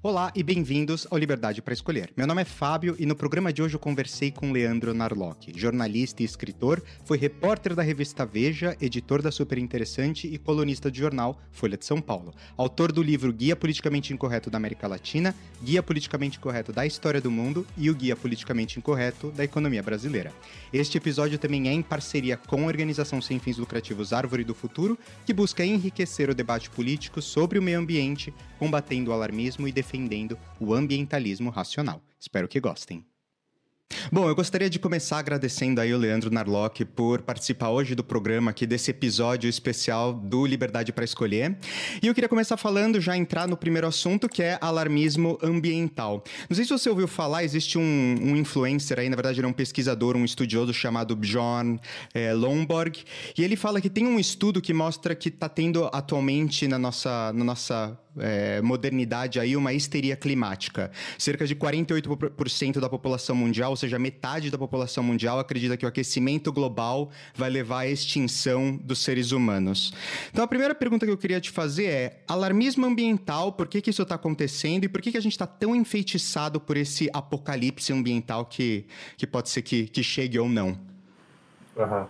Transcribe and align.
Olá 0.00 0.30
e 0.32 0.44
bem-vindos 0.44 1.08
ao 1.10 1.18
Liberdade 1.18 1.60
para 1.60 1.74
Escolher. 1.74 2.12
Meu 2.16 2.24
nome 2.24 2.42
é 2.42 2.44
Fábio 2.44 2.94
e 3.00 3.04
no 3.04 3.16
programa 3.16 3.52
de 3.52 3.60
hoje 3.60 3.74
eu 3.74 3.80
conversei 3.80 4.30
com 4.30 4.52
Leandro 4.52 4.94
Narlock, 4.94 5.52
jornalista 5.58 6.22
e 6.22 6.24
escritor, 6.24 6.80
foi 7.04 7.18
repórter 7.18 7.74
da 7.74 7.82
revista 7.82 8.24
Veja, 8.24 8.76
editor 8.80 9.20
da 9.20 9.32
Super 9.32 9.58
Interessante 9.58 10.28
e 10.28 10.38
colunista 10.38 10.88
de 10.88 11.00
jornal 11.00 11.36
Folha 11.50 11.76
de 11.76 11.84
São 11.84 12.00
Paulo, 12.00 12.32
autor 12.56 12.92
do 12.92 13.02
livro 13.02 13.32
Guia 13.32 13.56
Politicamente 13.56 14.14
Incorreto 14.14 14.48
da 14.48 14.56
América 14.56 14.86
Latina, 14.86 15.34
Guia 15.60 15.82
Politicamente 15.82 16.38
Incorreto 16.38 16.72
da 16.72 16.86
História 16.86 17.20
do 17.20 17.28
Mundo 17.28 17.66
e 17.76 17.90
o 17.90 17.94
Guia 17.94 18.14
Politicamente 18.14 18.78
Incorreto 18.78 19.32
da 19.32 19.42
Economia 19.42 19.82
Brasileira. 19.82 20.32
Este 20.72 20.96
episódio 20.96 21.40
também 21.40 21.68
é 21.68 21.72
em 21.72 21.82
parceria 21.82 22.36
com 22.36 22.62
a 22.62 22.66
organização 22.68 23.20
sem 23.20 23.40
fins 23.40 23.58
lucrativos 23.58 24.12
Árvore 24.12 24.44
do 24.44 24.54
Futuro, 24.54 24.96
que 25.26 25.34
busca 25.34 25.64
enriquecer 25.64 26.30
o 26.30 26.34
debate 26.36 26.70
político 26.70 27.20
sobre 27.20 27.58
o 27.58 27.62
meio 27.62 27.80
ambiente, 27.80 28.32
combatendo 28.60 29.10
o 29.10 29.12
alarmismo 29.12 29.66
e 29.66 29.72
defendendo 29.72 29.87
defendendo 29.88 30.38
o 30.60 30.74
ambientalismo 30.74 31.48
racional. 31.48 32.02
Espero 32.20 32.46
que 32.46 32.60
gostem. 32.60 33.02
Bom, 34.12 34.28
eu 34.28 34.34
gostaria 34.34 34.68
de 34.68 34.78
começar 34.78 35.18
agradecendo 35.18 35.80
aí 35.80 35.94
o 35.94 35.98
Leandro 35.98 36.30
Narlock 36.30 36.84
por 36.84 37.22
participar 37.22 37.70
hoje 37.70 37.94
do 37.94 38.04
programa 38.04 38.50
aqui 38.50 38.66
desse 38.66 38.90
episódio 38.90 39.48
especial 39.48 40.12
do 40.12 40.44
Liberdade 40.44 40.92
para 40.92 41.04
Escolher. 41.04 41.56
E 42.02 42.06
eu 42.06 42.14
queria 42.14 42.28
começar 42.28 42.58
falando, 42.58 43.00
já 43.00 43.16
entrar 43.16 43.48
no 43.48 43.56
primeiro 43.56 43.86
assunto, 43.86 44.28
que 44.28 44.42
é 44.42 44.58
alarmismo 44.60 45.38
ambiental. 45.42 46.22
Não 46.50 46.54
sei 46.54 46.64
se 46.64 46.70
você 46.70 46.90
ouviu 46.90 47.08
falar, 47.08 47.44
existe 47.44 47.78
um, 47.78 48.16
um 48.22 48.36
influencer 48.36 48.98
aí, 48.98 49.08
na 49.08 49.16
verdade 49.16 49.40
ele 49.40 49.46
é 49.46 49.50
um 49.50 49.54
pesquisador, 49.54 50.16
um 50.16 50.24
estudioso 50.24 50.74
chamado 50.74 51.16
Bjorn 51.16 51.80
é, 52.12 52.34
Lomborg, 52.34 53.04
e 53.36 53.42
ele 53.42 53.56
fala 53.56 53.80
que 53.80 53.88
tem 53.88 54.06
um 54.06 54.18
estudo 54.18 54.60
que 54.60 54.74
mostra 54.74 55.14
que 55.14 55.30
está 55.30 55.48
tendo 55.48 55.88
atualmente 55.92 56.68
na 56.68 56.78
nossa, 56.78 57.32
na 57.32 57.44
nossa 57.44 57.98
é, 58.20 58.60
modernidade 58.62 59.40
aí 59.40 59.56
uma 59.56 59.72
histeria 59.72 60.16
climática. 60.16 60.90
Cerca 61.18 61.46
de 61.46 61.54
48% 61.54 62.80
da 62.80 62.88
população 62.88 63.34
mundial, 63.34 63.70
ou 63.70 63.76
seja, 63.76 63.98
metade 63.98 64.50
da 64.50 64.58
população 64.58 65.02
mundial, 65.02 65.38
acredita 65.38 65.76
que 65.76 65.84
o 65.84 65.88
aquecimento 65.88 66.52
global 66.52 67.10
vai 67.34 67.50
levar 67.50 67.80
à 67.80 67.88
extinção 67.88 68.76
dos 68.76 69.00
seres 69.00 69.32
humanos. 69.32 69.92
Então, 70.30 70.44
a 70.44 70.48
primeira 70.48 70.74
pergunta 70.74 71.06
que 71.06 71.12
eu 71.12 71.18
queria 71.18 71.40
te 71.40 71.50
fazer 71.50 71.86
é: 71.86 72.22
alarmismo 72.26 72.86
ambiental, 72.86 73.52
por 73.52 73.66
que, 73.68 73.80
que 73.80 73.90
isso 73.90 74.02
está 74.02 74.14
acontecendo 74.14 74.84
e 74.84 74.88
por 74.88 75.00
que, 75.00 75.12
que 75.12 75.18
a 75.18 75.22
gente 75.22 75.32
está 75.32 75.46
tão 75.46 75.74
enfeitiçado 75.74 76.60
por 76.60 76.76
esse 76.76 77.08
apocalipse 77.12 77.92
ambiental 77.92 78.44
que, 78.44 78.86
que 79.16 79.26
pode 79.26 79.48
ser 79.48 79.62
que, 79.62 79.86
que 79.86 80.02
chegue 80.02 80.38
ou 80.38 80.48
não? 80.48 80.78
Uhum. 81.76 82.06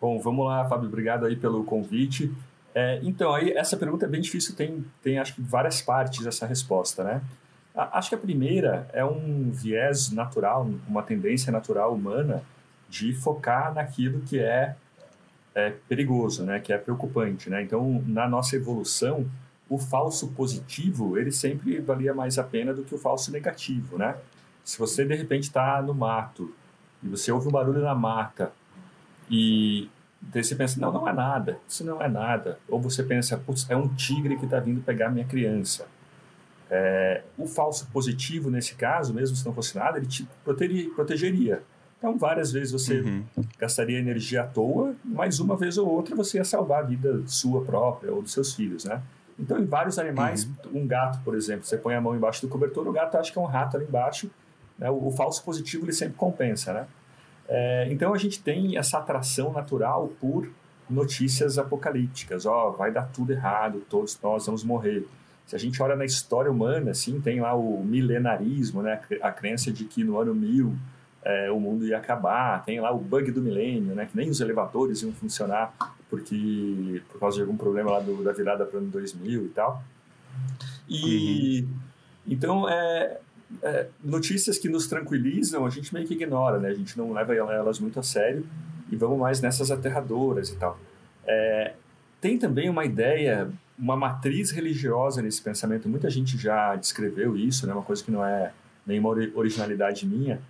Bom, 0.00 0.18
vamos 0.18 0.46
lá, 0.46 0.66
Fábio, 0.66 0.88
obrigado 0.88 1.26
aí 1.26 1.36
pelo 1.36 1.62
convite. 1.62 2.32
É, 2.74 3.00
então, 3.02 3.34
aí 3.34 3.52
essa 3.52 3.76
pergunta 3.76 4.06
é 4.06 4.08
bem 4.08 4.20
difícil, 4.20 4.54
tem, 4.54 4.84
tem 5.02 5.18
acho 5.18 5.34
que 5.34 5.42
várias 5.42 5.82
partes 5.82 6.24
essa 6.24 6.46
resposta, 6.46 7.02
né? 7.02 7.22
A, 7.74 7.98
acho 7.98 8.08
que 8.08 8.14
a 8.14 8.18
primeira 8.18 8.88
é 8.92 9.04
um 9.04 9.50
viés 9.50 10.10
natural, 10.10 10.68
uma 10.86 11.02
tendência 11.02 11.52
natural 11.52 11.94
humana 11.94 12.42
de 12.88 13.12
focar 13.12 13.74
naquilo 13.74 14.20
que 14.20 14.38
é, 14.38 14.76
é 15.54 15.70
perigoso, 15.88 16.44
né? 16.44 16.60
Que 16.60 16.72
é 16.72 16.78
preocupante, 16.78 17.50
né? 17.50 17.62
Então, 17.62 18.02
na 18.06 18.28
nossa 18.28 18.56
evolução, 18.56 19.28
o 19.68 19.78
falso 19.78 20.28
positivo, 20.28 21.16
ele 21.16 21.30
sempre 21.30 21.80
valia 21.80 22.12
mais 22.12 22.38
a 22.38 22.44
pena 22.44 22.74
do 22.74 22.82
que 22.82 22.94
o 22.94 22.98
falso 22.98 23.32
negativo, 23.32 23.98
né? 23.98 24.16
Se 24.64 24.78
você, 24.78 25.04
de 25.04 25.14
repente, 25.14 25.44
está 25.44 25.80
no 25.82 25.94
mato 25.94 26.54
e 27.02 27.08
você 27.08 27.32
ouve 27.32 27.48
um 27.48 27.52
barulho 27.52 27.80
na 27.80 27.94
mata 27.94 28.52
e 29.30 29.88
Daí 30.20 30.44
você 30.44 30.54
pensa, 30.54 30.78
não, 30.78 30.92
não 30.92 31.08
é 31.08 31.12
nada, 31.12 31.58
isso 31.66 31.84
não 31.84 32.00
é 32.00 32.08
nada. 32.08 32.58
Ou 32.68 32.80
você 32.80 33.02
pensa, 33.02 33.38
putz, 33.38 33.68
é 33.70 33.76
um 33.76 33.88
tigre 33.88 34.36
que 34.36 34.44
está 34.44 34.60
vindo 34.60 34.82
pegar 34.82 35.08
minha 35.08 35.24
criança. 35.24 35.86
É, 36.70 37.22
o 37.36 37.46
falso 37.46 37.88
positivo, 37.92 38.50
nesse 38.50 38.74
caso, 38.74 39.14
mesmo 39.14 39.34
se 39.34 39.44
não 39.44 39.52
fosse 39.52 39.76
nada, 39.76 39.98
ele 39.98 40.06
te 40.06 40.28
protegeria. 40.44 41.62
Então, 41.98 42.16
várias 42.16 42.52
vezes 42.52 42.70
você 42.70 43.00
uhum. 43.00 43.24
gastaria 43.58 43.98
energia 43.98 44.42
à 44.42 44.46
toa, 44.46 44.94
mas 45.04 45.40
uma 45.40 45.56
vez 45.56 45.76
ou 45.76 45.88
outra 45.88 46.14
você 46.14 46.38
ia 46.38 46.44
salvar 46.44 46.84
a 46.84 46.86
vida 46.86 47.22
sua 47.26 47.62
própria 47.62 48.12
ou 48.12 48.22
dos 48.22 48.32
seus 48.32 48.54
filhos, 48.54 48.84
né? 48.84 49.02
Então, 49.38 49.58
em 49.58 49.64
vários 49.64 49.98
animais, 49.98 50.44
uhum. 50.44 50.82
um 50.82 50.86
gato, 50.86 51.18
por 51.24 51.34
exemplo, 51.34 51.64
você 51.64 51.76
põe 51.76 51.94
a 51.94 52.00
mão 52.00 52.14
embaixo 52.14 52.42
do 52.42 52.48
cobertor, 52.48 52.86
o 52.86 52.92
gato 52.92 53.16
acha 53.16 53.32
que 53.32 53.38
é 53.38 53.42
um 53.42 53.46
rato 53.46 53.76
ali 53.76 53.86
embaixo, 53.86 54.30
né? 54.78 54.88
o, 54.90 55.08
o 55.08 55.10
falso 55.10 55.42
positivo 55.42 55.84
ele 55.84 55.92
sempre 55.92 56.14
compensa, 56.14 56.72
né? 56.72 56.86
É, 57.52 57.88
então 57.90 58.14
a 58.14 58.16
gente 58.16 58.40
tem 58.40 58.78
essa 58.78 58.98
atração 58.98 59.52
natural 59.52 60.08
por 60.20 60.48
notícias 60.88 61.58
apocalípticas. 61.58 62.46
Ó, 62.46 62.68
oh, 62.68 62.72
vai 62.72 62.92
dar 62.92 63.10
tudo 63.12 63.32
errado, 63.32 63.82
todos 63.90 64.16
nós 64.22 64.46
vamos 64.46 64.62
morrer. 64.62 65.06
Se 65.46 65.56
a 65.56 65.58
gente 65.58 65.82
olha 65.82 65.96
na 65.96 66.04
história 66.04 66.48
humana, 66.48 66.92
assim, 66.92 67.20
tem 67.20 67.40
lá 67.40 67.54
o 67.54 67.82
milenarismo, 67.84 68.82
né? 68.82 69.00
A 69.20 69.32
crença 69.32 69.72
de 69.72 69.84
que 69.84 70.04
no 70.04 70.16
ano 70.18 70.32
mil 70.32 70.76
é, 71.24 71.50
o 71.50 71.58
mundo 71.58 71.84
ia 71.84 71.98
acabar. 71.98 72.64
Tem 72.64 72.80
lá 72.80 72.92
o 72.92 72.98
bug 72.98 73.32
do 73.32 73.42
milênio, 73.42 73.96
né? 73.96 74.06
Que 74.06 74.16
nem 74.16 74.30
os 74.30 74.40
elevadores 74.40 75.02
iam 75.02 75.12
funcionar 75.12 75.74
porque 76.08 77.02
por 77.10 77.20
causa 77.20 77.36
de 77.36 77.42
algum 77.42 77.56
problema 77.56 77.92
lá 77.92 78.00
do, 78.00 78.22
da 78.22 78.32
virada 78.32 78.64
para 78.64 78.76
o 78.76 78.80
ano 78.80 78.90
2000 78.90 79.44
e 79.44 79.48
tal. 79.48 79.82
E 80.88 81.60
uhum. 81.62 81.68
então 82.26 82.68
é, 82.68 83.18
é, 83.62 83.88
notícias 84.02 84.58
que 84.58 84.68
nos 84.68 84.86
tranquilizam, 84.86 85.66
a 85.66 85.70
gente 85.70 85.92
meio 85.92 86.06
que 86.06 86.14
ignora, 86.14 86.58
né? 86.58 86.68
A 86.68 86.74
gente 86.74 86.96
não 86.96 87.12
leva 87.12 87.34
elas 87.34 87.78
muito 87.78 87.98
a 87.98 88.02
sério 88.02 88.46
e 88.90 88.96
vamos 88.96 89.18
mais 89.18 89.40
nessas 89.40 89.70
aterradoras 89.70 90.50
e 90.50 90.56
tal. 90.56 90.78
É, 91.26 91.74
tem 92.20 92.38
também 92.38 92.68
uma 92.68 92.84
ideia, 92.84 93.50
uma 93.78 93.96
matriz 93.96 94.50
religiosa 94.50 95.20
nesse 95.20 95.42
pensamento. 95.42 95.88
Muita 95.88 96.08
gente 96.10 96.38
já 96.38 96.76
descreveu 96.76 97.36
isso, 97.36 97.66
né? 97.66 97.72
Uma 97.72 97.82
coisa 97.82 98.02
que 98.02 98.10
não 98.10 98.24
é 98.24 98.52
nenhuma 98.86 99.10
originalidade 99.34 100.06
minha. 100.06 100.40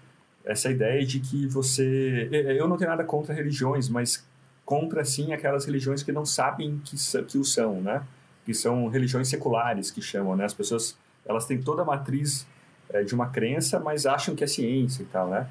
Essa 0.45 0.71
ideia 0.71 1.05
de 1.05 1.21
que 1.21 1.47
você, 1.47 2.29
eu 2.59 2.67
não 2.67 2.77
tenho 2.77 2.91
nada 2.91 3.05
contra 3.05 3.35
religiões, 3.35 3.89
mas 3.89 4.27
contra 4.65 5.05
sim 5.05 5.33
aquelas 5.33 5.65
religiões 5.65 6.03
que 6.03 6.13
não 6.13 6.25
sabem 6.25 6.81
que, 6.85 6.97
que 7.25 7.39
o 7.39 7.45
são, 7.45 7.81
né? 7.81 8.03
Que 8.45 8.55
são 8.55 8.89
religiões 8.89 9.29
seculares 9.29 9.91
que 9.91 10.01
chamam, 10.01 10.37
né? 10.37 10.45
As 10.45 10.55
pessoas 10.55 10.97
elas 11.27 11.47
têm 11.47 11.61
toda 11.61 11.83
a 11.83 11.85
matriz 11.85 12.47
é, 12.93 13.03
de 13.03 13.15
uma 13.15 13.29
crença, 13.29 13.79
mas 13.79 14.07
acham 14.07 14.35
que 14.35 14.45
é 14.45 14.47
ciência 14.47 15.03
e 15.03 15.07
tal, 15.07 15.29
né? 15.29 15.49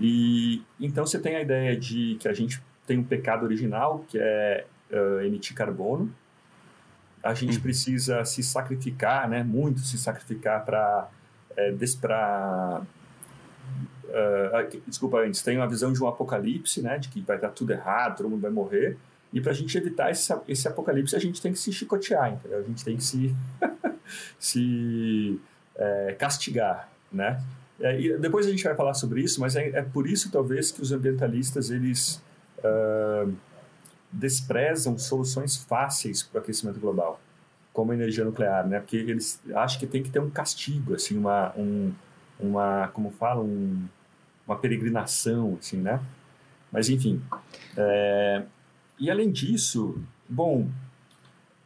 E 0.00 0.62
então 0.80 1.04
você 1.04 1.18
tem 1.18 1.36
a 1.36 1.42
ideia 1.42 1.76
de 1.76 2.16
que 2.20 2.28
a 2.28 2.32
gente 2.32 2.62
tem 2.86 2.98
um 2.98 3.04
pecado 3.04 3.44
original, 3.44 4.04
que 4.08 4.18
é 4.18 4.64
uh, 4.90 5.20
emitir 5.20 5.54
carbono. 5.54 6.12
A 7.22 7.34
gente 7.34 7.58
hum. 7.58 7.60
precisa 7.60 8.24
se 8.24 8.42
sacrificar, 8.42 9.28
né? 9.28 9.42
Muito 9.42 9.80
se 9.80 9.98
sacrificar 9.98 10.64
para 10.64 11.08
é, 11.56 11.74
para 12.00 12.82
uh, 14.04 14.80
desculpa 14.86 15.18
antes 15.18 15.42
tem 15.42 15.56
uma 15.56 15.68
visão 15.68 15.92
de 15.92 16.02
um 16.02 16.06
apocalipse, 16.06 16.80
né? 16.80 16.98
De 16.98 17.08
que 17.08 17.20
vai 17.20 17.38
dar 17.38 17.50
tudo 17.50 17.72
errado, 17.72 18.18
todo 18.18 18.30
mundo 18.30 18.40
vai 18.40 18.50
morrer. 18.50 18.96
E 19.32 19.40
para 19.40 19.50
a 19.50 19.54
gente 19.54 19.76
evitar 19.76 20.10
esse, 20.10 20.32
esse 20.46 20.66
apocalipse, 20.66 21.14
a 21.14 21.18
gente 21.18 21.42
tem 21.42 21.52
que 21.52 21.58
se 21.58 21.72
chicotear, 21.72 22.32
entendeu? 22.32 22.60
A 22.60 22.62
gente 22.62 22.84
tem 22.84 22.96
que 22.96 23.04
se 23.04 23.34
se 24.38 25.40
é, 25.78 26.16
castigar, 26.18 26.88
né? 27.12 27.42
É, 27.80 27.98
e 28.00 28.18
depois 28.18 28.46
a 28.46 28.50
gente 28.50 28.64
vai 28.64 28.74
falar 28.74 28.94
sobre 28.94 29.22
isso, 29.22 29.40
mas 29.40 29.54
é, 29.54 29.68
é 29.68 29.82
por 29.82 30.08
isso 30.08 30.30
talvez 30.30 30.72
que 30.72 30.82
os 30.82 30.90
ambientalistas 30.90 31.70
eles 31.70 32.20
uh, 32.58 33.32
desprezam 34.10 34.98
soluções 34.98 35.56
fáceis 35.56 36.22
para 36.22 36.40
o 36.40 36.42
aquecimento 36.42 36.80
global, 36.80 37.20
como 37.72 37.92
a 37.92 37.94
energia 37.94 38.24
nuclear, 38.24 38.66
né? 38.66 38.80
Porque 38.80 38.96
eles 38.96 39.40
acham 39.54 39.78
que 39.78 39.86
tem 39.86 40.02
que 40.02 40.10
ter 40.10 40.18
um 40.18 40.30
castigo, 40.30 40.94
assim, 40.94 41.16
uma, 41.16 41.52
um, 41.56 41.92
uma 42.40 42.88
como 42.88 43.10
falam, 43.10 43.44
um, 43.44 43.86
uma 44.46 44.56
peregrinação, 44.56 45.56
assim, 45.60 45.76
né? 45.76 46.00
Mas 46.72 46.88
enfim, 46.88 47.22
é, 47.76 48.42
e 48.98 49.08
além 49.08 49.30
disso, 49.30 50.02
bom, 50.28 50.68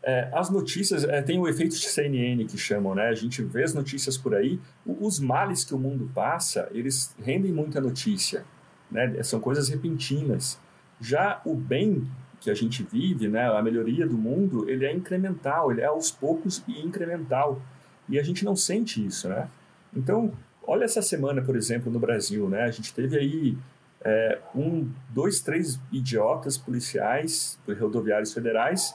é, 0.03 0.29
as 0.33 0.51
notícias, 0.51 1.05
é, 1.05 1.23
tem 1.23 1.39
o 1.39 1.49
efeito 1.49 1.77
de 1.77 1.89
CNN 1.89 2.45
que 2.47 2.59
chamam, 2.59 2.95
né? 2.95 3.09
A 3.09 3.15
gente 3.15 3.43
vê 3.43 3.63
as 3.63 3.73
notícias 3.73 4.19
por 4.19 4.35
aí, 4.35 4.59
os 4.85 5.21
males 5.21 5.65
que 5.65 5.75
o 5.75 5.79
mundo 5.79 6.11
passa, 6.12 6.69
eles 6.73 7.15
rendem 7.23 7.53
muita 7.53 7.81
notícia, 7.81 8.44
né? 8.91 9.23
São 9.23 9.38
coisas 9.41 9.69
repentinas. 9.69 10.59
Já 11.00 11.41
o 11.44 11.55
bem 11.55 12.06
que 12.41 12.50
a 12.50 12.55
gente 12.55 12.82
vive, 12.82 13.29
né, 13.29 13.49
a 13.49 13.62
melhoria 13.62 14.05
do 14.05 14.19
mundo, 14.19 14.69
ele 14.69 14.85
é 14.85 14.93
incremental, 14.93 15.71
ele 15.71 15.81
é 15.81 15.85
aos 15.85 16.11
poucos 16.11 16.62
e 16.67 16.85
incremental. 16.85 17.62
E 18.09 18.19
a 18.19 18.23
gente 18.25 18.44
não 18.44 18.56
sente 18.56 19.05
isso, 19.05 19.29
né? 19.29 19.49
Então, 19.94 20.32
olha 20.67 20.85
essa 20.85 21.00
semana, 21.00 21.41
por 21.41 21.55
exemplo, 21.55 21.93
no 21.93 22.00
Brasil, 22.00 22.49
né? 22.49 22.62
A 22.62 22.71
gente 22.73 22.93
teve 22.93 23.17
aí 23.17 23.56
é, 24.00 24.41
um, 24.55 24.91
dois, 25.11 25.41
três 25.41 25.79
idiotas 25.93 26.59
policiais, 26.59 27.56
rodoviários 27.79 28.32
federais, 28.32 28.93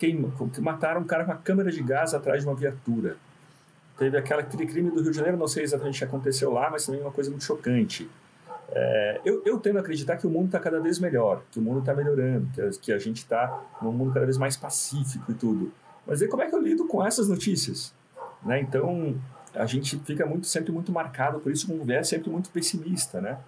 queima, 0.00 0.32
que 0.52 0.60
mataram 0.60 1.02
um 1.02 1.04
cara 1.04 1.24
com 1.24 1.32
a 1.32 1.36
câmera 1.36 1.70
de 1.70 1.82
gás 1.82 2.14
atrás 2.14 2.42
de 2.42 2.48
uma 2.48 2.54
viatura. 2.54 3.16
Teve 3.98 4.16
aquela, 4.16 4.40
aquele 4.40 4.66
crime 4.66 4.90
do 4.90 5.02
Rio 5.02 5.10
de 5.10 5.16
Janeiro, 5.16 5.36
não 5.36 5.46
sei 5.46 5.62
exatamente 5.62 5.96
o 5.96 5.98
que 5.98 6.04
aconteceu 6.04 6.50
lá, 6.50 6.70
mas 6.70 6.86
também 6.86 7.00
é 7.00 7.04
uma 7.04 7.12
coisa 7.12 7.30
muito 7.30 7.44
chocante. 7.44 8.10
É, 8.72 9.20
eu, 9.24 9.42
eu 9.44 9.58
tendo 9.58 9.76
a 9.76 9.80
acreditar 9.80 10.16
que 10.16 10.26
o 10.26 10.30
mundo 10.30 10.46
está 10.46 10.58
cada 10.58 10.80
vez 10.80 10.98
melhor, 10.98 11.42
que 11.50 11.58
o 11.58 11.62
mundo 11.62 11.80
está 11.80 11.94
melhorando, 11.94 12.48
que 12.54 12.60
a, 12.60 12.70
que 12.70 12.92
a 12.92 12.98
gente 12.98 13.18
está 13.18 13.62
num 13.82 13.92
mundo 13.92 14.12
cada 14.12 14.24
vez 14.24 14.38
mais 14.38 14.56
pacífico 14.56 15.30
e 15.30 15.34
tudo. 15.34 15.72
Mas 16.06 16.22
aí 16.22 16.28
como 16.28 16.42
é 16.42 16.48
que 16.48 16.54
eu 16.54 16.62
lido 16.62 16.86
com 16.86 17.04
essas 17.04 17.28
notícias? 17.28 17.92
né? 18.44 18.60
Então 18.60 19.16
a 19.54 19.66
gente 19.66 19.98
fica 20.00 20.24
muito 20.24 20.46
sempre 20.46 20.72
muito 20.72 20.92
marcado 20.92 21.40
por 21.40 21.50
isso 21.50 21.66
com 21.66 21.74
um 21.74 21.84
viés 21.84 22.08
sempre 22.08 22.30
muito 22.30 22.50
pessimista, 22.50 23.20
né? 23.20 23.38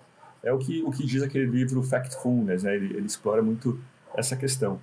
É 0.42 0.52
o 0.52 0.58
que 0.58 0.82
o 0.82 0.90
que 0.90 1.06
diz 1.06 1.22
aquele 1.22 1.46
livro 1.46 1.82
Factfulness, 1.82 2.64
né? 2.64 2.74
Ele, 2.74 2.96
ele 2.96 3.06
explora 3.06 3.42
muito 3.42 3.78
essa 4.14 4.36
questão. 4.36 4.80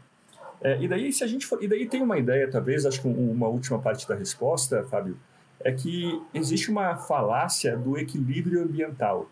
É, 0.62 0.82
e 0.82 0.88
daí 0.88 1.12
se 1.14 1.24
a 1.24 1.28
gente 1.28 1.46
for, 1.46 1.64
e 1.64 1.68
daí 1.68 1.88
tem 1.88 2.02
uma 2.02 2.18
ideia 2.18 2.50
talvez 2.50 2.86
acho 2.86 3.02
que 3.02 3.08
uma 3.08 3.48
última 3.48 3.80
parte 3.80 4.08
da 4.08 4.16
resposta, 4.16 4.84
Fábio, 4.90 5.18
é 5.62 5.72
que 5.72 6.22
existe 6.34 6.70
uma 6.70 6.96
falácia 6.96 7.78
do 7.78 7.98
equilíbrio 7.98 8.64
ambiental. 8.64 9.30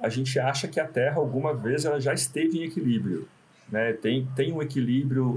A 0.00 0.08
gente 0.08 0.38
acha 0.38 0.68
que 0.68 0.78
a 0.78 0.86
Terra 0.86 1.16
alguma 1.16 1.54
vez 1.54 1.84
ela 1.84 2.00
já 2.00 2.14
esteve 2.14 2.58
em 2.58 2.64
equilíbrio, 2.64 3.28
né? 3.70 3.92
Tem 3.92 4.26
tem 4.36 4.52
um 4.52 4.62
equilíbrio 4.62 5.36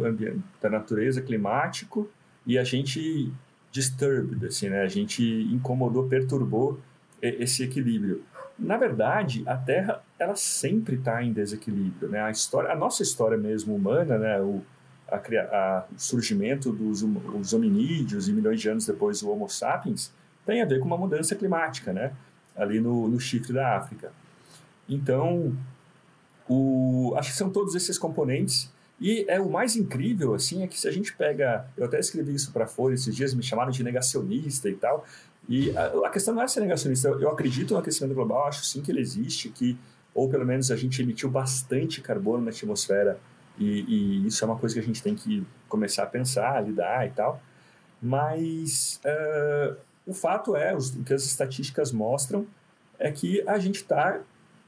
da 0.61 0.69
natureza 0.69 1.21
climático 1.21 2.09
e 2.45 2.57
a 2.57 2.63
gente 2.63 3.31
disturbed, 3.71 4.45
assim, 4.45 4.69
né? 4.69 4.81
A 4.81 4.87
gente 4.87 5.23
incomodou, 5.51 6.07
perturbou 6.07 6.79
esse 7.21 7.63
equilíbrio. 7.63 8.23
Na 8.57 8.77
verdade, 8.77 9.43
a 9.47 9.55
Terra 9.55 10.03
ela 10.19 10.35
sempre 10.35 10.95
está 10.95 11.23
em 11.23 11.33
desequilíbrio, 11.33 12.09
né? 12.09 12.21
A 12.21 12.29
história, 12.29 12.71
a 12.71 12.75
nossa 12.75 13.01
história 13.01 13.37
mesmo 13.37 13.75
humana, 13.75 14.17
né? 14.17 14.39
O, 14.41 14.61
a, 15.11 15.17
a, 15.17 15.85
surgimento 15.97 16.71
dos 16.71 17.03
os 17.03 17.53
hominídeos 17.53 18.27
e 18.27 18.33
milhões 18.33 18.61
de 18.61 18.69
anos 18.69 18.85
depois 18.85 19.21
o 19.21 19.29
Homo 19.29 19.49
sapiens 19.49 20.11
tem 20.45 20.61
a 20.61 20.65
ver 20.65 20.79
com 20.79 20.85
uma 20.85 20.97
mudança 20.97 21.35
climática, 21.35 21.93
né? 21.93 22.13
Ali 22.55 22.79
no, 22.79 23.07
no 23.07 23.19
chifre 23.19 23.53
da 23.53 23.77
África. 23.77 24.11
Então, 24.89 25.55
o, 26.49 27.13
acho 27.15 27.31
que 27.31 27.37
são 27.37 27.49
todos 27.49 27.75
esses 27.75 27.97
componentes 27.97 28.71
e 29.01 29.25
é 29.27 29.39
o 29.39 29.49
mais 29.49 29.75
incrível, 29.75 30.35
assim, 30.35 30.61
é 30.61 30.67
que 30.67 30.79
se 30.79 30.87
a 30.87 30.91
gente 30.91 31.15
pega. 31.15 31.65
Eu 31.75 31.85
até 31.85 31.99
escrevi 31.99 32.35
isso 32.35 32.51
para 32.51 32.67
Folha 32.67 32.93
esses 32.93 33.15
dias, 33.15 33.33
me 33.33 33.41
chamaram 33.41 33.71
de 33.71 33.83
negacionista 33.83 34.69
e 34.69 34.75
tal. 34.75 35.05
E 35.49 35.75
a, 35.75 36.07
a, 36.07 36.09
questão 36.11 36.35
não 36.35 36.43
é 36.43 36.47
ser 36.47 36.59
negacionista. 36.59 37.07
Eu, 37.07 37.21
eu 37.21 37.29
acredito 37.29 37.73
no 37.73 37.79
aquecimento 37.79 38.13
global, 38.13 38.47
acho 38.47 38.63
sim 38.63 38.79
que 38.79 38.91
ele 38.91 39.01
existe, 39.01 39.49
que, 39.49 39.75
ou 40.13 40.29
pelo 40.29 40.45
menos 40.45 40.69
a 40.69 40.75
gente 40.75 41.01
emitiu 41.01 41.29
bastante 41.31 41.99
carbono 41.99 42.43
na 42.43 42.51
atmosfera, 42.51 43.19
e, 43.57 43.65
e 44.23 44.27
isso 44.27 44.43
é 44.43 44.47
uma 44.47 44.57
coisa 44.57 44.75
que 44.75 44.81
a 44.81 44.83
gente 44.83 45.03
tem 45.03 45.15
que 45.15 45.45
começar 45.67 46.03
a 46.03 46.07
pensar, 46.07 46.63
lidar 46.63 47.07
e 47.07 47.11
tal. 47.11 47.41
Mas 48.01 48.99
uh, 49.05 49.77
o 50.05 50.13
fato 50.13 50.55
é, 50.55 50.75
os, 50.75 50.95
o 50.95 51.03
que 51.03 51.13
as 51.13 51.23
estatísticas 51.23 51.91
mostram 51.91 52.47
é 52.97 53.11
que 53.11 53.47
a 53.47 53.59
gente 53.59 53.77
está 53.77 54.19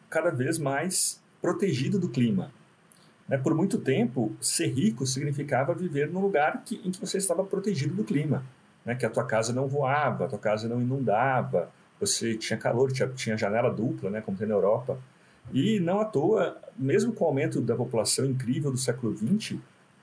cada 0.10 0.30
vez 0.30 0.58
mais 0.58 1.22
protegido 1.42 2.00
do 2.00 2.10
clima. 2.10 2.52
Né? 3.28 3.38
Por 3.38 3.56
muito 3.56 3.80
tempo, 3.80 4.36
ser 4.40 4.68
rico 4.68 5.06
significava 5.06 5.74
viver 5.74 6.10
num 6.10 6.20
lugar 6.20 6.64
que, 6.64 6.82
em 6.86 6.92
que 6.92 7.00
você 7.00 7.18
estava 7.18 7.44
protegido 7.44 7.94
do 7.96 8.04
clima, 8.04 8.46
né? 8.86 8.96
que 8.96 9.06
a 9.06 9.10
tua 9.10 9.26
casa 9.26 9.52
não 9.52 9.68
voava, 9.68 10.26
a 10.26 10.28
tua 10.28 10.40
casa 10.40 10.68
não 10.68 10.82
inundava, 10.82 11.72
você 12.00 12.36
tinha 12.36 12.58
calor, 12.58 12.92
tinha, 12.92 13.08
tinha 13.10 13.38
janela 13.38 13.72
dupla, 13.72 14.10
né? 14.10 14.22
como 14.22 14.38
tem 14.38 14.48
na 14.48 14.54
Europa. 14.54 15.00
E 15.52 15.80
não 15.80 16.00
à 16.00 16.06
toa, 16.06 16.58
mesmo 16.78 17.14
com 17.14 17.26
o 17.26 17.28
aumento 17.28 17.62
da 17.62 17.76
população 17.76 18.26
incrível 18.26 18.72
do 18.72 18.78
século 18.78 19.16
XX, 19.16 19.58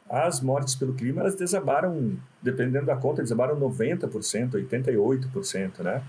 as 0.09 0.41
mortes 0.41 0.75
pelo 0.75 0.93
clima 0.93 1.21
elas 1.21 1.37
desabaram, 1.37 2.17
dependendo 2.43 2.87
da 2.87 2.97
conta, 2.97 3.23
desabaram 3.23 3.59
90%, 3.59 4.53
88%, 4.53 5.79
né? 5.81 6.03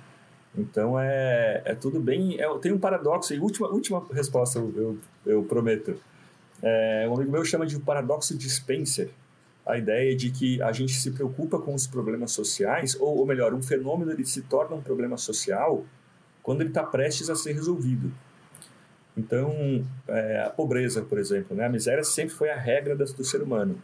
Então 0.58 1.00
é, 1.00 1.62
é 1.64 1.76
tudo 1.76 2.00
bem. 2.00 2.40
É, 2.42 2.58
tem 2.58 2.74
um 2.74 2.80
paradoxo, 2.80 3.34
e 3.34 3.40
última, 3.40 3.70
última 3.70 4.04
resposta 4.12 4.60
eu, 4.60 4.98
eu 5.26 5.44
prometo. 5.44 5.96
É, 6.62 7.08
um 7.10 7.16
amigo 7.16 7.32
meu 7.32 7.46
chama 7.46 7.66
de 7.66 7.80
paradoxo 7.80 8.38
de 8.38 8.50
Spencer, 8.50 9.10
a 9.66 9.78
ideia 9.78 10.16
de 10.16 10.32
que 10.32 10.62
a 10.62 10.72
gente 10.72 10.94
se 10.94 11.12
preocupa 11.12 11.60
com 11.60 11.74
os 11.74 11.88
problemas 11.88 12.32
sociais, 12.32 12.96
ou, 13.00 13.20
ou 13.20 13.26
melhor, 13.26 13.54
um 13.54 13.62
fenômeno 13.62 14.12
ele 14.12 14.26
se 14.26 14.42
torna 14.42 14.76
um 14.76 14.82
problema 14.82 15.18
social 15.18 15.86
quando 16.44 16.62
ele 16.62 16.70
está 16.70 16.84
prestes 16.84 17.30
a 17.30 17.36
ser 17.36 17.54
resolvido. 17.54 18.12
Então, 19.16 19.86
é, 20.08 20.44
a 20.46 20.50
pobreza, 20.50 21.02
por 21.02 21.18
exemplo, 21.18 21.56
né? 21.56 21.66
a 21.66 21.70
miséria 21.70 22.04
sempre 22.04 22.34
foi 22.34 22.50
a 22.50 22.56
regra 22.58 22.96
do, 22.96 23.24
ser 23.24 23.42
humano. 23.42 23.82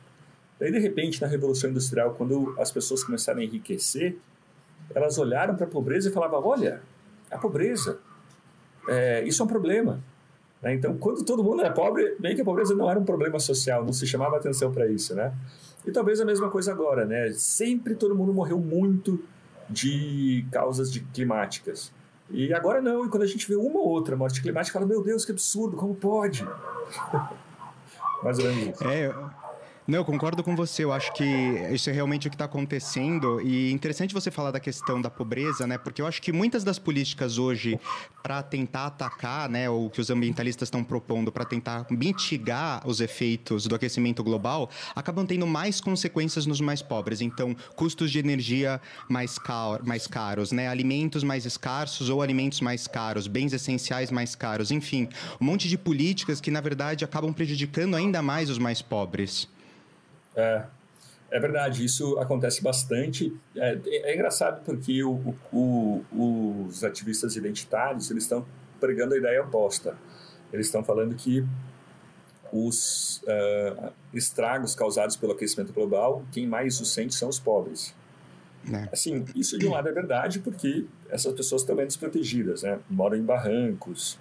Daí, 0.59 0.71
de 0.71 0.79
repente, 0.79 1.21
na 1.21 1.27
Revolução 1.27 1.69
Industrial, 1.69 2.13
quando 2.15 2.55
as 2.59 2.71
pessoas 2.71 3.03
começaram 3.03 3.39
a 3.39 3.43
enriquecer, 3.43 4.17
elas 4.95 5.17
olharam 5.17 5.55
para 5.55 5.65
a 5.65 5.69
pobreza 5.69 6.09
e 6.09 6.11
falavam: 6.11 6.43
olha, 6.45 6.81
a 7.29 7.37
pobreza, 7.37 7.99
é, 8.87 9.23
isso 9.23 9.41
é 9.41 9.45
um 9.45 9.47
problema. 9.47 10.01
Né? 10.61 10.73
Então, 10.73 10.97
quando 10.97 11.23
todo 11.23 11.43
mundo 11.43 11.61
era 11.61 11.71
pobre, 11.71 12.15
bem 12.19 12.35
que 12.35 12.41
a 12.41 12.45
pobreza 12.45 12.73
não 12.73 12.89
era 12.89 12.99
um 12.99 13.05
problema 13.05 13.39
social, 13.39 13.83
não 13.83 13.93
se 13.93 14.07
chamava 14.07 14.37
atenção 14.37 14.71
para 14.71 14.87
isso, 14.87 15.13
né? 15.13 15.33
E 15.85 15.91
talvez 15.91 16.19
a 16.19 16.25
mesma 16.25 16.49
coisa 16.49 16.71
agora, 16.71 17.05
né? 17.05 17.31
Sempre 17.33 17.95
todo 17.95 18.15
mundo 18.15 18.33
morreu 18.33 18.59
muito 18.59 19.23
de 19.69 20.45
causas 20.51 20.91
de 20.91 21.01
climáticas. 21.01 21.91
E 22.29 22.53
agora 22.53 22.81
não, 22.81 23.05
e 23.05 23.09
quando 23.09 23.23
a 23.23 23.27
gente 23.27 23.47
vê 23.47 23.55
uma 23.55 23.79
ou 23.79 23.87
outra 23.87 24.15
morte 24.15 24.41
climática, 24.41 24.77
fala, 24.77 24.85
meu 24.85 25.03
Deus, 25.03 25.23
que 25.23 25.31
absurdo, 25.31 25.77
como 25.77 25.95
pode? 25.95 26.45
Mais 28.23 28.39
ou 28.39 28.45
menos 28.45 28.75
isso. 28.75 28.83
É, 28.87 29.13
não, 29.87 29.99
eu 29.99 30.05
concordo 30.05 30.43
com 30.43 30.53
você. 30.53 30.83
Eu 30.83 30.91
acho 30.91 31.13
que 31.13 31.23
isso 31.71 31.89
é 31.89 31.93
realmente 31.93 32.27
o 32.27 32.29
que 32.29 32.35
está 32.35 32.43
acontecendo. 32.43 33.39
E 33.41 33.71
interessante 33.71 34.13
você 34.13 34.29
falar 34.29 34.51
da 34.51 34.59
questão 34.59 35.01
da 35.01 35.09
pobreza, 35.09 35.65
né? 35.65 35.77
Porque 35.77 36.01
eu 36.01 36.05
acho 36.05 36.21
que 36.21 36.33
muitas 36.33 36.61
das 36.63 36.77
políticas 36.77 37.37
hoje 37.37 37.79
para 38.21 38.43
tentar 38.43 38.87
atacar, 38.87 39.47
né, 39.47 39.69
o 39.69 39.89
que 39.89 40.01
os 40.01 40.09
ambientalistas 40.09 40.67
estão 40.67 40.83
propondo 40.83 41.31
para 41.31 41.45
tentar 41.45 41.85
mitigar 41.89 42.85
os 42.85 42.99
efeitos 42.99 43.65
do 43.65 43.75
aquecimento 43.75 44.21
global, 44.21 44.69
acabam 44.93 45.25
tendo 45.25 45.47
mais 45.47 45.79
consequências 45.79 46.45
nos 46.45 46.59
mais 46.59 46.81
pobres. 46.81 47.21
Então, 47.21 47.55
custos 47.73 48.11
de 48.11 48.19
energia 48.19 48.81
mais, 49.07 49.39
car 49.39 49.81
mais 49.85 50.05
caros, 50.05 50.51
né? 50.51 50.67
Alimentos 50.67 51.23
mais 51.23 51.45
escassos 51.45 52.09
ou 52.09 52.21
alimentos 52.21 52.59
mais 52.59 52.87
caros, 52.87 53.27
bens 53.27 53.53
essenciais 53.53 54.11
mais 54.11 54.35
caros, 54.35 54.69
enfim, 54.69 55.07
um 55.39 55.45
monte 55.45 55.69
de 55.69 55.77
políticas 55.77 56.41
que 56.41 56.51
na 56.51 56.59
verdade 56.59 57.05
acabam 57.05 57.31
prejudicando 57.31 57.95
ainda 57.95 58.21
mais 58.21 58.49
os 58.49 58.57
mais 58.57 58.81
pobres. 58.81 59.47
É, 60.37 60.63
é 61.29 61.39
verdade, 61.39 61.83
isso 61.83 62.17
acontece 62.19 62.61
bastante. 62.63 63.35
É, 63.55 63.77
é 63.85 64.15
engraçado 64.15 64.63
porque 64.63 65.03
o, 65.03 65.35
o, 65.51 66.05
os 66.67 66.83
ativistas 66.83 67.35
identitários 67.35 68.09
eles 68.09 68.23
estão 68.23 68.45
pregando 68.79 69.15
a 69.15 69.17
ideia 69.17 69.43
oposta. 69.43 69.97
Eles 70.53 70.67
estão 70.67 70.83
falando 70.83 71.15
que 71.15 71.45
os 72.53 73.21
uh, 73.23 73.91
estragos 74.13 74.73
causados 74.73 75.17
pelo 75.17 75.33
aquecimento 75.33 75.73
global, 75.73 76.23
quem 76.31 76.47
mais 76.47 76.79
os 76.79 76.93
sente 76.93 77.13
são 77.13 77.27
os 77.27 77.39
pobres. 77.39 77.93
É. 78.71 78.87
Assim, 78.91 79.25
isso 79.35 79.57
de 79.57 79.67
um 79.67 79.71
lado 79.71 79.89
é 79.89 79.91
verdade 79.91 80.39
porque 80.39 80.85
essas 81.09 81.33
pessoas 81.33 81.61
estão 81.61 81.75
bem 81.75 81.85
desprotegidas, 81.85 82.63
né? 82.63 82.79
Moram 82.89 83.17
em 83.17 83.23
barrancos, 83.23 84.17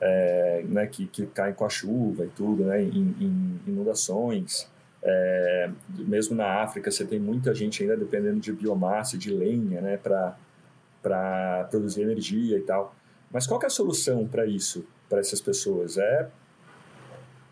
é, 0.00 0.62
né, 0.68 0.86
que, 0.86 1.06
que 1.06 1.26
caem 1.26 1.54
com 1.54 1.64
a 1.64 1.68
chuva 1.68 2.24
e 2.24 2.28
tudo, 2.28 2.64
né, 2.64 2.82
em, 2.82 3.14
em 3.20 3.60
inundações. 3.66 4.68
É, 5.02 5.70
mesmo 5.90 6.36
na 6.36 6.62
África, 6.62 6.90
você 6.90 7.04
tem 7.04 7.18
muita 7.18 7.54
gente 7.54 7.82
ainda 7.82 7.96
dependendo 7.96 8.40
de 8.40 8.52
biomassa, 8.52 9.16
de 9.16 9.30
lenha, 9.30 9.80
né, 9.80 9.96
para 9.96 11.64
produzir 11.70 12.02
energia 12.02 12.58
e 12.58 12.62
tal. 12.62 12.94
Mas 13.30 13.46
qual 13.46 13.60
é 13.62 13.66
a 13.66 13.70
solução 13.70 14.26
para 14.26 14.46
isso, 14.46 14.86
para 15.08 15.20
essas 15.20 15.40
pessoas? 15.40 15.96
É 15.96 16.28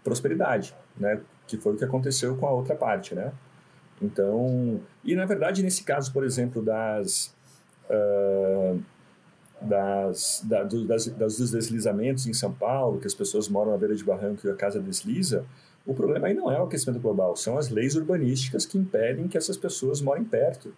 prosperidade, 0.03 0.75
né, 0.97 1.21
que 1.47 1.57
foi 1.57 1.75
o 1.75 1.77
que 1.77 1.85
aconteceu 1.85 2.37
com 2.37 2.47
a 2.47 2.51
outra 2.51 2.75
parte, 2.75 3.15
né? 3.15 3.33
Então, 4.01 4.81
e 5.05 5.15
na 5.15 5.25
verdade, 5.25 5.63
nesse 5.63 5.83
caso, 5.83 6.13
por 6.13 6.25
exemplo, 6.25 6.63
das. 6.63 7.35
Uh, 7.89 8.81
das, 9.61 10.43
da, 10.45 10.63
do, 10.63 10.85
das, 10.85 11.07
das, 11.07 11.39
dos 11.39 11.51
deslizamentos 11.51 12.27
em 12.27 12.35
São 12.35 12.53
Paulo, 12.53 13.01
que 13.01 13.07
as 13.07 13.15
pessoas 13.15 13.49
moram 13.49 13.73
na 13.73 13.79
beira 13.79 13.95
de 13.95 14.05
barranco 14.05 14.47
e 14.47 14.51
a 14.51 14.55
casa 14.55 14.79
desliza, 14.79 15.47
o 15.87 15.95
problema 15.95 16.27
aí 16.27 16.35
não 16.35 16.51
é 16.51 16.61
o 16.61 16.65
aquecimento 16.65 17.01
global, 17.01 17.37
são 17.37 17.57
as 17.57 17.69
leis 17.69 17.95
urbanísticas 17.95 18.67
que 18.67 18.77
impedem 18.77 19.29
que 19.29 19.39
essas 19.39 19.57
pessoas 19.57 20.01
morem 20.01 20.25
perto. 20.25 20.75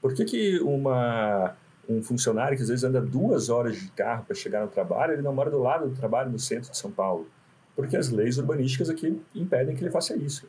Por 0.00 0.12
que, 0.14 0.24
que 0.24 0.60
uma, 0.60 1.54
um 1.88 2.02
funcionário 2.02 2.56
que 2.56 2.62
às 2.62 2.68
vezes 2.68 2.84
anda 2.84 3.00
duas 3.00 3.48
horas 3.48 3.80
de 3.80 3.90
carro 3.92 4.24
para 4.24 4.36
chegar 4.36 4.60
no 4.60 4.68
trabalho, 4.68 5.14
ele 5.14 5.22
não 5.22 5.34
mora 5.34 5.50
do 5.50 5.58
lado 5.58 5.88
do 5.88 5.96
trabalho 5.96 6.30
no 6.30 6.38
centro 6.38 6.70
de 6.70 6.76
São 6.76 6.90
Paulo? 6.90 7.26
Porque 7.74 7.96
as 7.96 8.10
leis 8.10 8.36
urbanísticas 8.36 8.90
aqui 8.90 9.18
impedem 9.34 9.74
que 9.74 9.82
ele 9.82 9.90
faça 9.90 10.14
isso. 10.14 10.46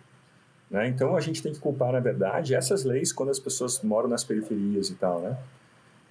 Né? 0.69 0.87
Então 0.87 1.15
a 1.15 1.21
gente 1.21 1.41
tem 1.41 1.53
que 1.53 1.59
culpar, 1.59 1.93
na 1.93 1.99
verdade, 1.99 2.55
essas 2.55 2.83
leis 2.83 3.13
quando 3.13 3.29
as 3.29 3.39
pessoas 3.39 3.81
moram 3.81 4.09
nas 4.09 4.23
periferias 4.23 4.89
e 4.89 4.95
tal, 4.95 5.21
né? 5.21 5.37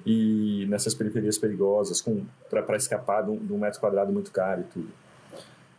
E 0.07 0.67
nessas 0.69 0.95
periferias 0.95 1.37
perigosas, 1.37 2.03
para 2.49 2.77
escapar 2.77 3.23
de 3.23 3.31
um, 3.31 3.37
de 3.37 3.53
um 3.53 3.59
metro 3.59 3.79
quadrado 3.79 4.13
muito 4.13 4.33
caro 4.33 4.63
e 4.63 4.65
tudo. 4.65 5.02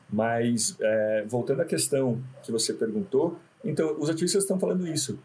Mas, 0.10 0.78
é, 0.80 1.26
voltando 1.28 1.62
à 1.62 1.66
questão 1.66 2.22
que 2.44 2.52
você 2.52 2.74
perguntou, 2.74 3.38
então, 3.64 3.96
os 4.00 4.10
ativistas 4.10 4.44
estão 4.44 4.60
falando 4.60 4.88
isso. 4.88 5.18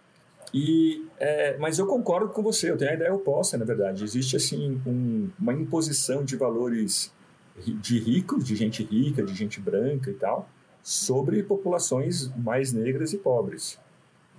E, 0.54 1.06
é, 1.18 1.56
mas 1.58 1.78
eu 1.78 1.86
concordo 1.86 2.28
com 2.28 2.42
você, 2.42 2.70
eu 2.70 2.76
tenho 2.76 2.90
a 2.90 2.94
ideia 2.94 3.12
oposta, 3.12 3.58
na 3.58 3.64
verdade. 3.64 4.04
Existe, 4.04 4.36
assim, 4.36 4.80
um, 4.86 5.28
uma 5.38 5.52
imposição 5.52 6.24
de 6.24 6.36
valores 6.36 7.12
de 7.58 7.98
ricos, 7.98 8.44
de 8.44 8.54
gente 8.54 8.82
rica, 8.82 9.22
de 9.22 9.34
gente 9.34 9.60
branca 9.60 10.10
e 10.10 10.14
tal, 10.14 10.48
sobre 10.82 11.42
populações 11.42 12.30
mais 12.36 12.72
negras 12.72 13.12
e 13.12 13.18
pobres, 13.18 13.78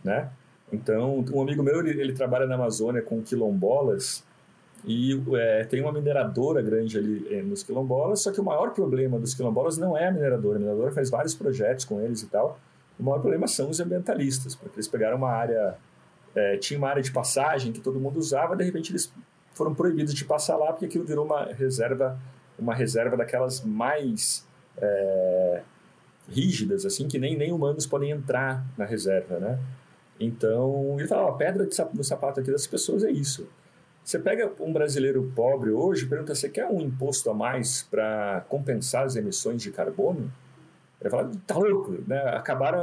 né? 0.03 0.31
Então, 0.71 1.25
um 1.33 1.41
amigo 1.41 1.61
meu, 1.63 1.79
ele, 1.79 1.99
ele 1.99 2.13
trabalha 2.13 2.45
na 2.45 2.55
Amazônia 2.55 3.01
com 3.01 3.21
quilombolas 3.21 4.23
e 4.85 5.21
é, 5.35 5.63
tem 5.65 5.81
uma 5.81 5.91
mineradora 5.91 6.61
grande 6.61 6.97
ali 6.97 7.27
é, 7.33 7.41
nos 7.41 7.63
quilombolas, 7.63 8.21
só 8.21 8.31
que 8.31 8.39
o 8.39 8.43
maior 8.43 8.71
problema 8.71 9.19
dos 9.19 9.33
quilombolas 9.33 9.77
não 9.77 9.97
é 9.97 10.07
a 10.07 10.11
mineradora. 10.11 10.57
A 10.57 10.59
mineradora 10.59 10.91
faz 10.91 11.09
vários 11.09 11.35
projetos 11.35 11.85
com 11.85 11.99
eles 12.01 12.21
e 12.21 12.27
tal. 12.27 12.59
O 12.99 13.03
maior 13.03 13.19
problema 13.19 13.47
são 13.47 13.69
os 13.69 13.79
ambientalistas, 13.79 14.55
porque 14.55 14.75
eles 14.75 14.87
pegaram 14.87 15.17
uma 15.17 15.31
área, 15.31 15.75
é, 16.35 16.57
tinha 16.57 16.77
uma 16.77 16.89
área 16.89 17.01
de 17.01 17.11
passagem 17.11 17.71
que 17.71 17.79
todo 17.79 17.99
mundo 17.99 18.17
usava, 18.17 18.55
de 18.55 18.63
repente 18.63 18.91
eles 18.91 19.11
foram 19.53 19.73
proibidos 19.73 20.13
de 20.13 20.23
passar 20.23 20.55
lá 20.55 20.67
porque 20.67 20.85
aquilo 20.85 21.05
virou 21.05 21.25
uma 21.25 21.45
reserva, 21.45 22.17
uma 22.57 22.73
reserva 22.73 23.17
daquelas 23.17 23.61
mais 23.61 24.47
é, 24.77 25.61
rígidas, 26.29 26.85
assim, 26.85 27.07
que 27.07 27.19
nem, 27.19 27.37
nem 27.37 27.51
humanos 27.51 27.85
podem 27.85 28.11
entrar 28.11 28.65
na 28.77 28.85
reserva, 28.85 29.39
né? 29.39 29.59
Então, 30.19 30.95
ele 30.97 31.07
fala, 31.07 31.29
a 31.29 31.33
pedra 31.33 31.67
no 31.93 32.03
sapato 32.03 32.39
aqui 32.39 32.51
das 32.51 32.67
pessoas 32.67 33.03
é 33.03 33.11
isso. 33.11 33.47
Você 34.03 34.17
pega 34.17 34.51
um 34.59 34.73
brasileiro 34.73 35.31
pobre 35.35 35.69
hoje 35.69 36.05
e 36.05 36.07
pergunta, 36.07 36.33
você 36.33 36.49
quer 36.49 36.65
um 36.65 36.81
imposto 36.81 37.29
a 37.29 37.33
mais 37.33 37.83
para 37.83 38.43
compensar 38.49 39.05
as 39.05 39.15
emissões 39.15 39.61
de 39.61 39.71
carbono? 39.71 40.31
Ele 40.99 41.09
fala, 41.09 41.31
tá 41.47 41.57
louco, 41.57 41.97
né? 42.07 42.19
Acabaram, 42.35 42.81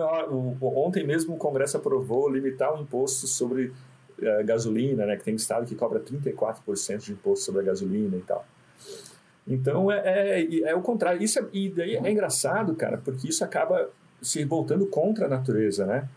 ontem 0.60 1.04
mesmo 1.04 1.34
o 1.34 1.38
Congresso 1.38 1.76
aprovou 1.76 2.28
limitar 2.30 2.74
o 2.74 2.80
imposto 2.80 3.26
sobre 3.26 3.66
uh, 4.18 4.44
gasolina, 4.44 5.04
né? 5.04 5.16
Que 5.16 5.24
tem 5.24 5.34
estado 5.34 5.66
que 5.66 5.74
cobra 5.74 6.00
34% 6.00 6.98
de 6.98 7.12
imposto 7.12 7.44
sobre 7.44 7.60
a 7.60 7.64
gasolina 7.64 8.16
e 8.16 8.22
tal. 8.22 8.46
Então, 9.46 9.92
é, 9.92 10.40
é, 10.40 10.60
é 10.62 10.74
o 10.74 10.80
contrário. 10.80 11.22
Isso 11.22 11.38
é, 11.38 11.44
e 11.52 11.68
daí 11.68 11.96
é 11.96 12.10
engraçado, 12.10 12.74
cara, 12.74 12.98
porque 12.98 13.28
isso 13.28 13.44
acaba 13.44 13.90
se 14.22 14.44
voltando 14.44 14.86
contra 14.86 15.26
a 15.26 15.28
natureza, 15.28 15.84
né? 15.84 16.08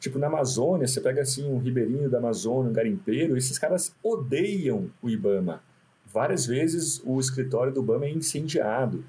Tipo, 0.00 0.18
na 0.18 0.28
Amazônia, 0.28 0.88
você 0.88 0.98
pega 0.98 1.20
assim 1.20 1.44
um 1.44 1.58
ribeirinho 1.58 2.08
da 2.08 2.16
Amazônia, 2.16 2.70
um 2.70 2.72
garimpeiro, 2.72 3.36
esses 3.36 3.58
caras 3.58 3.94
odeiam 4.02 4.90
o 5.02 5.10
Ibama. 5.10 5.62
Várias 6.06 6.46
vezes 6.46 7.02
o 7.04 7.20
escritório 7.20 7.70
do 7.70 7.82
Ibama 7.82 8.06
é 8.06 8.10
incendiado. 8.10 9.04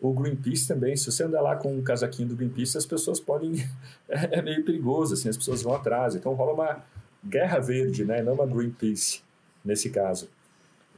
O 0.00 0.12
Greenpeace 0.12 0.66
também, 0.66 0.96
se 0.96 1.10
você 1.10 1.22
andar 1.22 1.40
lá 1.40 1.54
com 1.54 1.72
um 1.72 1.80
casaquinho 1.80 2.28
do 2.28 2.36
Greenpeace, 2.36 2.76
as 2.76 2.84
pessoas 2.84 3.20
podem. 3.20 3.64
é 4.10 4.42
meio 4.42 4.64
perigoso, 4.64 5.14
assim, 5.14 5.28
as 5.28 5.36
pessoas 5.36 5.62
vão 5.62 5.72
atrás. 5.72 6.16
Então 6.16 6.34
rola 6.34 6.52
uma 6.52 6.84
guerra 7.24 7.60
verde, 7.60 8.04
né? 8.04 8.20
Não 8.20 8.34
uma 8.34 8.44
Greenpeace, 8.44 9.22
nesse 9.64 9.88
caso. 9.88 10.28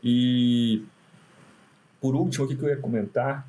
E. 0.02 0.82
Por 2.00 2.16
último, 2.16 2.46
o 2.46 2.48
que 2.48 2.60
eu 2.60 2.68
ia 2.68 2.76
comentar? 2.78 3.46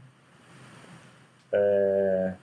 É 1.51 2.33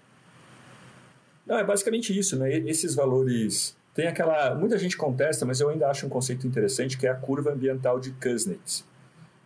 não, 1.47 1.59
é 1.59 1.65
basicamente 1.65 2.17
isso, 2.17 2.39
né? 2.39 2.51
Esses 2.59 2.95
valores. 2.95 3.77
Tem 3.95 4.07
aquela. 4.07 4.55
Muita 4.55 4.79
gente 4.79 4.97
contesta, 4.97 5.45
mas 5.45 5.61
eu 5.61 5.69
ainda 5.69 5.89
acho 5.89 6.07
um 6.07 6.09
conceito 6.09 6.47
interessante 6.47 6.97
que 6.97 7.07
é 7.07 7.11
a 7.11 7.15
curva 7.15 7.53
ambiental 7.53 8.01
de 8.01 8.13
Kuznets. 8.13 8.85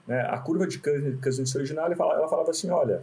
Né? 0.06 0.20
A 0.22 0.38
curva 0.38 0.66
de 0.66 0.78
Kuznets 0.78 1.54
original 1.54 1.86
ela 1.86 1.96
falava, 1.96 2.18
ela 2.18 2.28
falava 2.28 2.50
assim: 2.50 2.70
olha, 2.70 3.02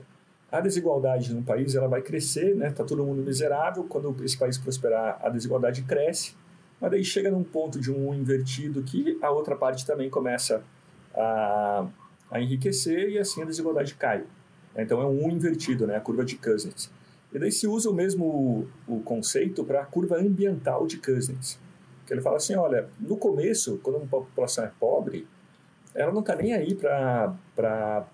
a 0.51 0.61
desigualdade 0.61 1.33
num 1.33 1.43
país 1.43 1.75
ela 1.75 1.87
vai 1.87 2.01
crescer, 2.01 2.55
né? 2.55 2.71
Tá 2.71 2.83
todo 2.83 3.03
mundo 3.03 3.21
miserável. 3.21 3.83
Quando 3.83 4.15
esse 4.23 4.37
país 4.37 4.57
prosperar, 4.57 5.19
a 5.21 5.29
desigualdade 5.29 5.83
cresce. 5.83 6.33
Mas 6.79 6.91
daí 6.91 7.03
chega 7.03 7.29
num 7.29 7.43
ponto 7.43 7.79
de 7.79 7.91
um 7.91 8.13
invertido 8.13 8.81
que 8.83 9.17
a 9.21 9.29
outra 9.29 9.55
parte 9.55 9.85
também 9.85 10.09
começa 10.09 10.63
a, 11.13 11.87
a 12.31 12.41
enriquecer 12.41 13.09
e 13.09 13.19
assim 13.19 13.41
a 13.41 13.45
desigualdade 13.45 13.95
cai. 13.95 14.23
Então 14.75 15.01
é 15.01 15.05
um 15.05 15.29
invertido, 15.29 15.85
né? 15.85 15.95
A 15.95 16.01
curva 16.01 16.23
de 16.23 16.37
Kuznets. 16.37 16.89
E 17.35 17.39
daí 17.39 17.51
se 17.51 17.67
usa 17.67 17.89
o 17.89 17.93
mesmo 17.93 18.65
o 18.87 19.01
conceito 19.01 19.65
para 19.65 19.81
a 19.81 19.85
curva 19.85 20.15
ambiental 20.15 20.87
de 20.87 20.97
Kuznets. 20.97 21.59
Que 22.07 22.13
ele 22.13 22.21
fala 22.21 22.37
assim, 22.37 22.55
olha, 22.55 22.87
no 22.97 23.17
começo, 23.17 23.77
quando 23.83 23.97
uma 23.97 24.07
população 24.07 24.63
é 24.63 24.71
pobre, 24.79 25.27
ela 25.93 26.13
não 26.13 26.21
está 26.21 26.33
nem 26.33 26.53
aí 26.53 26.73
para 26.73 27.35
para 27.53 28.07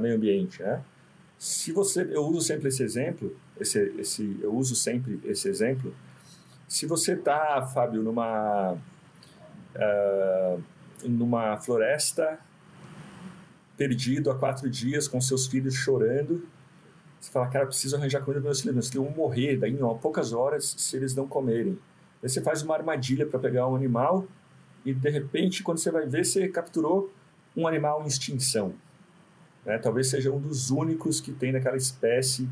meio 0.00 0.16
ambiente, 0.16 0.60
né? 0.60 0.82
Se 1.38 1.70
você, 1.72 2.02
eu 2.10 2.26
uso 2.26 2.40
sempre 2.40 2.68
esse 2.68 2.82
exemplo, 2.82 3.36
esse, 3.60 3.78
esse, 3.98 4.36
eu 4.40 4.52
uso 4.52 4.74
sempre 4.74 5.20
esse 5.24 5.48
exemplo. 5.48 5.94
Se 6.66 6.84
você 6.86 7.12
está, 7.12 7.62
Fábio, 7.62 8.02
numa 8.02 8.76
uh, 9.76 10.62
numa 11.04 11.56
floresta 11.58 12.40
perdido 13.76 14.32
há 14.32 14.38
quatro 14.38 14.68
dias 14.68 15.06
com 15.06 15.20
seus 15.20 15.46
filhos 15.46 15.74
chorando 15.74 16.44
você 17.22 17.30
fala, 17.30 17.46
cara, 17.46 17.66
preciso 17.66 17.94
arranjar 17.94 18.20
comida 18.20 18.40
para 18.40 18.48
meus 18.48 18.60
filhos. 18.60 18.90
Filhos 18.90 19.06
vão 19.06 19.14
morrer 19.14 19.56
daí 19.56 19.72
em 19.72 19.98
poucas 19.98 20.32
horas 20.32 20.74
se 20.76 20.96
eles 20.96 21.14
não 21.14 21.28
comerem. 21.28 21.78
Aí 22.20 22.28
você 22.28 22.40
faz 22.40 22.62
uma 22.62 22.74
armadilha 22.74 23.24
para 23.24 23.38
pegar 23.38 23.68
um 23.68 23.76
animal 23.76 24.26
e, 24.84 24.92
de 24.92 25.08
repente, 25.08 25.62
quando 25.62 25.78
você 25.78 25.92
vai 25.92 26.04
ver, 26.04 26.24
você 26.24 26.48
capturou 26.48 27.12
um 27.56 27.68
animal 27.68 28.02
em 28.02 28.08
extinção. 28.08 28.74
Né? 29.64 29.78
Talvez 29.78 30.08
seja 30.08 30.32
um 30.32 30.40
dos 30.40 30.70
únicos 30.70 31.20
que 31.20 31.30
tem 31.30 31.52
daquela 31.52 31.76
espécie. 31.76 32.48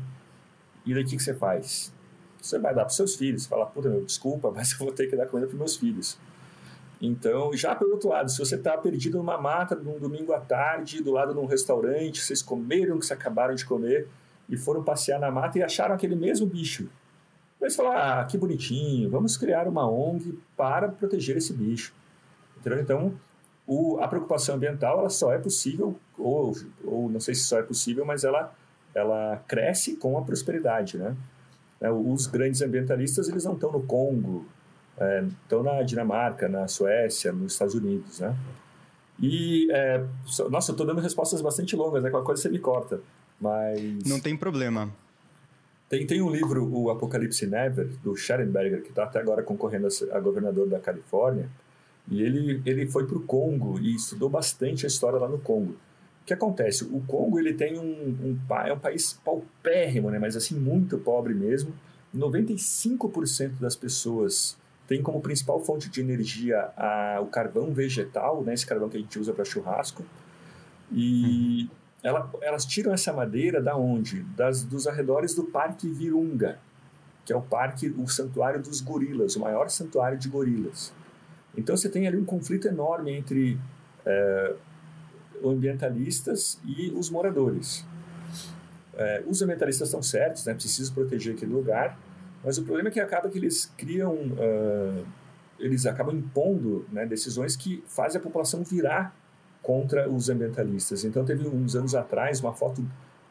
E 0.85 0.93
daí 0.93 1.03
o 1.03 1.05
que, 1.05 1.17
que 1.17 1.23
você 1.23 1.33
faz? 1.33 1.93
Você 2.41 2.57
vai 2.57 2.73
dar 2.73 2.85
para 2.85 2.91
seus 2.91 3.17
filhos. 3.17 3.45
Fala, 3.45 3.65
puta, 3.65 3.89
meu, 3.89 4.05
desculpa, 4.05 4.51
mas 4.55 4.71
eu 4.71 4.77
vou 4.77 4.93
ter 4.93 5.07
que 5.07 5.17
dar 5.17 5.27
comida 5.27 5.49
para 5.49 5.57
meus 5.57 5.75
filhos. 5.75 6.17
Então, 7.01 7.51
já 7.53 7.75
pelo 7.75 7.91
outro 7.91 8.07
lado, 8.07 8.31
se 8.31 8.37
você 8.37 8.55
está 8.55 8.77
perdido 8.77 9.17
numa 9.17 9.37
mata 9.37 9.75
num 9.75 9.99
domingo 9.99 10.31
à 10.31 10.39
tarde, 10.39 11.03
do 11.03 11.11
lado 11.11 11.33
de 11.33 11.39
um 11.39 11.45
restaurante, 11.45 12.21
vocês 12.21 12.41
comeram 12.41 12.95
o 12.95 12.99
que 12.99 13.05
vocês 13.05 13.19
acabaram 13.19 13.53
de 13.53 13.65
comer, 13.65 14.07
e 14.51 14.57
foram 14.57 14.83
passear 14.83 15.19
na 15.19 15.31
mata 15.31 15.57
e 15.57 15.63
acharam 15.63 15.95
aquele 15.95 16.15
mesmo 16.15 16.45
bicho. 16.45 16.89
Eles 17.61 17.75
falaram, 17.75 18.19
ah, 18.19 18.25
que 18.25 18.37
bonitinho, 18.37 19.09
vamos 19.09 19.37
criar 19.37 19.67
uma 19.67 19.89
ONG 19.89 20.37
para 20.57 20.89
proteger 20.89 21.37
esse 21.37 21.53
bicho. 21.53 21.93
Entendeu? 22.57 22.79
Então, 22.79 23.13
o, 23.65 23.99
a 24.01 24.07
preocupação 24.07 24.55
ambiental 24.55 24.99
ela 24.99 25.09
só 25.09 25.31
é 25.31 25.37
possível, 25.37 25.95
ou, 26.17 26.53
ou 26.83 27.09
não 27.09 27.19
sei 27.19 27.33
se 27.33 27.43
só 27.43 27.59
é 27.59 27.63
possível, 27.63 28.03
mas 28.03 28.23
ela, 28.23 28.53
ela 28.93 29.41
cresce 29.47 29.95
com 29.95 30.17
a 30.17 30.21
prosperidade. 30.23 30.97
Né? 30.97 31.15
É, 31.79 31.91
os 31.91 32.27
grandes 32.27 32.61
ambientalistas 32.61 33.29
eles 33.29 33.45
não 33.45 33.53
estão 33.53 33.71
no 33.71 33.83
Congo, 33.83 34.45
é, 34.97 35.23
estão 35.43 35.63
na 35.63 35.81
Dinamarca, 35.83 36.49
na 36.49 36.67
Suécia, 36.67 37.31
nos 37.31 37.53
Estados 37.53 37.75
Unidos. 37.75 38.19
Né? 38.19 38.35
E, 39.21 39.71
é, 39.71 40.03
nossa, 40.49 40.71
eu 40.71 40.73
estou 40.73 40.85
dando 40.85 40.99
respostas 40.99 41.41
bastante 41.41 41.75
longas, 41.75 42.03
né? 42.03 42.09
qualquer 42.09 42.25
coisa 42.25 42.41
você 42.41 42.49
me 42.49 42.59
corta. 42.59 42.99
Mas. 43.41 44.03
Não 44.05 44.19
tem 44.19 44.37
problema. 44.37 44.93
Tem, 45.89 46.07
tem 46.07 46.21
um 46.21 46.29
livro, 46.29 46.63
o 46.73 46.89
Apocalipse 46.89 47.45
Never, 47.45 47.87
do 48.01 48.15
Schellenberger, 48.15 48.81
que 48.81 48.89
está 48.89 49.03
até 49.03 49.19
agora 49.19 49.43
concorrendo 49.43 49.87
a, 49.87 50.17
a 50.17 50.19
governador 50.21 50.69
da 50.69 50.79
Califórnia. 50.79 51.49
E 52.09 52.21
ele, 52.21 52.61
ele 52.65 52.87
foi 52.87 53.05
para 53.05 53.17
o 53.17 53.21
Congo 53.21 53.79
e 53.79 53.95
estudou 53.95 54.29
bastante 54.29 54.85
a 54.85 54.87
história 54.87 55.19
lá 55.19 55.27
no 55.27 55.39
Congo. 55.39 55.73
O 56.21 56.25
que 56.25 56.33
acontece? 56.33 56.83
O 56.85 57.01
Congo 57.01 57.39
ele 57.39 57.53
tem 57.53 57.77
um, 57.77 57.83
um, 57.83 58.39
é 58.65 58.71
um 58.71 58.79
país 58.79 59.13
paupérrimo, 59.25 60.09
né? 60.11 60.19
mas 60.19 60.35
assim, 60.37 60.55
muito 60.55 60.97
pobre 60.97 61.33
mesmo. 61.33 61.73
95% 62.15 63.59
das 63.59 63.75
pessoas 63.75 64.57
tem 64.87 65.01
como 65.01 65.21
principal 65.21 65.59
fonte 65.59 65.89
de 65.89 66.01
energia 66.01 66.69
a, 66.77 67.19
o 67.21 67.27
carvão 67.27 67.73
vegetal, 67.73 68.43
né? 68.43 68.53
esse 68.53 68.65
carvão 68.65 68.89
que 68.89 68.97
a 68.97 68.99
gente 68.99 69.17
usa 69.19 69.33
para 69.33 69.43
churrasco. 69.43 70.05
E 70.91 71.63
uhum. 71.63 71.80
Ela, 72.03 72.31
elas 72.41 72.65
tiram 72.65 72.93
essa 72.93 73.13
madeira 73.13 73.61
da 73.61 73.75
onde? 73.75 74.23
Das, 74.35 74.63
dos 74.63 74.87
arredores 74.87 75.35
do 75.35 75.43
Parque 75.43 75.87
Virunga, 75.87 76.57
que 77.23 77.31
é 77.31 77.35
o 77.35 77.41
parque, 77.41 77.87
o 77.89 78.07
santuário 78.07 78.61
dos 78.61 78.81
gorilas, 78.81 79.35
o 79.35 79.39
maior 79.39 79.69
santuário 79.69 80.17
de 80.17 80.27
gorilas. 80.27 80.93
Então 81.55 81.77
você 81.77 81.89
tem 81.89 82.07
ali 82.07 82.17
um 82.17 82.25
conflito 82.25 82.67
enorme 82.67 83.11
entre 83.11 83.59
é, 84.05 84.55
ambientalistas 85.43 86.59
e 86.65 86.91
os 86.91 87.09
moradores. 87.09 87.85
É, 88.95 89.23
os 89.27 89.41
ambientalistas 89.41 89.89
estão 89.89 90.01
certos, 90.01 90.45
né, 90.45 90.53
precisam 90.53 90.93
proteger 90.93 91.35
aquele 91.35 91.53
lugar, 91.53 91.97
mas 92.43 92.57
o 92.57 92.63
problema 92.63 92.89
é 92.89 92.91
que 92.91 92.99
acaba 92.99 93.29
que 93.29 93.37
eles 93.37 93.71
criam, 93.77 94.13
uh, 94.13 95.05
eles 95.59 95.85
acabam 95.85 96.15
impondo 96.15 96.85
né, 96.91 97.05
decisões 97.05 97.55
que 97.55 97.83
fazem 97.87 98.19
a 98.19 98.23
população 98.23 98.63
virar 98.63 99.15
contra 99.61 100.09
os 100.09 100.29
ambientalistas. 100.29 101.03
Então 101.03 101.23
teve 101.23 101.47
uns 101.47 101.75
anos 101.75 101.95
atrás 101.95 102.39
uma 102.39 102.53
foto 102.53 102.83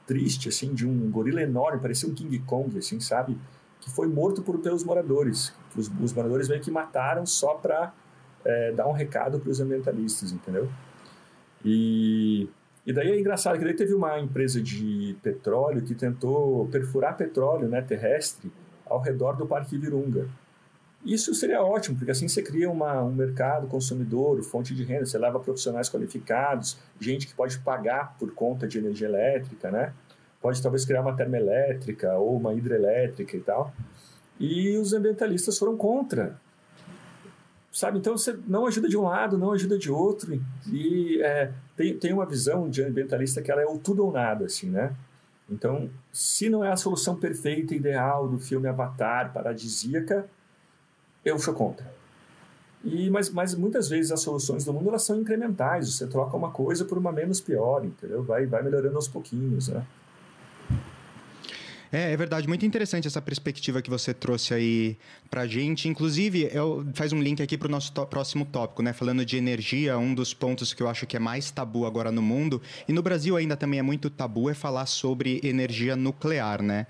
triste 0.07 0.49
assim 0.49 0.75
de 0.75 0.87
um 0.87 1.11
gorila 1.11 1.41
enorme, 1.41 1.81
parecia 1.81 2.09
um 2.09 2.15
King 2.15 2.39
Kong, 2.41 2.77
assim, 2.79 3.01
sabe? 3.01 3.39
Que 3.81 3.91
foi 3.91 4.09
morto 4.09 4.43
por, 4.43 4.59
pelos 4.59 4.85
moradores. 4.85 5.53
Os, 5.77 5.91
os 6.03 6.13
moradores 6.13 6.49
meio 6.49 6.61
que 6.61 6.71
mataram 6.71 7.25
só 7.25 7.55
para 7.55 7.93
é, 8.45 8.73
dar 8.73 8.89
um 8.89 8.93
recado 8.93 9.39
para 9.39 9.51
os 9.51 9.61
ambientalistas, 9.61 10.33
entendeu? 10.33 10.69
E, 11.65 12.49
e 12.87 12.93
daí 12.93 13.11
é 13.11 13.21
engraçado 13.21 13.59
que 13.59 13.65
daí 13.65 13.75
teve 13.75 13.95
uma 13.95 14.19
empresa 14.19 14.61
de 14.61 15.17
petróleo 15.23 15.83
que 15.83 15.95
tentou 15.95 16.67
perfurar 16.69 17.17
petróleo 17.17 17.69
né, 17.69 17.83
terrestre 17.83 18.51
ao 18.87 19.01
redor 19.01 19.37
do 19.37 19.47
Parque 19.47 19.79
Virunga. 19.79 20.29
Isso 21.05 21.35
seria 21.35 21.63
ótimo, 21.63 21.97
porque 21.97 22.11
assim 22.11 22.29
você 22.29 22.43
cria 22.43 22.71
uma, 22.71 23.03
um 23.03 23.13
mercado 23.13 23.67
consumidor, 23.67 24.43
fonte 24.43 24.75
de 24.75 24.85
renda, 24.85 25.07
você 25.07 25.17
leva 25.17 25.41
profissionais 25.41 25.89
qualificados, 25.89 26.79
gente 27.01 27.27
que 27.27 27.35
pode 27.35 27.59
pagar 27.61 28.17
por 28.19 28.33
conta 28.35 28.69
de 28.69 28.79
energia 28.79 29.09
elétrica, 29.09 29.71
né? 29.71 29.95
Pode 30.43 30.63
talvez 30.63 30.85
criar 30.85 31.01
uma 31.01 31.17
termoelétrica 31.17 32.15
ou 32.19 32.37
uma 32.37 32.53
hidrelétrica 32.55 33.37
e 33.37 33.41
tal. 33.41 33.73
E 34.39 34.77
os 34.77 34.93
ambientalistas 34.93 35.59
foram 35.59 35.77
contra, 35.77 36.39
sabe? 37.73 37.99
Então 37.99 38.17
você 38.17 38.39
não 38.47 38.67
ajuda 38.67 38.89
de 38.89 38.97
um 38.97 39.03
lado, 39.03 39.39
não 39.39 39.53
ajuda 39.53 39.79
de 39.79 39.91
outro. 39.91 40.39
E 40.71 41.21
é, 41.23 41.51
tem, 41.77 41.97
tem 41.97 42.13
uma 42.13 42.27
visão 42.27 42.69
de 42.69 42.83
ambientalista 42.83 43.41
que 43.41 43.51
ela 43.51 43.63
é 43.63 43.67
o 43.67 43.79
tudo 43.79 44.05
ou 44.05 44.13
nada, 44.13 44.45
assim, 44.45 44.69
né? 44.69 44.95
Então, 45.49 45.91
se 46.13 46.49
não 46.49 46.65
é 46.65 46.71
a 46.71 46.77
solução 46.77 47.17
perfeita, 47.17 47.75
ideal 47.75 48.29
do 48.29 48.39
filme 48.39 48.69
Avatar, 48.69 49.33
paradisíaca, 49.33 50.29
eu 51.25 51.39
sou 51.39 51.55
contra. 51.55 52.01
E, 52.85 53.11
mas, 53.11 53.29
mas 53.29 53.55
muitas 53.55 53.89
vezes 53.89 54.11
as 54.11 54.21
soluções 54.21 54.65
do 54.65 54.73
mundo 54.73 54.89
elas 54.89 55.03
são 55.03 55.21
incrementais. 55.21 55.93
Você 55.93 56.07
troca 56.07 56.37
uma 56.37 56.51
coisa 56.51 56.85
por 56.85 56.97
uma 56.97 57.13
menos 57.13 57.41
pior, 57.41 57.85
entendeu? 57.85 58.23
Vai, 58.23 58.47
vai 58.47 58.63
melhorando 58.63 58.97
aos 58.97 59.09
pouquinhos, 59.09 59.69
né? 59.69 59.85
É, 61.93 62.13
é 62.13 62.17
verdade, 62.17 62.47
muito 62.47 62.65
interessante 62.65 63.09
essa 63.09 63.21
perspectiva 63.21 63.83
que 63.83 63.91
você 63.91 64.15
trouxe 64.15 64.55
aí 64.55 64.97
pra 65.29 65.47
gente. 65.47 65.89
Inclusive, 65.89 66.49
eu, 66.53 66.87
faz 66.95 67.13
um 67.13 67.21
link 67.21 67.43
aqui 67.43 67.59
pro 67.59 67.69
nosso 67.69 67.93
próximo 68.07 68.45
tópico, 68.45 68.81
né? 68.81 68.93
Falando 68.93 69.25
de 69.25 69.37
energia, 69.37 69.99
um 69.99 70.15
dos 70.15 70.33
pontos 70.33 70.73
que 70.73 70.83
eu 70.83 70.89
acho 70.89 71.05
que 71.05 71.17
é 71.17 71.21
mais 71.21 71.51
tabu 71.51 71.85
agora 71.85 72.13
no 72.13 72.23
mundo, 72.23 72.63
e 72.87 72.93
no 72.93 73.03
Brasil 73.03 73.37
ainda 73.37 73.57
também 73.57 73.81
é 73.81 73.83
muito 73.83 74.09
tabu, 74.09 74.49
é 74.49 74.55
falar 74.55 74.87
sobre 74.87 75.41
energia 75.43 75.97
nuclear, 75.97 76.63
né? 76.63 76.87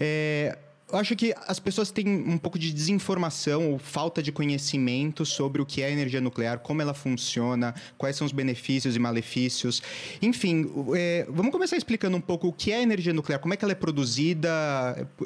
É, 0.00 0.58
eu 0.92 0.98
acho 0.98 1.14
que 1.16 1.34
as 1.46 1.58
pessoas 1.58 1.90
têm 1.90 2.08
um 2.08 2.38
pouco 2.38 2.58
de 2.58 2.72
desinformação 2.72 3.72
ou 3.72 3.78
falta 3.78 4.22
de 4.22 4.32
conhecimento 4.32 5.24
sobre 5.24 5.62
o 5.62 5.66
que 5.66 5.82
é 5.82 5.90
energia 5.90 6.20
nuclear, 6.20 6.58
como 6.58 6.82
ela 6.82 6.94
funciona, 6.94 7.74
quais 7.96 8.16
são 8.16 8.26
os 8.26 8.32
benefícios 8.32 8.96
e 8.96 8.98
malefícios. 8.98 9.82
Enfim, 10.20 10.70
é, 10.96 11.26
vamos 11.28 11.52
começar 11.52 11.76
explicando 11.76 12.16
um 12.16 12.20
pouco 12.20 12.48
o 12.48 12.52
que 12.52 12.72
é 12.72 12.82
energia 12.82 13.12
nuclear, 13.12 13.40
como 13.40 13.54
é 13.54 13.56
que 13.56 13.64
ela 13.64 13.72
é 13.72 13.76
produzida, 13.76 14.50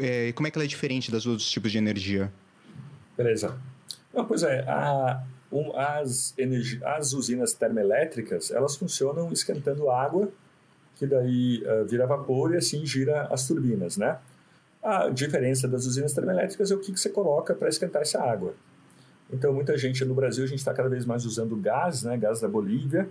é, 0.01 0.33
como 0.33 0.47
é 0.47 0.51
que 0.51 0.59
ela 0.59 0.65
é 0.65 0.69
diferente 0.69 1.11
dos 1.11 1.27
outros 1.27 1.51
tipos 1.51 1.73
de 1.73 1.79
energia. 1.79 2.33
Beleza. 3.17 3.57
Não, 4.13 4.25
pois 4.25 4.43
é, 4.43 4.61
a, 4.69 5.25
um, 5.51 5.77
as, 5.77 6.35
as 6.85 7.13
usinas 7.13 7.55
termoelétricas, 7.55 8.51
elas 8.51 8.77
funcionam 8.77 9.33
esquentando 9.33 9.91
água, 9.91 10.31
que 10.97 11.07
daí 11.07 11.63
uh, 11.65 11.85
vira 11.87 12.07
vapor 12.07 12.55
e 12.55 12.59
assim 12.59 12.85
gira 12.87 13.29
as 13.31 13.47
turbinas, 13.47 13.97
né? 13.97 14.19
A 14.85 15.09
diferença 15.09 15.67
das 15.67 15.87
usinas 15.87 16.13
termoelétricas 16.13 16.71
é 16.71 16.75
o 16.75 16.79
que, 16.79 16.93
você 16.93 17.09
coloca 17.09 17.55
para 17.55 17.71
esquentar 17.71 18.03
essa 18.03 18.23
água. 18.23 18.55
Então, 19.33 19.51
muita 19.51 19.79
gente 19.79 20.05
no 20.05 20.15
Brasil, 20.15 20.45
a 20.45 20.47
gente 20.47 20.59
está 20.59 20.75
cada 20.75 20.91
vez 20.91 21.07
mais 21.07 21.25
usando 21.25 21.57
gás, 21.57 22.03
né, 22.03 22.19
gás 22.19 22.39
da 22.39 22.49
Bolívia, 22.49 23.09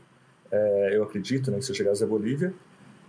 é, 0.52 0.96
eu 0.96 1.02
acredito 1.02 1.50
né, 1.50 1.58
que 1.58 1.66
seja 1.66 1.84
gás 1.84 2.00
da 2.00 2.06
Bolívia. 2.06 2.54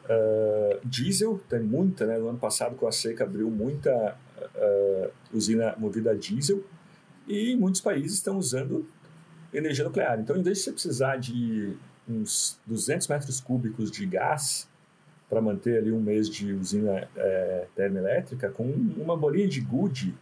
Uh, 0.05 0.87
diesel, 0.87 1.41
tem 1.49 1.61
muita, 1.61 2.07
né, 2.07 2.17
no 2.19 2.29
ano 2.29 2.39
passado 2.39 2.75
com 2.75 2.87
a 2.87 2.93
seca 2.93 3.25
abriu 3.25 3.51
muita 3.51 4.17
uh, 4.55 5.11
usina 5.33 5.75
movida 5.79 6.13
a 6.13 6.15
diesel, 6.15 6.65
e 7.29 7.55
muitos 7.57 7.83
países 7.83 8.15
estão 8.15 8.39
usando 8.39 8.87
energia 9.53 9.85
nuclear. 9.85 10.19
Então, 10.21 10.37
em 10.37 10.43
vez 10.43 10.59
de 10.59 10.65
você 10.65 10.73
precisar 10.73 11.17
de 11.17 11.77
uns 12.09 12.59
200 12.67 13.09
metros 13.09 13.41
cúbicos 13.41 13.91
de 13.91 14.07
gás 14.07 14.67
para 15.29 15.41
manter 15.41 15.79
ali 15.79 15.91
um 15.91 16.01
mês 16.01 16.29
de 16.29 16.53
usina 16.53 17.09
é, 17.17 17.67
termoelétrica, 17.75 18.51
com 18.51 18.65
uma 18.65 19.17
bolinha 19.17 19.49
de 19.49 19.61
gude, 19.61 20.15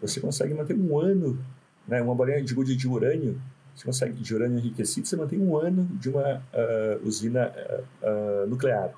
você 0.00 0.20
consegue 0.20 0.54
manter 0.54 0.74
um 0.74 0.98
ano, 0.98 1.38
né, 1.86 2.00
uma 2.00 2.14
bolinha 2.14 2.42
de 2.42 2.54
gude 2.54 2.76
de 2.76 2.88
urânio, 2.88 3.40
você 3.74 3.84
consegue, 3.84 4.12
de 4.12 4.34
urânio 4.34 4.58
enriquecido, 4.58 5.06
você 5.06 5.16
mantém 5.16 5.40
um 5.40 5.56
ano 5.56 5.84
de 5.98 6.08
uma 6.08 6.36
uh, 6.36 7.06
usina 7.06 7.52
uh, 8.02 8.44
uh, 8.44 8.46
nuclear. 8.46 8.92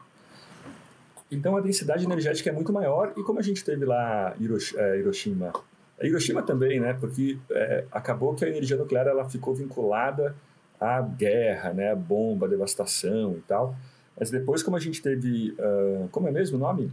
Então 1.31 1.57
a 1.57 1.61
densidade 1.61 2.05
energética 2.05 2.51
é 2.51 2.53
muito 2.53 2.73
maior, 2.73 3.13
e 3.17 3.23
como 3.23 3.39
a 3.39 3.43
gente 3.43 3.65
teve 3.65 3.85
lá 3.85 4.37
Hiroshima, 4.39 5.53
Hiroshima 6.01 6.43
também, 6.43 6.79
né, 6.79 6.93
porque 7.01 7.39
é, 7.51 7.85
acabou 7.91 8.35
que 8.35 8.45
a 8.45 8.49
energia 8.49 8.77
nuclear 8.77 9.07
ela 9.07 9.29
ficou 9.29 9.55
vinculada 9.55 10.35
à 10.79 11.01
guerra, 11.01 11.73
né, 11.73 11.91
à 11.91 11.97
bomba, 11.97 12.47
à 12.47 12.49
devastação 12.49 13.33
e 13.33 13.41
tal, 13.49 13.75
mas 14.19 14.31
depois, 14.31 14.63
como 14.63 14.77
a 14.77 14.81
gente 14.81 15.03
teve. 15.03 15.55
Uh, 15.59 16.09
como 16.11 16.29
é 16.29 16.31
mesmo 16.31 16.57
o 16.57 16.61
nome? 16.61 16.91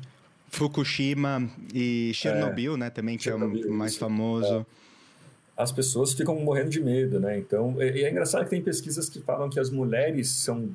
Fukushima 0.49 1.49
e 1.73 2.11
Chernobyl, 2.13 2.75
é, 2.75 2.77
né? 2.77 2.89
Também, 2.89 3.17
que 3.17 3.23
Chernobyl, 3.23 3.65
é 3.65 3.67
o 3.69 3.73
mais 3.73 3.95
famoso. 3.95 4.59
É. 4.59 4.65
As 5.55 5.71
pessoas 5.71 6.13
ficam 6.13 6.35
morrendo 6.39 6.69
de 6.69 6.81
medo, 6.81 7.19
né? 7.19 7.37
Então, 7.37 7.81
e 7.81 8.03
é 8.03 8.09
engraçado 8.11 8.43
que 8.43 8.49
tem 8.49 8.61
pesquisas 8.61 9.09
que 9.09 9.19
falam 9.21 9.49
que 9.49 9.59
as 9.59 9.69
mulheres 9.69 10.29
são 10.29 10.69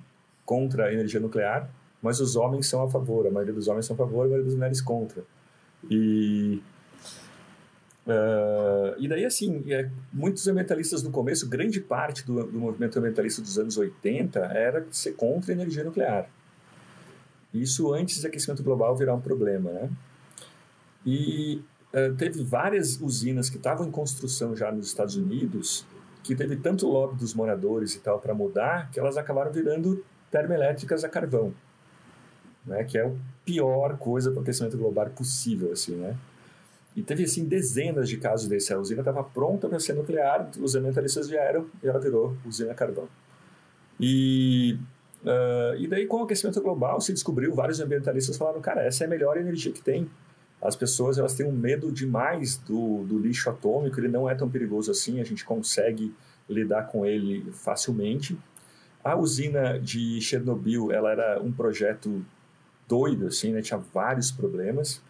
contra 0.44 0.87
a 0.87 0.92
energia 0.92 1.20
nuclear, 1.20 1.68
mas 2.00 2.20
os 2.20 2.37
homens 2.37 2.66
são 2.66 2.82
a 2.82 2.88
favor. 2.88 3.26
A 3.26 3.30
maioria 3.30 3.54
dos 3.54 3.68
homens 3.68 3.87
são 3.87 3.94
a 3.94 3.96
favor, 3.96 4.24
a 4.24 4.28
maioria 4.28 4.44
das 4.44 4.54
mulheres 4.54 4.80
contra. 4.80 5.22
E 5.90 6.61
Uh, 8.08 8.96
e 8.96 9.06
daí, 9.06 9.26
assim, 9.26 9.62
é, 9.70 9.90
muitos 10.11 10.48
ambientalistas 10.48 11.02
no 11.02 11.11
começo, 11.11 11.46
grande 11.46 11.78
parte 11.78 12.24
do, 12.24 12.42
do, 12.42 12.58
movimento 12.58 12.98
ambientalista 12.98 13.42
dos 13.42 13.58
anos 13.58 13.76
80 13.76 14.38
era 14.46 14.87
ser 14.90 15.12
contra 15.12 15.52
a 15.52 15.54
energia 15.54 15.84
nuclear. 15.84 16.26
Isso 17.52 17.92
antes 17.94 18.20
do 18.20 18.26
aquecimento 18.26 18.62
global 18.62 18.94
virar 18.96 19.14
um 19.14 19.20
problema, 19.20 19.70
né? 19.70 19.90
E 21.04 21.62
uh, 21.94 22.14
teve 22.16 22.42
várias 22.44 23.00
usinas 23.00 23.48
que 23.48 23.56
estavam 23.56 23.87
em 23.87 23.90
construção 23.90 24.54
já 24.54 24.70
nos 24.70 24.87
Estados 24.88 25.16
Unidos, 25.16 25.87
que 26.22 26.34
teve 26.34 26.56
tanto 26.56 26.87
lobby 26.87 27.16
dos 27.16 27.34
moradores 27.34 27.94
e 27.94 28.00
tal 28.00 28.18
para 28.20 28.34
mudar, 28.34 28.90
que 28.90 29.00
elas 29.00 29.16
acabaram 29.16 29.50
virando 29.50 30.04
termoelétricas 30.30 31.04
a 31.04 31.08
carvão, 31.08 31.54
né? 32.66 32.84
Que 32.84 32.98
é 32.98 33.06
a 33.06 33.12
pior 33.44 33.96
coisa 33.96 34.30
para 34.30 34.40
o 34.40 34.42
aquecimento 34.42 34.76
global 34.76 35.08
possível, 35.11 35.72
assim, 35.72 35.94
né? 35.94 36.16
E 36.94 37.02
teve, 37.02 37.24
assim, 37.24 37.44
dezenas 37.44 38.08
de 38.08 38.16
casos 38.16 38.48
desse. 38.48 38.72
A 38.72 38.78
usina 38.78 39.00
estava 39.00 39.22
pronta 39.22 39.68
para 39.68 39.78
ser 39.78 39.94
nuclear, 39.94 40.50
os 40.61 40.74
ambientalistas 40.74 41.28
vieram 41.28 41.66
e 41.82 41.87
ela 41.87 42.00
virou 42.00 42.37
usina 42.44 42.72
a 42.72 42.74
carvão. 42.74 43.08
E 44.00 44.76
Uh, 45.22 45.76
e 45.78 45.88
daí, 45.88 46.07
com 46.07 46.18
o 46.18 46.22
aquecimento 46.24 46.61
global, 46.61 47.00
se 47.00 47.12
descobriu, 47.12 47.54
vários 47.54 47.81
ambientalistas 47.81 48.37
falaram, 48.37 48.61
cara, 48.61 48.83
essa 48.83 49.04
é 49.04 49.07
a 49.07 49.11
melhor 49.11 49.37
energia 49.37 49.72
que 49.72 49.83
tem. 49.83 50.09
As 50.61 50.74
pessoas 50.74 51.18
elas 51.18 51.35
têm 51.35 51.46
um 51.46 51.52
medo 51.52 51.90
demais 51.92 52.57
do, 52.57 53.04
do 53.04 53.18
lixo 53.18 53.48
atômico, 53.48 53.98
ele 54.00 54.09
não 54.09 54.28
é 54.28 54.35
tão 54.35 54.48
perigoso 54.48 54.90
assim, 54.90 55.20
a 55.20 55.24
gente 55.24 55.44
consegue 55.44 56.14
lidar 56.48 56.88
com 56.88 57.07
ele 57.07 57.50
facilmente. 57.52 58.38
A 59.04 59.16
usina 59.16 59.78
de 59.78 60.20
Chernobyl, 60.20 60.90
ela 60.90 61.12
era 61.12 61.40
um 61.40 61.52
projeto 61.52 62.24
doido, 62.88 63.26
assim, 63.26 63.52
né? 63.52 63.62
tinha 63.62 63.78
vários 63.78 64.33
problemas, 64.33 65.00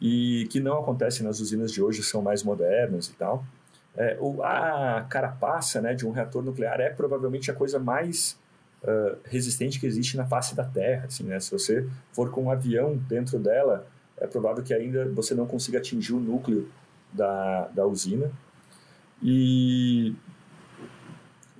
e 0.00 0.46
que 0.50 0.60
não 0.60 0.78
acontece 0.78 1.22
nas 1.22 1.40
usinas 1.40 1.72
de 1.72 1.82
hoje, 1.82 2.02
são 2.02 2.22
mais 2.22 2.42
modernas 2.42 3.08
e 3.08 3.14
tal. 3.14 3.44
É, 3.96 4.18
a 4.42 5.06
carapaça 5.08 5.80
né, 5.80 5.94
de 5.94 6.06
um 6.06 6.10
reator 6.10 6.42
nuclear 6.42 6.80
é 6.80 6.90
provavelmente 6.90 7.50
a 7.50 7.54
coisa 7.54 7.78
mais 7.78 8.38
uh, 8.82 9.16
resistente 9.24 9.78
que 9.80 9.86
existe 9.86 10.16
na 10.16 10.26
face 10.26 10.54
da 10.54 10.64
Terra. 10.64 11.06
Assim, 11.06 11.24
né? 11.24 11.38
Se 11.40 11.50
você 11.50 11.86
for 12.12 12.30
com 12.30 12.44
um 12.44 12.50
avião 12.50 12.96
dentro 13.08 13.38
dela, 13.38 13.86
é 14.18 14.26
provável 14.26 14.62
que 14.62 14.72
ainda 14.72 15.06
você 15.08 15.34
não 15.34 15.46
consiga 15.46 15.78
atingir 15.78 16.12
o 16.12 16.20
núcleo 16.20 16.68
da, 17.12 17.68
da 17.68 17.86
usina. 17.86 18.30
E 19.22 20.14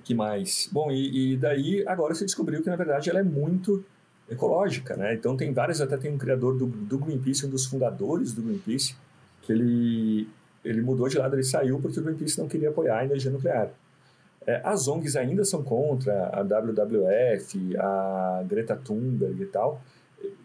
que 0.03 0.13
mais? 0.13 0.69
Bom, 0.71 0.89
e, 0.91 1.33
e, 1.33 1.37
daí 1.37 1.83
agora 1.85 2.15
se 2.15 2.23
descobriu 2.23 2.61
que 2.61 2.69
na 2.69 2.75
verdade 2.75 3.09
ela 3.09 3.19
é 3.19 3.23
muito 3.23 3.83
ecológica, 4.29 4.95
né? 4.95 5.13
Então 5.13 5.35
tem 5.35 5.51
vários, 5.53 5.81
até 5.81 5.97
tem 5.97 6.13
um 6.13 6.17
criador 6.17 6.57
do, 6.57 6.65
do 6.65 6.97
Greenpeace, 6.97 7.45
um 7.45 7.49
dos 7.49 7.65
fundadores 7.65 8.33
do 8.33 8.41
Greenpeace, 8.41 8.95
que 9.41 9.51
ele 9.51 10.29
ele 10.63 10.81
mudou 10.81 11.07
de 11.07 11.17
lado, 11.17 11.35
ele 11.35 11.43
saiu 11.43 11.79
porque 11.79 11.99
o 11.99 12.03
Greenpeace 12.03 12.37
não 12.39 12.47
queria 12.47 12.69
apoiar 12.69 12.99
a 12.99 13.05
energia 13.05 13.31
nuclear. 13.31 13.71
É, 14.47 14.61
as 14.63 14.87
ONGs 14.87 15.17
ainda 15.17 15.43
são 15.43 15.61
contra, 15.61 16.29
a 16.29 16.41
WWF, 16.41 17.77
a 17.77 18.43
Greta 18.47 18.77
Thunberg 18.77 19.43
e 19.43 19.45
tal. 19.45 19.81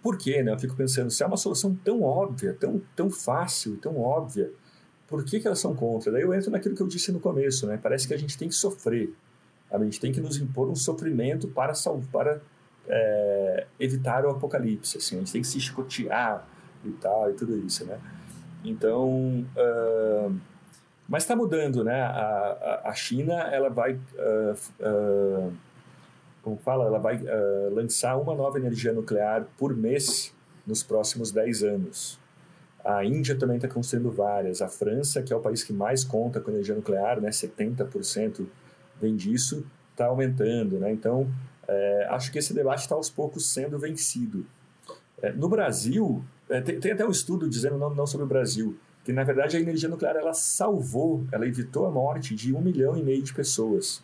Por 0.03 0.19
quê? 0.19 0.43
Né? 0.43 0.53
Eu 0.53 0.59
fico 0.59 0.75
pensando, 0.75 1.09
se 1.09 1.23
é 1.23 1.27
uma 1.27 1.37
solução 1.37 1.73
tão 1.85 2.03
óbvia, 2.03 2.53
tão, 2.59 2.83
tão 2.97 3.09
fácil, 3.09 3.77
tão 3.77 4.01
óbvia, 4.01 4.51
por 5.07 5.25
que, 5.25 5.39
que 5.39 5.47
elas 5.47 5.61
são 5.61 5.73
contra? 5.77 6.11
Daí 6.11 6.23
eu 6.23 6.35
entro 6.35 6.51
naquilo 6.51 6.75
que 6.75 6.83
eu 6.83 6.89
disse 6.89 7.13
no 7.13 7.21
começo, 7.21 7.65
né? 7.69 7.79
Parece 7.81 8.09
que 8.09 8.13
a 8.13 8.17
gente 8.17 8.37
tem 8.37 8.49
que 8.49 8.55
sofrer. 8.57 9.15
A 9.71 9.79
gente 9.79 10.01
tem 10.01 10.11
que 10.11 10.21
nos 10.21 10.37
impor 10.37 10.69
um 10.69 10.75
sofrimento 10.75 11.47
para, 11.47 11.73
salvar, 11.73 12.41
é, 12.89 13.67
evitar 13.79 14.27
o 14.27 14.31
apocalipse. 14.31 14.99
Assim. 14.99 15.15
A 15.15 15.19
gente 15.21 15.33
tem 15.33 15.43
que 15.43 15.47
se 15.47 15.59
escotear 15.59 16.45
e 16.85 16.91
tal, 16.91 17.31
e 17.31 17.35
tudo 17.35 17.57
isso, 17.57 17.85
né? 17.87 18.01
Então... 18.65 19.47
Uh, 19.57 20.52
mas 21.13 21.25
está 21.25 21.37
mudando, 21.37 21.85
né? 21.85 22.01
A, 22.01 22.81
a, 22.85 22.95
China, 22.95 23.35
ela 23.53 23.69
vai, 23.69 23.93
uh, 23.93 24.57
uh, 24.81 25.53
como 26.41 26.57
fala, 26.57 26.87
ela 26.87 26.99
vai 26.99 27.17
uh, 27.17 27.75
lançar 27.75 28.17
uma 28.17 28.35
nova 28.35 28.59
energia 28.59 28.95
nuclear 28.95 29.47
por 29.59 29.77
mês 29.77 30.35
nos 30.67 30.83
próximos 30.83 31.31
10 31.31 31.65
anos. 31.65 32.19
A 32.83 33.05
Índia 33.05 33.37
também 33.37 33.57
está 33.57 33.69
construindo 33.69 34.11
várias. 34.11 34.63
A 34.63 34.69
França, 34.69 35.23
que 35.23 35.35
é 35.35 35.37
o 35.37 35.41
país 35.41 35.63
que 35.63 35.75
mais 35.75 36.03
conta 36.03 36.41
com 36.41 36.51
energia 36.51 36.75
nuclear, 36.75 37.21
né? 37.21 37.29
70% 37.29 38.47
vem 38.99 39.15
disso, 39.15 39.67
está 39.91 40.07
aumentando, 40.07 40.79
né? 40.79 40.91
Então, 40.91 41.31
é, 41.69 42.07
acho 42.09 42.33
que 42.33 42.39
esse 42.39 42.55
debate 42.55 42.81
está 42.81 42.95
aos 42.95 43.11
poucos 43.11 43.53
sendo 43.53 43.79
vencido. 43.79 44.47
É, 45.21 45.31
no 45.31 45.51
Brasil, 45.51 46.25
é, 46.49 46.63
tem, 46.63 46.81
tem, 46.81 46.93
até 46.93 47.05
um 47.05 47.11
estudo 47.11 47.51
dizendo, 47.51 47.77
não, 47.77 47.95
não 47.95 48.07
sobre 48.07 48.25
o 48.25 48.29
Brasil, 48.29 48.79
que 49.05 49.13
na 49.13 49.25
verdade 49.25 49.57
a 49.57 49.61
energia 49.61 49.89
nuclear 49.89 50.17
ela 50.17 50.33
salvou, 50.33 51.27
ela 51.33 51.47
evitou 51.47 51.87
a 51.87 51.91
morte 51.91 52.35
de 52.35 52.55
um 52.55 52.61
milhão 52.61 52.97
e 52.97 53.03
meio 53.03 53.23
de 53.23 53.35
pessoas, 53.35 54.03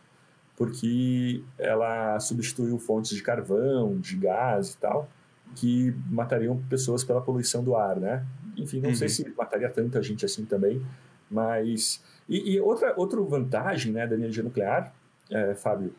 porque 0.56 1.42
ela 1.56 2.18
substituiu 2.18 2.78
fontes 2.78 3.16
de 3.16 3.22
carvão, 3.22 3.98
de 3.98 4.16
gás 4.16 4.72
e 4.72 4.78
tal, 4.78 5.08
que 5.54 5.94
matariam 6.11 6.61
pessoas 6.68 7.04
pela 7.04 7.20
poluição 7.20 7.62
do 7.62 7.76
ar, 7.76 7.96
né? 7.96 8.24
Enfim, 8.56 8.80
não 8.80 8.90
uhum. 8.90 8.94
sei 8.94 9.08
se 9.08 9.32
mataria 9.37 9.70
tanta 9.70 10.02
gente 10.02 10.24
assim 10.24 10.44
também, 10.44 10.84
mas 11.30 12.02
e, 12.28 12.54
e 12.54 12.61
outra 12.61 12.92
outra 12.96 13.20
vantagem, 13.20 13.92
né, 13.92 14.06
da 14.06 14.14
energia 14.14 14.42
nuclear, 14.42 14.92
é, 15.30 15.54
Fábio, 15.54 15.94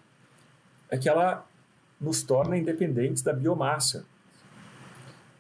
é 0.90 0.98
que 0.98 1.08
ela 1.08 1.46
nos 2.00 2.24
torna 2.24 2.58
independentes 2.58 3.22
da 3.22 3.34
biomassa. 3.34 4.06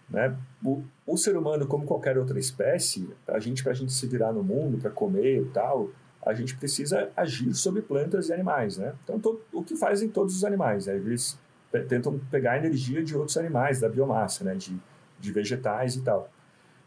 Né? 0.09 0.35
O, 0.63 0.83
o 1.05 1.17
ser 1.17 1.37
humano, 1.37 1.67
como 1.67 1.85
qualquer 1.85 2.17
outra 2.17 2.39
espécie, 2.39 3.09
a 3.27 3.39
gente 3.39 3.63
para 3.63 3.71
a 3.71 3.75
gente 3.75 3.93
se 3.93 4.07
virar 4.07 4.33
no 4.33 4.43
mundo, 4.43 4.77
para 4.77 4.89
comer 4.89 5.41
e 5.41 5.45
tal, 5.45 5.89
a 6.25 6.33
gente 6.33 6.55
precisa 6.57 7.09
agir 7.15 7.53
sobre 7.53 7.81
plantas 7.81 8.29
e 8.29 8.33
animais, 8.33 8.77
né? 8.77 8.93
Então, 9.03 9.39
o 9.53 9.63
que 9.63 9.75
fazem 9.75 10.09
todos 10.09 10.35
os 10.35 10.43
animais, 10.43 10.87
né? 10.87 10.95
eles 10.95 11.39
tentam 11.87 12.19
pegar 12.31 12.57
energia 12.57 13.03
de 13.03 13.15
outros 13.15 13.37
animais, 13.37 13.79
da 13.79 13.87
biomassa, 13.87 14.43
né? 14.43 14.55
De, 14.55 14.75
de 15.19 15.31
vegetais 15.31 15.95
e 15.95 16.01
tal. 16.01 16.29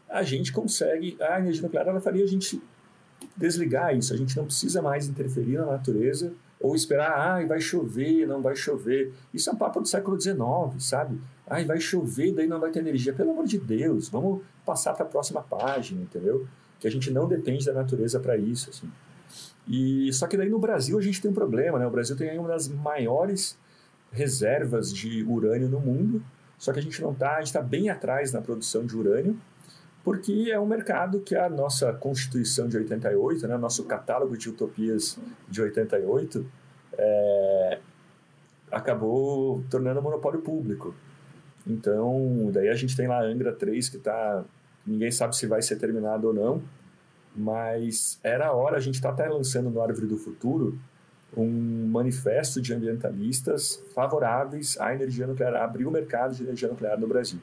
A 0.09 0.21
gente 0.21 0.51
consegue, 0.51 1.17
a 1.19 1.39
energia 1.39 1.63
nuclear 1.63 1.87
ela 1.87 1.99
faria 1.99 2.23
a 2.23 2.27
gente 2.27 2.61
desligar 3.35 3.95
isso, 3.95 4.13
a 4.13 4.17
gente 4.17 4.35
não 4.37 4.45
precisa 4.45 4.81
mais 4.81 5.07
interferir 5.07 5.57
na 5.57 5.65
natureza 5.65 6.33
ou 6.63 6.73
esperar, 6.73 7.11
ah, 7.11 7.45
vai 7.45 7.59
chover, 7.59 8.25
não 8.25 8.41
vai 8.41 8.55
chover. 8.55 9.11
Isso 9.33 9.49
é 9.49 9.53
um 9.53 9.57
papo 9.57 9.81
do 9.81 9.87
século 9.87 10.19
XIX, 10.19 10.37
sabe? 10.79 11.19
Ai, 11.45 11.65
vai 11.65 11.77
chover, 11.77 12.31
daí 12.31 12.47
não 12.47 12.57
vai 12.57 12.71
ter 12.71 12.79
energia. 12.79 13.11
Pelo 13.11 13.31
amor 13.31 13.45
de 13.45 13.59
Deus, 13.59 14.07
vamos 14.07 14.41
passar 14.65 14.93
para 14.93 15.05
a 15.05 15.09
próxima 15.09 15.41
página, 15.41 16.01
entendeu? 16.01 16.47
Que 16.79 16.87
a 16.87 16.89
gente 16.89 17.11
não 17.11 17.27
depende 17.27 17.65
da 17.65 17.73
natureza 17.73 18.17
para 18.17 18.37
isso, 18.37 18.69
assim. 18.69 18.89
E 19.67 20.11
só 20.13 20.25
que 20.25 20.37
daí 20.37 20.49
no 20.49 20.57
Brasil 20.57 20.97
a 20.97 21.01
gente 21.01 21.21
tem 21.21 21.29
um 21.29 21.33
problema, 21.33 21.77
né? 21.77 21.85
O 21.85 21.91
Brasil 21.91 22.15
tem 22.15 22.39
uma 22.39 22.47
das 22.47 22.69
maiores 22.69 23.57
reservas 24.09 24.93
de 24.93 25.21
urânio 25.23 25.67
no 25.67 25.81
mundo, 25.81 26.23
só 26.57 26.71
que 26.71 26.79
a 26.79 26.81
gente 26.81 27.01
não 27.01 27.11
está, 27.11 27.35
a 27.35 27.39
gente 27.39 27.47
está 27.47 27.61
bem 27.61 27.89
atrás 27.89 28.31
na 28.31 28.41
produção 28.41 28.85
de 28.85 28.95
urânio, 28.95 29.37
porque 30.03 30.49
é 30.51 30.59
um 30.59 30.65
mercado 30.65 31.21
que 31.21 31.35
a 31.35 31.49
nossa 31.49 31.93
Constituição 31.93 32.67
de 32.67 32.77
88, 32.77 33.47
né, 33.47 33.57
nosso 33.57 33.85
catálogo 33.85 34.37
de 34.37 34.49
utopias 34.49 35.17
de 35.47 35.61
88, 35.61 36.45
é, 36.97 37.79
acabou 38.71 39.63
tornando 39.69 40.01
monopólio 40.01 40.41
público. 40.41 40.93
Então, 41.65 42.49
daí 42.51 42.67
a 42.67 42.75
gente 42.75 42.97
tem 42.97 43.07
lá 43.07 43.19
a 43.19 43.23
Angra 43.23 43.53
3, 43.53 43.87
que 43.87 43.97
tá, 43.97 44.43
ninguém 44.85 45.09
sabe 45.09 45.35
se 45.37 45.47
vai 45.47 45.61
ser 45.61 45.77
terminado 45.77 46.27
ou 46.27 46.33
não, 46.33 46.61
mas 47.33 48.19
era 48.21 48.47
a 48.47 48.51
hora, 48.51 48.75
a 48.77 48.81
gente 48.81 48.95
está 48.95 49.09
até 49.09 49.27
lançando 49.27 49.69
no 49.69 49.81
Árvore 49.81 50.05
do 50.05 50.17
Futuro 50.17 50.77
um 51.35 51.87
manifesto 51.87 52.61
de 52.61 52.73
ambientalistas 52.73 53.81
favoráveis 53.95 54.77
à 54.79 54.93
energia 54.93 55.25
nuclear, 55.25 55.55
abrir 55.55 55.85
o 55.85 55.91
mercado 55.91 56.35
de 56.35 56.43
energia 56.43 56.67
nuclear 56.67 56.99
no 56.99 57.07
Brasil. 57.07 57.39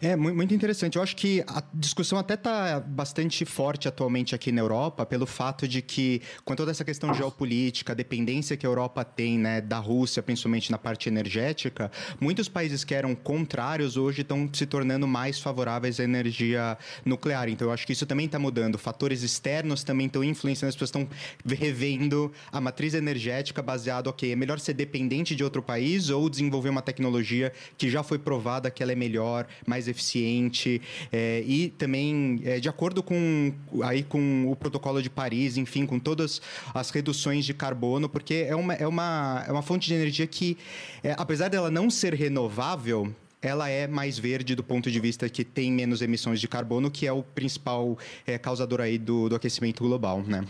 É, 0.00 0.14
muito 0.14 0.54
interessante. 0.54 0.94
Eu 0.94 1.02
acho 1.02 1.16
que 1.16 1.42
a 1.48 1.60
discussão 1.74 2.18
até 2.18 2.34
está 2.34 2.78
bastante 2.78 3.44
forte 3.44 3.88
atualmente 3.88 4.32
aqui 4.32 4.52
na 4.52 4.60
Europa, 4.60 5.04
pelo 5.04 5.26
fato 5.26 5.66
de 5.66 5.82
que, 5.82 6.22
com 6.44 6.54
toda 6.54 6.70
essa 6.70 6.84
questão 6.84 7.12
geopolítica, 7.12 7.92
a 7.92 7.96
dependência 7.96 8.56
que 8.56 8.64
a 8.64 8.68
Europa 8.68 9.04
tem 9.04 9.36
né, 9.36 9.60
da 9.60 9.78
Rússia, 9.78 10.22
principalmente 10.22 10.70
na 10.70 10.78
parte 10.78 11.08
energética, 11.08 11.90
muitos 12.20 12.48
países 12.48 12.84
que 12.84 12.94
eram 12.94 13.12
contrários 13.12 13.96
hoje 13.96 14.22
estão 14.22 14.48
se 14.52 14.66
tornando 14.66 15.08
mais 15.08 15.40
favoráveis 15.40 15.98
à 15.98 16.04
energia 16.04 16.78
nuclear. 17.04 17.48
Então, 17.48 17.66
eu 17.66 17.72
acho 17.72 17.84
que 17.84 17.92
isso 17.92 18.06
também 18.06 18.26
está 18.26 18.38
mudando. 18.38 18.78
Fatores 18.78 19.24
externos 19.24 19.82
também 19.82 20.06
estão 20.06 20.22
influenciando, 20.22 20.68
as 20.68 20.76
pessoas 20.76 20.90
estão 20.90 21.08
revendo 21.44 22.32
a 22.52 22.60
matriz 22.60 22.94
energética 22.94 23.60
baseado, 23.60 24.06
ok, 24.06 24.30
é 24.30 24.36
melhor 24.36 24.60
ser 24.60 24.74
dependente 24.74 25.34
de 25.34 25.42
outro 25.42 25.60
país 25.60 26.08
ou 26.08 26.30
desenvolver 26.30 26.68
uma 26.68 26.82
tecnologia 26.82 27.52
que 27.76 27.90
já 27.90 28.04
foi 28.04 28.18
provada 28.18 28.70
que 28.70 28.80
ela 28.80 28.92
é 28.92 28.94
melhor, 28.94 29.48
mais 29.66 29.87
eficiente 29.90 30.80
é, 31.10 31.42
e 31.46 31.70
também 31.70 32.40
é, 32.44 32.60
de 32.60 32.68
acordo 32.68 33.02
com, 33.02 33.52
aí, 33.82 34.02
com 34.02 34.50
o 34.50 34.56
protocolo 34.56 35.02
de 35.02 35.10
Paris, 35.10 35.56
enfim, 35.56 35.86
com 35.86 35.98
todas 35.98 36.40
as 36.74 36.90
reduções 36.90 37.44
de 37.44 37.54
carbono, 37.54 38.08
porque 38.08 38.46
é 38.48 38.54
uma, 38.54 38.74
é 38.74 38.86
uma, 38.86 39.44
é 39.46 39.52
uma 39.52 39.62
fonte 39.62 39.88
de 39.88 39.94
energia 39.94 40.26
que, 40.26 40.56
é, 41.02 41.14
apesar 41.18 41.48
dela 41.48 41.70
não 41.70 41.90
ser 41.90 42.14
renovável, 42.14 43.14
ela 43.40 43.68
é 43.68 43.86
mais 43.86 44.18
verde 44.18 44.54
do 44.54 44.64
ponto 44.64 44.90
de 44.90 44.98
vista 44.98 45.28
que 45.28 45.44
tem 45.44 45.70
menos 45.70 46.02
emissões 46.02 46.40
de 46.40 46.48
carbono, 46.48 46.90
que 46.90 47.06
é 47.06 47.12
o 47.12 47.22
principal 47.22 47.96
é, 48.26 48.36
causador 48.36 48.80
aí 48.80 48.98
do, 48.98 49.28
do 49.28 49.36
aquecimento 49.36 49.82
global, 49.84 50.22
né? 50.22 50.44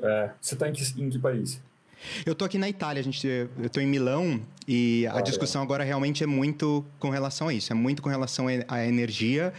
É, 0.00 0.30
você 0.40 0.54
está 0.54 0.68
em, 0.68 0.72
em 0.72 1.10
que 1.10 1.18
país? 1.18 1.60
Eu 2.24 2.34
tô 2.34 2.44
aqui 2.44 2.58
na 2.58 2.68
Itália, 2.68 3.00
a 3.00 3.04
gente, 3.04 3.26
eu 3.26 3.70
tô 3.70 3.80
em 3.80 3.86
Milão 3.86 4.40
e 4.68 5.06
a 5.06 5.22
discussão 5.22 5.62
agora 5.62 5.82
realmente 5.82 6.22
é 6.22 6.26
muito 6.26 6.84
com 6.98 7.08
relação 7.08 7.48
a 7.48 7.54
isso, 7.54 7.72
é 7.72 7.74
muito 7.74 8.02
com 8.02 8.10
relação 8.10 8.48
à 8.68 8.84
energia, 8.84 9.50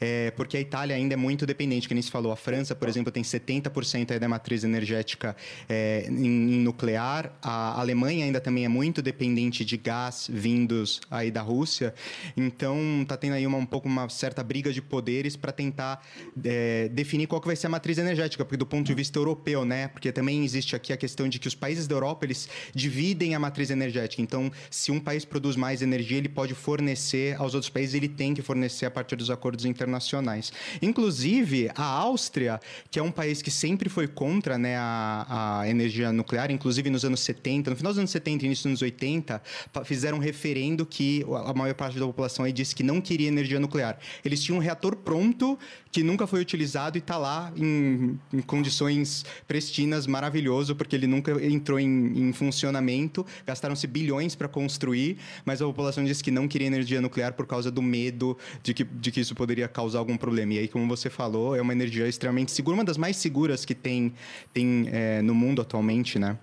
é, 0.00 0.30
porque 0.30 0.56
a 0.56 0.60
Itália 0.60 0.96
ainda 0.96 1.12
é 1.12 1.16
muito 1.18 1.44
dependente, 1.44 1.86
que 1.86 1.92
nem 1.92 2.02
se 2.02 2.10
falou. 2.10 2.32
A 2.32 2.36
França, 2.36 2.74
por 2.74 2.88
exemplo, 2.88 3.12
tem 3.12 3.22
70% 3.22 4.18
da 4.18 4.26
matriz 4.26 4.64
energética 4.64 5.36
é, 5.68 6.06
em, 6.08 6.24
em, 6.26 6.60
nuclear. 6.60 7.30
A 7.42 7.78
Alemanha 7.78 8.24
ainda 8.24 8.40
também 8.40 8.64
é 8.64 8.68
muito 8.68 9.02
dependente 9.02 9.66
de 9.66 9.76
gás 9.76 10.30
vindos 10.32 11.02
aí 11.10 11.30
da 11.30 11.42
Rússia. 11.42 11.94
Então, 12.34 13.04
tá 13.06 13.18
tendo 13.18 13.34
aí 13.34 13.46
uma, 13.46 13.58
um 13.58 13.66
pouco 13.66 13.86
uma 13.86 14.08
certa 14.08 14.42
briga 14.42 14.72
de 14.72 14.80
poderes 14.80 15.36
para 15.36 15.52
tentar 15.52 16.02
é, 16.42 16.88
definir 16.88 17.26
qual 17.26 17.38
que 17.38 17.46
vai 17.46 17.56
ser 17.56 17.66
a 17.66 17.70
matriz 17.70 17.98
energética, 17.98 18.42
porque 18.46 18.56
do 18.56 18.66
ponto 18.66 18.86
de 18.86 18.94
vista 18.94 19.18
europeu, 19.18 19.66
né? 19.66 19.88
Porque 19.88 20.10
também 20.10 20.42
existe 20.42 20.74
aqui 20.74 20.90
a 20.90 20.96
questão 20.96 21.28
de 21.28 21.38
que 21.38 21.48
os 21.48 21.54
países 21.54 21.83
da 21.86 21.94
Europa, 21.94 22.24
eles 22.26 22.48
dividem 22.74 23.34
a 23.34 23.38
matriz 23.38 23.70
energética. 23.70 24.22
Então, 24.22 24.50
se 24.70 24.90
um 24.90 25.00
país 25.00 25.24
produz 25.24 25.56
mais 25.56 25.82
energia, 25.82 26.18
ele 26.18 26.28
pode 26.28 26.54
fornecer 26.54 27.36
aos 27.40 27.54
outros 27.54 27.70
países, 27.70 27.94
ele 27.94 28.08
tem 28.08 28.34
que 28.34 28.42
fornecer 28.42 28.86
a 28.86 28.90
partir 28.90 29.16
dos 29.16 29.30
acordos 29.30 29.64
internacionais. 29.64 30.52
Inclusive, 30.80 31.70
a 31.74 31.84
Áustria, 31.84 32.60
que 32.90 32.98
é 32.98 33.02
um 33.02 33.10
país 33.10 33.42
que 33.42 33.50
sempre 33.50 33.88
foi 33.88 34.06
contra 34.06 34.58
né, 34.58 34.76
a, 34.76 35.60
a 35.60 35.68
energia 35.68 36.12
nuclear, 36.12 36.50
inclusive 36.50 36.90
nos 36.90 37.04
anos 37.04 37.20
70, 37.20 37.70
no 37.70 37.76
final 37.76 37.92
dos 37.92 37.98
anos 37.98 38.10
70 38.10 38.44
e 38.44 38.46
início 38.46 38.62
dos 38.62 38.66
anos 38.66 38.82
80, 38.82 39.42
fizeram 39.84 40.18
um 40.18 40.20
referendo 40.20 40.86
que 40.86 41.24
a 41.46 41.52
maior 41.52 41.74
parte 41.74 41.98
da 41.98 42.06
população 42.06 42.44
aí 42.44 42.52
disse 42.52 42.74
que 42.74 42.82
não 42.82 43.00
queria 43.00 43.28
energia 43.28 43.58
nuclear. 43.60 43.98
Eles 44.24 44.42
tinham 44.42 44.58
um 44.58 44.60
reator 44.60 44.96
pronto 44.96 45.58
que 45.90 46.02
nunca 46.02 46.26
foi 46.26 46.40
utilizado 46.40 46.98
e 46.98 47.00
está 47.00 47.16
lá 47.16 47.52
em, 47.56 48.18
em, 48.32 48.40
condições 48.40 49.24
pristinas, 49.46 50.08
maravilhoso, 50.08 50.74
porque 50.74 50.96
ele 50.96 51.06
nunca 51.06 51.30
entrou 51.44 51.73
em, 51.78 52.28
em 52.28 52.32
funcionamento. 52.32 53.24
Gastaram-se 53.46 53.86
bilhões 53.86 54.34
para 54.34 54.48
construir, 54.48 55.18
mas 55.44 55.60
a 55.60 55.66
população 55.66 56.04
disse 56.04 56.22
que 56.22 56.30
não 56.30 56.48
queria 56.48 56.66
energia 56.66 57.00
nuclear 57.00 57.32
por 57.32 57.46
causa 57.46 57.70
do 57.70 57.82
medo 57.82 58.36
de 58.62 58.74
que, 58.74 58.84
de 58.84 59.10
que 59.10 59.20
isso 59.20 59.34
poderia 59.34 59.68
causar 59.68 59.98
algum 59.98 60.16
problema. 60.16 60.54
E 60.54 60.58
aí, 60.60 60.68
como 60.68 60.86
você 60.88 61.10
falou, 61.10 61.54
é 61.56 61.60
uma 61.60 61.72
energia 61.72 62.06
extremamente 62.08 62.52
segura, 62.52 62.76
uma 62.76 62.84
das 62.84 62.96
mais 62.96 63.16
seguras 63.16 63.64
que 63.64 63.74
tem, 63.74 64.14
tem 64.52 64.88
é, 64.92 65.22
no 65.22 65.34
mundo 65.34 65.62
atualmente, 65.62 66.18
né? 66.18 66.38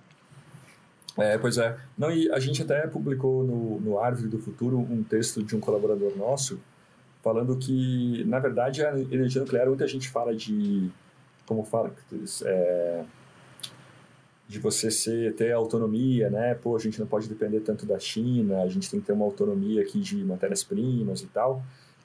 É, 1.18 1.36
pois 1.36 1.58
é. 1.58 1.76
Não, 1.96 2.10
e 2.10 2.30
a 2.30 2.38
gente 2.38 2.62
até 2.62 2.86
publicou 2.86 3.44
no, 3.44 3.80
no 3.80 3.98
Árvore 3.98 4.28
do 4.28 4.38
Futuro 4.38 4.78
um 4.78 5.02
texto 5.02 5.42
de 5.42 5.54
um 5.54 5.60
colaborador 5.60 6.16
nosso 6.16 6.58
falando 7.22 7.56
que, 7.56 8.24
na 8.24 8.38
verdade, 8.38 8.84
a 8.84 8.98
energia 8.98 9.40
nuclear, 9.40 9.68
muita 9.68 9.86
gente 9.86 10.08
fala 10.08 10.34
de, 10.34 10.90
como 11.46 11.64
fala, 11.64 11.94
é, 12.44 13.04
de 14.48 14.58
você 14.58 14.90
ser, 14.90 15.34
ter 15.34 15.52
autonomia, 15.52 16.28
né? 16.28 16.54
Pô, 16.54 16.76
a 16.76 16.78
gente 16.78 17.00
não 17.00 17.06
pode 17.06 17.28
depender 17.28 17.60
tanto 17.60 17.86
da 17.86 17.98
China, 17.98 18.62
a 18.62 18.68
gente 18.68 18.90
tem 18.90 19.00
que 19.00 19.06
ter 19.06 19.12
uma 19.12 19.24
autonomia 19.24 19.82
aqui 19.82 20.00
de 20.00 20.22
matérias-primas 20.24 21.22
e 21.22 21.26
tal, 21.26 21.62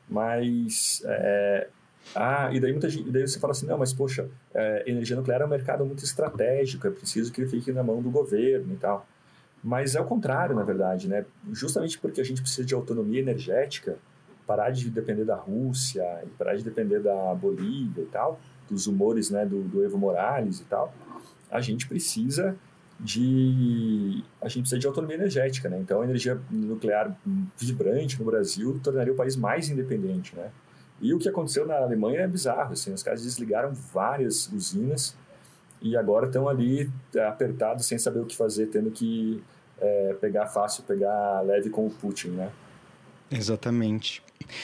mas... 0.10 1.02
É, 1.06 1.68
ah, 2.16 2.50
e 2.54 2.60
daí, 2.60 2.72
muita 2.72 2.90
gente, 2.90 3.10
daí 3.12 3.28
você 3.28 3.38
fala 3.38 3.52
assim, 3.52 3.66
não, 3.66 3.78
mas 3.78 3.92
poxa, 3.94 4.30
é, 4.54 4.84
energia 4.88 5.16
nuclear 5.16 5.42
é 5.42 5.46
um 5.46 5.50
mercado 5.50 5.86
muito 5.86 6.04
estratégico, 6.06 6.88
é 6.88 6.90
preciso 6.90 7.32
que 7.34 7.42
ele 7.42 7.50
fique 7.50 7.72
na 7.72 7.84
mão 7.84 8.02
do 8.02 8.10
governo 8.10 8.74
e 8.74 8.78
tal. 8.78 9.06
Mas 9.64 9.96
é 9.96 10.00
o 10.00 10.06
contrário, 10.06 10.56
na 10.56 10.64
verdade, 10.64 11.10
né? 11.10 11.26
Justamente 11.52 12.00
porque 12.00 12.22
a 12.22 12.24
gente 12.24 12.42
precisa 12.42 12.66
de 12.66 12.74
autonomia 12.74 13.20
energética, 13.20 13.98
parar 14.46 14.70
de 14.70 14.90
depender 14.90 15.26
da 15.26 15.36
Rússia 15.36 16.06
parar 16.38 16.56
de 16.56 16.64
depender 16.64 17.00
da 17.00 17.36
Bolívia 17.36 18.02
e 18.02 18.06
tal, 18.06 18.40
dos 18.70 18.88
humores 18.88 19.30
né, 19.30 19.46
do, 19.46 19.62
do 19.64 19.84
Evo 19.84 19.98
Morales 19.98 20.62
e 20.62 20.64
tal, 20.64 20.94
a 21.50 21.62
gente 21.62 21.88
precisa 21.88 22.56
de 23.00 24.24
a 24.42 24.48
gente 24.48 24.62
precisa 24.62 24.80
de 24.80 24.88
autonomia 24.88 25.16
energética, 25.16 25.70
né? 25.70 25.80
Então 25.80 26.02
a 26.02 26.04
energia 26.04 26.40
nuclear 26.50 27.16
vibrante 27.58 28.20
no 28.20 28.26
Brasil 28.26 28.80
tornaria 28.84 29.14
o 29.14 29.16
país 29.16 29.36
mais 29.36 29.70
independente, 29.70 30.36
né? 30.36 30.50
E 31.00 31.14
o 31.14 31.20
que 31.20 31.30
aconteceu 31.30 31.66
na 31.68 31.76
Alemanha 31.76 32.22
é 32.22 32.28
bizarro, 32.28 32.74
assim, 32.74 32.92
os 32.92 33.04
caras 33.04 33.22
desligaram 33.22 33.72
várias 33.72 34.52
usinas 34.52 35.16
e 35.80 35.96
agora 35.96 36.26
estão 36.26 36.50
ali 36.50 36.90
apertados 37.28 37.86
sem 37.86 38.00
saber 38.00 38.20
o 38.20 38.26
que 38.26 38.36
fazer, 38.36 38.68
tendo 38.68 38.90
que 38.90 39.44
é, 39.80 40.16
pegar 40.20 40.48
fácil, 40.48 40.84
pegar 40.84 41.42
leve 41.42 41.70
com 41.70 41.86
o 41.86 41.92
Putin, 41.92 42.30
né? 42.30 42.52
Exatamente. 43.32 44.22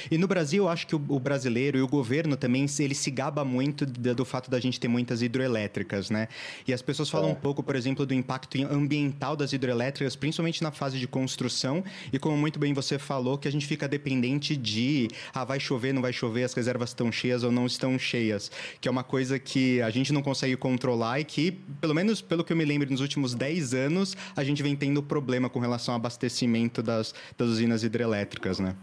E 0.10 0.18
no 0.18 0.28
Brasil, 0.28 0.64
eu 0.64 0.70
acho 0.70 0.88
que 0.88 0.96
o, 0.96 1.02
o, 1.10 1.20
brasileiro 1.20 1.78
e 1.78 1.82
o 1.82 1.88
governo 1.88 2.36
também, 2.36 2.66
ele 2.80 2.96
se 2.96 3.12
gaba 3.12 3.44
muito 3.44 3.86
do, 3.86 4.16
do, 4.16 4.26
fato 4.26 4.50
da 4.50 4.60
gente 4.60 4.80
ter 4.80 4.88
muitas 4.88 5.22
hidroelétricas, 5.22 6.10
né? 6.10 6.28
E 6.68 6.74
as 6.74 6.82
pessoas 6.82 7.10
falam 7.10 7.30
é. 7.30 7.32
um 7.34 7.36
pouco, 7.36 7.62
por 7.62 7.76
exemplo, 7.76 8.06
do 8.06 8.14
impacto 8.14 8.58
ambiental 8.64 9.36
das 9.36 9.54
hidroelétricas, 9.54 10.16
principalmente 10.16 10.62
na 10.64 10.72
fase 10.72 11.00
de 11.00 11.08
construção. 11.08 11.84
E 12.12 12.20
como 12.20 12.38
muito 12.38 12.60
bem 12.60 12.74
você 12.74 12.98
falou, 12.98 13.38
que 13.38 13.48
a 13.48 13.52
gente 13.52 13.66
fica 13.66 13.88
dependente 13.88 14.56
de, 14.56 15.10
ah, 15.34 15.44
vai 15.44 15.60
chover, 15.60 15.94
não 15.94 16.02
vai 16.02 16.14
chover, 16.14 16.44
as 16.44 16.54
reservas 16.54 16.90
estão 16.90 17.12
cheias 17.12 17.44
ou 17.44 17.52
não 17.52 17.66
estão 17.66 17.98
cheias. 17.98 18.52
Que 18.80 18.88
é 18.88 18.92
uma 18.92 19.04
coisa 19.04 19.40
que 19.40 19.82
a 19.82 19.90
gente 19.90 20.14
não 20.14 20.22
consegue 20.22 20.56
controlar 20.56 21.20
e 21.20 21.24
que, 21.24 21.52
pelo 21.82 21.94
menos 21.94 22.22
pelo 22.22 22.44
que 22.44 22.54
eu 22.54 22.58
me 22.58 22.66
lembro, 22.66 22.90
nos 22.90 23.02
últimos 23.02 23.34
10 23.34 23.74
anos, 23.74 24.16
a 24.36 24.44
gente 24.44 24.62
vem 24.64 24.76
tendo 24.76 25.02
problema 25.02 25.50
com 25.50 25.60
relação 25.60 25.94
ao 25.94 26.00
abastecimento 26.00 26.82
das, 26.82 27.14
das 27.38 27.48
usinas 27.50 27.84
hidrelétricas, 27.84 28.53
né? 28.60 28.76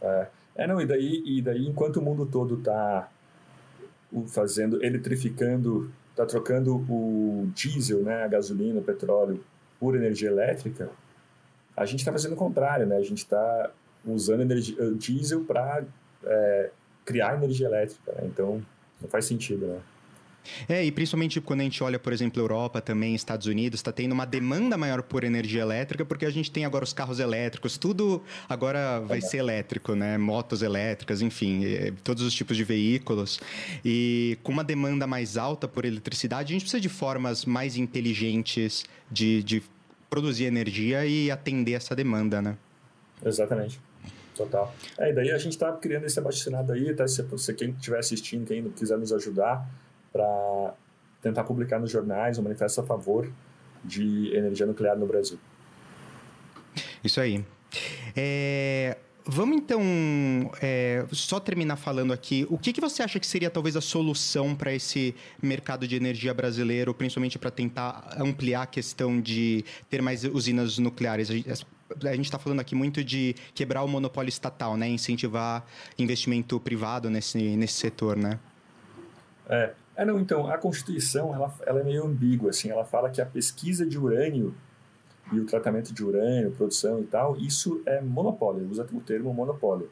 É. 0.00 0.26
É, 0.56 0.66
não, 0.66 0.80
e 0.80 0.86
daí, 0.86 1.22
e 1.24 1.42
daí 1.42 1.66
enquanto 1.66 1.98
o 1.98 2.02
mundo 2.02 2.24
todo 2.24 2.58
está 2.58 3.10
fazendo, 4.28 4.82
eletrificando, 4.82 5.90
está 6.10 6.24
trocando 6.24 6.76
o 6.76 7.50
diesel, 7.54 8.02
né, 8.02 8.24
a 8.24 8.28
gasolina, 8.28 8.80
o 8.80 8.82
petróleo, 8.82 9.44
por 9.78 9.94
energia 9.94 10.30
elétrica, 10.30 10.88
a 11.76 11.84
gente 11.84 12.00
está 12.00 12.10
fazendo 12.10 12.32
o 12.32 12.36
contrário, 12.36 12.86
né? 12.86 12.96
A 12.96 13.02
gente 13.02 13.18
está 13.18 13.70
usando 14.02 14.40
energia, 14.40 14.74
diesel 14.92 15.44
para 15.44 15.84
é, 16.24 16.70
criar 17.04 17.34
energia 17.34 17.66
elétrica, 17.66 18.12
né? 18.12 18.22
Então, 18.24 18.64
não 19.00 19.08
faz 19.10 19.26
sentido, 19.26 19.66
né? 19.66 19.80
É, 20.68 20.84
e 20.84 20.92
principalmente 20.92 21.40
quando 21.40 21.60
a 21.60 21.64
gente 21.64 21.82
olha, 21.82 21.98
por 21.98 22.12
exemplo, 22.12 22.40
Europa 22.40 22.80
também, 22.80 23.14
Estados 23.14 23.46
Unidos, 23.46 23.80
está 23.80 23.92
tendo 23.92 24.12
uma 24.12 24.24
demanda 24.24 24.76
maior 24.76 25.02
por 25.02 25.24
energia 25.24 25.62
elétrica, 25.62 26.04
porque 26.04 26.26
a 26.26 26.30
gente 26.30 26.50
tem 26.50 26.64
agora 26.64 26.84
os 26.84 26.92
carros 26.92 27.18
elétricos, 27.18 27.76
tudo 27.76 28.22
agora 28.48 29.00
vai 29.00 29.20
ser 29.20 29.38
elétrico, 29.38 29.94
né? 29.94 30.18
Motos 30.18 30.62
elétricas, 30.62 31.22
enfim, 31.22 31.62
todos 32.02 32.22
os 32.22 32.34
tipos 32.34 32.56
de 32.56 32.64
veículos. 32.64 33.40
E 33.84 34.38
com 34.42 34.52
uma 34.52 34.64
demanda 34.64 35.06
mais 35.06 35.36
alta 35.36 35.68
por 35.68 35.84
eletricidade, 35.84 36.52
a 36.52 36.54
gente 36.54 36.62
precisa 36.62 36.80
de 36.80 36.88
formas 36.88 37.44
mais 37.44 37.76
inteligentes 37.76 38.84
de, 39.10 39.42
de 39.42 39.62
produzir 40.08 40.44
energia 40.44 41.06
e 41.06 41.30
atender 41.30 41.72
essa 41.72 41.94
demanda, 41.94 42.40
né? 42.40 42.56
Exatamente. 43.24 43.80
Total. 44.36 44.74
É, 44.98 45.10
e 45.10 45.14
daí 45.14 45.30
a 45.30 45.38
gente 45.38 45.52
está 45.52 45.72
criando 45.72 46.04
esse 46.04 46.18
abaixo-assinado 46.18 46.72
aí, 46.72 46.94
tá? 46.94 47.08
Se 47.08 47.22
você, 47.22 47.54
quem 47.54 47.70
estiver 47.70 47.98
assistindo, 47.98 48.46
quem 48.46 48.62
quiser 48.70 48.98
nos 48.98 49.12
ajudar, 49.12 49.66
para 50.16 50.74
tentar 51.20 51.44
publicar 51.44 51.78
nos 51.78 51.90
jornais 51.90 52.38
um 52.38 52.42
manifesto 52.42 52.80
a 52.80 52.84
favor 52.84 53.30
de 53.84 54.34
energia 54.34 54.64
nuclear 54.64 54.96
no 54.96 55.06
Brasil. 55.06 55.38
Isso 57.04 57.20
aí. 57.20 57.44
É, 58.16 58.96
vamos 59.24 59.58
então 59.58 59.80
é, 60.62 61.04
só 61.12 61.38
terminar 61.38 61.76
falando 61.76 62.12
aqui. 62.12 62.46
O 62.48 62.56
que, 62.56 62.72
que 62.72 62.80
você 62.80 63.02
acha 63.02 63.20
que 63.20 63.26
seria 63.26 63.50
talvez 63.50 63.76
a 63.76 63.80
solução 63.80 64.54
para 64.54 64.72
esse 64.72 65.14
mercado 65.42 65.86
de 65.86 65.94
energia 65.94 66.32
brasileiro, 66.32 66.94
principalmente 66.94 67.38
para 67.38 67.50
tentar 67.50 68.16
ampliar 68.18 68.62
a 68.62 68.66
questão 68.66 69.20
de 69.20 69.64
ter 69.90 70.00
mais 70.00 70.24
usinas 70.24 70.78
nucleares? 70.78 71.30
A 71.30 72.14
gente 72.14 72.24
está 72.24 72.38
falando 72.38 72.60
aqui 72.60 72.74
muito 72.74 73.04
de 73.04 73.34
quebrar 73.54 73.82
o 73.82 73.88
monopólio 73.88 74.28
estatal, 74.28 74.76
né? 74.76 74.88
Incentivar 74.88 75.64
investimento 75.98 76.58
privado 76.58 77.10
nesse, 77.10 77.38
nesse 77.38 77.74
setor, 77.74 78.16
né? 78.16 78.40
É, 79.48 79.72
é, 79.96 80.04
não, 80.04 80.20
então, 80.20 80.46
a 80.48 80.58
Constituição, 80.58 81.34
ela, 81.34 81.52
ela 81.66 81.80
é 81.80 81.84
meio 81.84 82.04
ambígua, 82.04 82.50
assim, 82.50 82.70
ela 82.70 82.84
fala 82.84 83.08
que 83.08 83.20
a 83.20 83.26
pesquisa 83.26 83.86
de 83.86 83.98
urânio 83.98 84.54
e 85.32 85.40
o 85.40 85.46
tratamento 85.46 85.92
de 85.92 86.04
urânio, 86.04 86.52
produção 86.52 87.00
e 87.00 87.04
tal, 87.04 87.36
isso 87.36 87.82
é 87.86 88.00
monopólio, 88.00 88.68
usa 88.70 88.86
o 88.92 89.00
termo 89.00 89.32
monopólio. 89.32 89.90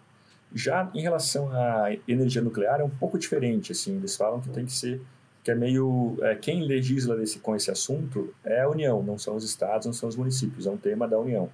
Já 0.54 0.88
em 0.94 1.00
relação 1.00 1.50
à 1.50 1.86
energia 2.06 2.40
nuclear 2.40 2.80
é 2.80 2.84
um 2.84 2.90
pouco 2.90 3.18
diferente, 3.18 3.72
assim, 3.72 3.96
eles 3.96 4.14
falam 4.14 4.40
que 4.40 4.50
tem 4.50 4.64
que 4.64 4.72
ser, 4.72 5.00
que 5.42 5.50
é 5.50 5.54
meio, 5.54 6.16
é, 6.20 6.34
quem 6.36 6.62
legisla 6.62 7.16
desse, 7.16 7.38
com 7.38 7.56
esse 7.56 7.70
assunto 7.70 8.32
é 8.44 8.60
a 8.60 8.68
União, 8.68 9.02
não 9.02 9.18
são 9.18 9.34
os 9.34 9.44
estados, 9.44 9.86
não 9.86 9.92
são 9.92 10.08
os 10.08 10.16
municípios, 10.16 10.66
é 10.66 10.70
um 10.70 10.76
tema 10.76 11.08
da 11.08 11.18
União. 11.18 11.50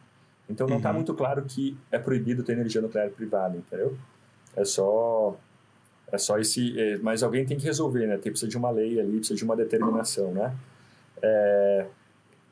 Então 0.49 0.67
não 0.67 0.79
está 0.79 0.91
uhum. 0.91 0.97
muito 0.97 1.15
claro 1.15 1.43
que 1.43 1.79
é 1.91 1.99
proibido 1.99 2.43
ter 2.43 2.53
energia 2.53 2.81
nuclear 2.81 3.09
privada, 3.11 3.57
entendeu? 3.57 3.97
É 4.57 4.65
só 4.65 5.37
é 6.12 6.18
só 6.18 6.38
esse. 6.38 6.79
É, 6.79 6.99
mas 6.99 7.23
alguém 7.23 7.44
tem 7.44 7.57
que 7.57 7.64
resolver, 7.64 8.07
né? 8.07 8.16
Tem, 8.16 8.33
precisa 8.33 8.49
de 8.49 8.57
uma 8.57 8.70
lei 8.70 9.01
ali, 9.01 9.18
precisa 9.18 9.37
de 9.37 9.44
uma 9.44 9.57
determinação, 9.57 10.33
né? 10.33 10.55
É, 11.23 11.87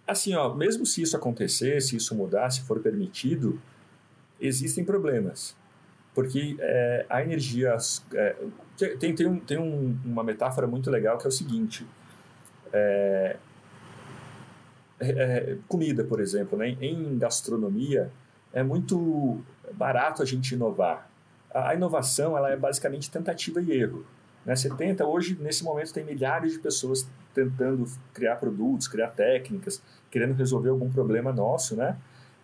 assim, 0.07 0.35
ó, 0.35 0.55
mesmo 0.55 0.87
se 0.87 1.03
isso 1.03 1.17
acontecer, 1.17 1.81
se 1.83 1.97
isso 1.97 2.15
mudar, 2.15 2.51
se 2.51 2.63
for 2.63 2.81
permitido, 2.81 3.61
existem 4.41 4.85
problemas. 4.85 5.57
Porque 6.15 6.57
é, 6.61 7.07
a 7.09 7.23
energia. 7.23 7.77
É, 8.15 8.37
tem, 8.99 9.15
tem, 9.15 9.27
um, 9.27 9.39
tem 9.39 9.59
um, 9.59 9.97
uma 10.05 10.23
metáfora 10.23 10.67
muito 10.67 10.91
legal 10.91 11.19
que 11.19 11.27
é 11.27 11.29
o 11.29 11.33
seguinte: 11.33 11.87
é, 12.73 13.37
é, 15.01 15.57
comida, 15.69 16.05
por 16.05 16.21
exemplo, 16.21 16.59
né? 16.59 16.77
em 16.81 17.19
gastronomia, 17.19 18.11
é 18.53 18.63
muito 18.63 19.41
barato 19.73 20.23
a 20.23 20.25
gente 20.25 20.55
inovar 20.55 21.09
a 21.53 21.75
inovação 21.75 22.37
ela 22.37 22.51
é 22.51 22.57
basicamente 22.57 23.11
tentativa 23.11 23.61
e 23.61 23.73
erro. 23.73 24.05
Né? 24.45 24.55
Você 24.57 24.71
tenta, 24.71 25.05
hoje, 25.07 25.37
nesse 25.41 25.65
momento, 25.65 25.93
tem 25.93 26.05
milhares 26.05 26.53
de 26.53 26.59
pessoas 26.59 27.09
tentando 27.35 27.85
criar 28.13 28.37
produtos, 28.37 28.89
criar 28.89 29.09
técnicas, 29.09 29.83
querendo 30.11 30.35
resolver 30.35 30.71
algum 30.71 30.91
problema 30.91 31.33
nosso, 31.33 31.77
né? 31.77 31.97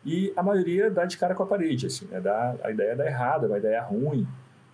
E 0.05 0.33
a 0.37 0.43
maioria 0.43 0.91
dá 0.91 1.07
de 1.07 1.17
cara 1.17 1.35
com 1.35 1.43
a 1.43 1.47
parede, 1.47 1.87
assim, 1.87 2.07
né? 2.07 2.21
Dá, 2.21 2.55
a 2.63 2.71
ideia 2.71 2.95
dá 2.95 3.07
errada, 3.07 3.47
uma 3.47 3.59
ideia 3.59 3.83
ruim. 3.83 4.27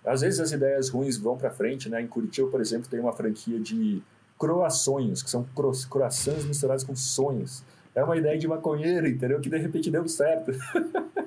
Às 0.05 0.21
vezes 0.21 0.39
as 0.39 0.51
ideias 0.51 0.89
ruins 0.89 1.17
vão 1.17 1.37
para 1.37 1.49
frente, 1.49 1.89
né? 1.89 2.01
Em 2.01 2.07
Curitiba, 2.07 2.49
por 2.49 2.59
exemplo, 2.59 2.89
tem 2.89 2.99
uma 2.99 3.13
franquia 3.13 3.59
de 3.59 4.01
croações, 4.37 5.23
que 5.23 5.29
são 5.29 5.45
cro 5.55 5.71
croissants 5.89 6.43
misturados 6.45 6.83
com 6.83 6.95
sonhos. 6.95 7.63
É 7.95 8.03
uma 8.03 8.17
ideia 8.17 8.37
de 8.37 8.47
maconheiro, 8.47 9.07
entendeu? 9.07 9.39
Que 9.39 9.49
de 9.49 9.57
repente 9.57 9.89
deu 9.89 10.07
certo. 10.07 10.51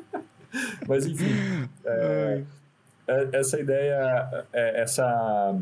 Mas 0.86 1.06
enfim. 1.06 1.32
É, 1.84 2.42
é, 2.42 2.44
essa 3.32 3.60
ideia, 3.60 4.46
é, 4.52 4.80
essa 4.80 5.56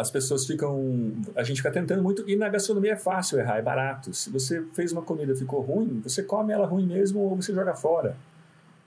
as 0.00 0.10
pessoas 0.10 0.46
ficam. 0.46 1.12
A 1.36 1.42
gente 1.42 1.58
fica 1.58 1.70
tentando 1.70 2.02
muito. 2.02 2.28
E 2.28 2.34
na 2.36 2.48
gastronomia 2.48 2.92
é 2.92 2.96
fácil 2.96 3.38
errar, 3.38 3.58
é 3.58 3.62
barato. 3.62 4.14
Se 4.14 4.30
você 4.30 4.62
fez 4.72 4.92
uma 4.92 5.02
comida 5.02 5.34
ficou 5.34 5.60
ruim, 5.60 6.00
você 6.00 6.22
come 6.22 6.52
ela 6.52 6.66
ruim 6.66 6.86
mesmo 6.86 7.20
ou 7.20 7.36
você 7.36 7.52
joga 7.52 7.74
fora. 7.74 8.16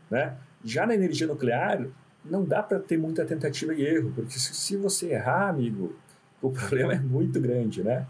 Né? 0.10 0.34
Já 0.64 0.88
na 0.88 0.96
energia 0.96 1.28
nuclear, 1.28 1.86
não 2.26 2.44
dá 2.44 2.64
para 2.64 2.80
ter 2.80 2.98
muita 2.98 3.26
tentativa 3.26 3.74
e 3.74 3.86
erro, 3.86 4.12
porque 4.16 4.40
se 4.40 4.78
você 4.78 5.12
errar, 5.12 5.50
amigo, 5.50 5.96
o 6.42 6.50
problema 6.52 6.94
é 6.94 7.00
muito 7.00 7.40
grande. 7.40 7.84
Né? 7.84 8.06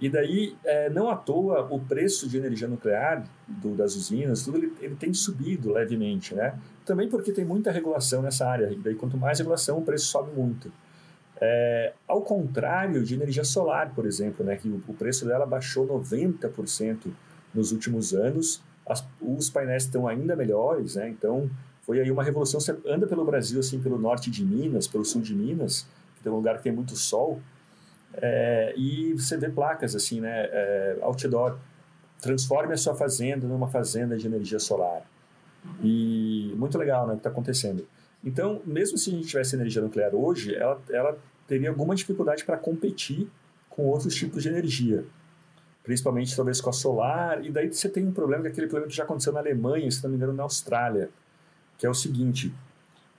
E 0.00 0.08
daí, 0.08 0.56
é, 0.64 0.90
não 0.90 1.08
à 1.08 1.16
toa, 1.16 1.66
o 1.70 1.78
preço 1.78 2.28
de 2.28 2.36
energia 2.36 2.66
nuclear 2.66 3.24
do, 3.46 3.74
das 3.74 3.94
usinas, 3.94 4.42
tudo 4.42 4.58
ele, 4.58 4.72
ele, 4.80 4.96
tem 4.96 5.14
subido 5.14 5.72
levemente, 5.72 6.34
né? 6.34 6.58
Também 6.84 7.08
porque 7.08 7.32
tem 7.32 7.44
muita 7.44 7.70
regulação 7.70 8.20
nessa 8.20 8.46
área. 8.46 8.72
E 8.72 8.76
daí, 8.76 8.94
quanto 8.94 9.16
mais 9.16 9.38
regulação, 9.38 9.78
o 9.78 9.82
preço 9.82 10.06
sobe 10.06 10.32
muito. 10.36 10.70
É, 11.40 11.92
ao 12.06 12.22
contrário 12.22 13.04
de 13.04 13.14
energia 13.14 13.44
solar, 13.44 13.94
por 13.94 14.06
exemplo, 14.06 14.44
né, 14.44 14.56
que 14.56 14.68
o, 14.68 14.82
o 14.88 14.94
preço 14.94 15.26
dela 15.26 15.46
baixou 15.46 15.86
90% 15.86 17.10
nos 17.54 17.72
últimos 17.72 18.12
anos. 18.12 18.62
As, 18.86 19.06
os 19.20 19.48
painéis 19.48 19.84
estão 19.84 20.06
ainda 20.06 20.36
melhores, 20.36 20.96
né? 20.96 21.08
Então, 21.08 21.48
foi 21.82 22.00
aí 22.00 22.10
uma 22.10 22.22
revolução. 22.22 22.60
Você 22.60 22.76
anda 22.86 23.06
pelo 23.06 23.24
Brasil, 23.24 23.60
assim, 23.60 23.80
pelo 23.80 23.98
norte 23.98 24.30
de 24.30 24.44
Minas, 24.44 24.88
pelo 24.88 25.04
sul 25.04 25.22
de 25.22 25.34
Minas, 25.34 25.86
que 26.16 26.22
tem 26.22 26.32
um 26.32 26.36
lugar 26.36 26.58
que 26.58 26.64
tem 26.64 26.72
muito 26.72 26.96
sol, 26.96 27.40
é, 28.16 28.74
e 28.76 29.12
você 29.14 29.36
vê 29.36 29.48
placas 29.48 29.94
assim, 29.94 30.20
né, 30.20 30.48
é, 30.50 30.98
outdoor, 31.02 31.58
transforme 32.20 32.72
a 32.74 32.76
sua 32.76 32.94
fazenda 32.94 33.46
numa 33.46 33.68
fazenda 33.68 34.16
de 34.16 34.26
energia 34.26 34.58
solar. 34.58 35.02
E 35.82 36.52
muito 36.56 36.76
legal, 36.78 37.06
né, 37.06 37.12
o 37.12 37.16
que 37.16 37.20
está 37.20 37.30
acontecendo. 37.30 37.86
Então, 38.22 38.62
mesmo 38.64 38.96
se 38.96 39.10
a 39.10 39.12
gente 39.12 39.28
tivesse 39.28 39.54
energia 39.54 39.82
nuclear 39.82 40.14
hoje, 40.14 40.54
ela, 40.54 40.80
ela 40.90 41.18
teria 41.46 41.68
alguma 41.68 41.94
dificuldade 41.94 42.44
para 42.44 42.56
competir 42.56 43.28
com 43.68 43.84
outros 43.86 44.14
tipos 44.14 44.42
de 44.42 44.48
energia, 44.48 45.04
principalmente 45.82 46.34
talvez 46.34 46.60
com 46.60 46.70
a 46.70 46.72
solar. 46.72 47.44
E 47.44 47.50
daí 47.50 47.70
você 47.70 47.88
tem 47.88 48.06
um 48.06 48.12
problema, 48.12 48.42
que 48.42 48.48
é 48.48 48.52
aquele 48.52 48.66
problema 48.66 48.88
que 48.88 48.96
já 48.96 49.04
aconteceu 49.04 49.32
na 49.32 49.40
Alemanha, 49.40 49.90
se 49.90 50.02
não 50.02 50.10
me 50.10 50.16
engano, 50.16 50.32
na 50.32 50.44
Austrália, 50.44 51.10
que 51.76 51.86
é 51.86 51.90
o 51.90 51.94
seguinte: 51.94 52.54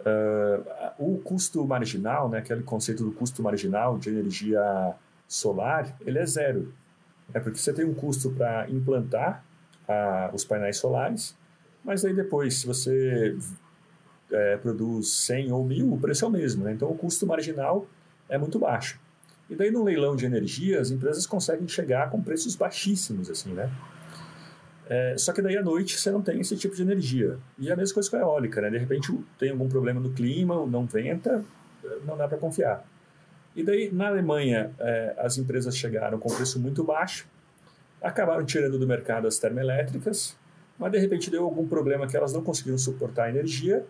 Uh, 0.05 0.63
o 0.99 1.17
custo 1.17 1.65
marginal, 1.65 2.29
né, 2.29 2.37
aquele 2.37 2.61
conceito 2.61 3.03
do 3.03 3.11
custo 3.11 3.41
marginal 3.41 3.97
de 3.97 4.09
energia 4.09 4.93
solar, 5.27 5.95
ele 6.05 6.19
é 6.19 6.25
zero. 6.25 6.73
É 7.33 7.39
porque 7.39 7.57
você 7.57 7.73
tem 7.73 7.85
um 7.85 7.93
custo 7.93 8.29
para 8.31 8.69
implantar 8.69 9.43
uh, 9.89 10.35
os 10.35 10.45
painéis 10.45 10.77
solares, 10.77 11.35
mas 11.83 12.05
aí 12.05 12.13
depois, 12.13 12.57
se 12.57 12.67
você 12.67 13.35
é, 14.31 14.57
produz 14.57 15.11
100 15.11 15.51
ou 15.51 15.63
1000, 15.63 15.93
o 15.93 15.99
preço 15.99 16.25
é 16.25 16.27
o 16.27 16.31
mesmo. 16.31 16.63
Né? 16.63 16.73
Então 16.73 16.89
o 16.89 16.95
custo 16.95 17.25
marginal 17.27 17.85
é 18.27 18.37
muito 18.37 18.59
baixo. 18.59 18.99
E 19.49 19.55
daí 19.55 19.69
no 19.69 19.83
leilão 19.83 20.15
de 20.15 20.25
energia, 20.25 20.81
as 20.81 20.89
empresas 20.89 21.27
conseguem 21.27 21.67
chegar 21.67 22.09
com 22.09 22.21
preços 22.21 22.55
baixíssimos, 22.55 23.29
assim, 23.29 23.53
né? 23.53 23.71
É, 24.87 25.15
só 25.17 25.33
que 25.33 25.41
daí 25.41 25.57
à 25.57 25.63
noite 25.63 25.99
você 25.99 26.11
não 26.11 26.21
tem 26.21 26.39
esse 26.39 26.55
tipo 26.55 26.75
de 26.75 26.81
energia. 26.81 27.37
E 27.57 27.71
a 27.71 27.75
mesma 27.75 27.93
coisa 27.93 28.09
com 28.09 28.17
a 28.17 28.19
eólica, 28.19 28.61
né? 28.61 28.69
De 28.69 28.77
repente 28.77 29.17
tem 29.39 29.51
algum 29.51 29.67
problema 29.67 29.99
no 29.99 30.11
clima, 30.11 30.65
não 30.65 30.85
venta, 30.85 31.43
não 32.05 32.15
dá 32.15 32.27
para 32.27 32.37
confiar. 32.37 32.85
E 33.55 33.63
daí 33.63 33.91
na 33.91 34.07
Alemanha 34.07 34.71
é, 34.79 35.15
as 35.17 35.37
empresas 35.37 35.75
chegaram 35.75 36.19
com 36.19 36.29
preço 36.29 36.59
muito 36.59 36.83
baixo, 36.83 37.27
acabaram 38.01 38.45
tirando 38.45 38.77
do 38.77 38.85
mercado 38.85 39.27
as 39.27 39.39
termoelétricas, 39.39 40.37
mas 40.77 40.91
de 40.91 40.99
repente 40.99 41.31
deu 41.31 41.43
algum 41.43 41.67
problema 41.67 42.05
que 42.05 42.15
elas 42.15 42.33
não 42.33 42.43
conseguiram 42.43 42.77
suportar 42.77 43.25
a 43.25 43.29
energia 43.29 43.85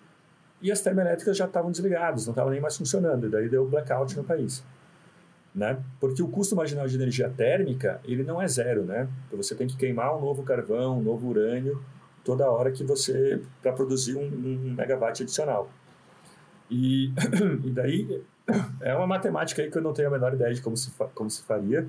e 0.62 0.72
as 0.72 0.82
termoelétricas 0.82 1.36
já 1.36 1.46
estavam 1.46 1.72
desligadas, 1.72 2.26
não 2.26 2.32
estavam 2.32 2.52
nem 2.52 2.62
mais 2.62 2.78
funcionando, 2.78 3.28
e 3.28 3.30
daí 3.30 3.50
deu 3.50 3.68
blackout 3.68 4.16
no 4.16 4.24
país. 4.24 4.64
Né? 5.56 5.82
Porque 6.02 6.22
o 6.22 6.28
custo 6.28 6.54
marginal 6.54 6.86
de 6.86 6.96
energia 6.96 7.30
térmica, 7.30 8.02
ele 8.04 8.24
não 8.24 8.42
é 8.42 8.48
zero, 8.48 8.84
né? 8.84 9.08
Então 9.26 9.42
você 9.42 9.56
tem 9.56 9.66
que 9.66 9.78
queimar 9.78 10.14
um 10.14 10.20
novo 10.20 10.44
carvão, 10.44 11.00
um 11.00 11.02
novo 11.02 11.30
urânio, 11.30 11.82
toda 12.26 12.50
hora 12.52 12.72
que 12.72 12.84
você, 12.84 13.42
para 13.62 13.72
produzir 13.72 14.18
um, 14.18 14.26
um, 14.26 14.74
megawatt 14.76 15.24
adicional. 15.24 15.70
E, 16.70 17.14
e 17.64 17.70
daí, 17.70 18.22
é 18.82 18.94
uma 18.96 19.08
matemática 19.08 19.62
aí 19.62 19.72
que 19.72 19.78
eu 19.78 19.82
não 19.82 19.94
tenho 19.94 20.10
a 20.10 20.12
menor 20.12 20.34
ideia 20.34 20.54
de 20.54 20.62
como 20.62 20.76
se, 20.76 20.92
como 21.14 21.30
se 21.30 21.44
faria, 21.44 21.88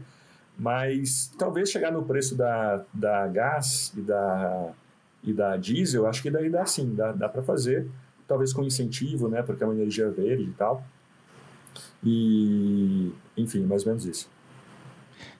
mas 0.56 1.32
talvez 1.36 1.70
chegar 1.70 1.90
no 1.90 2.04
preço 2.04 2.36
da, 2.36 2.84
da 2.92 3.26
gás 3.26 3.92
e 3.96 4.00
da, 4.00 4.70
e 5.24 5.32
da 5.32 5.56
diesel, 5.56 6.06
acho 6.06 6.22
que 6.22 6.30
daí 6.30 6.48
dá 6.48 6.64
sim, 6.64 6.94
dá, 6.94 7.12
dá 7.12 7.28
para 7.28 7.42
fazer, 7.42 7.88
talvez 8.28 8.52
com 8.52 8.62
incentivo, 8.62 9.28
né, 9.28 9.42
porque 9.42 9.64
é 9.64 9.66
uma 9.66 9.74
energia 9.74 10.08
verde 10.10 10.44
e 10.44 10.52
tal. 10.52 10.84
E, 12.04 13.12
enfim, 13.36 13.64
mais 13.66 13.82
ou 13.84 13.88
menos 13.88 14.04
isso. 14.04 14.30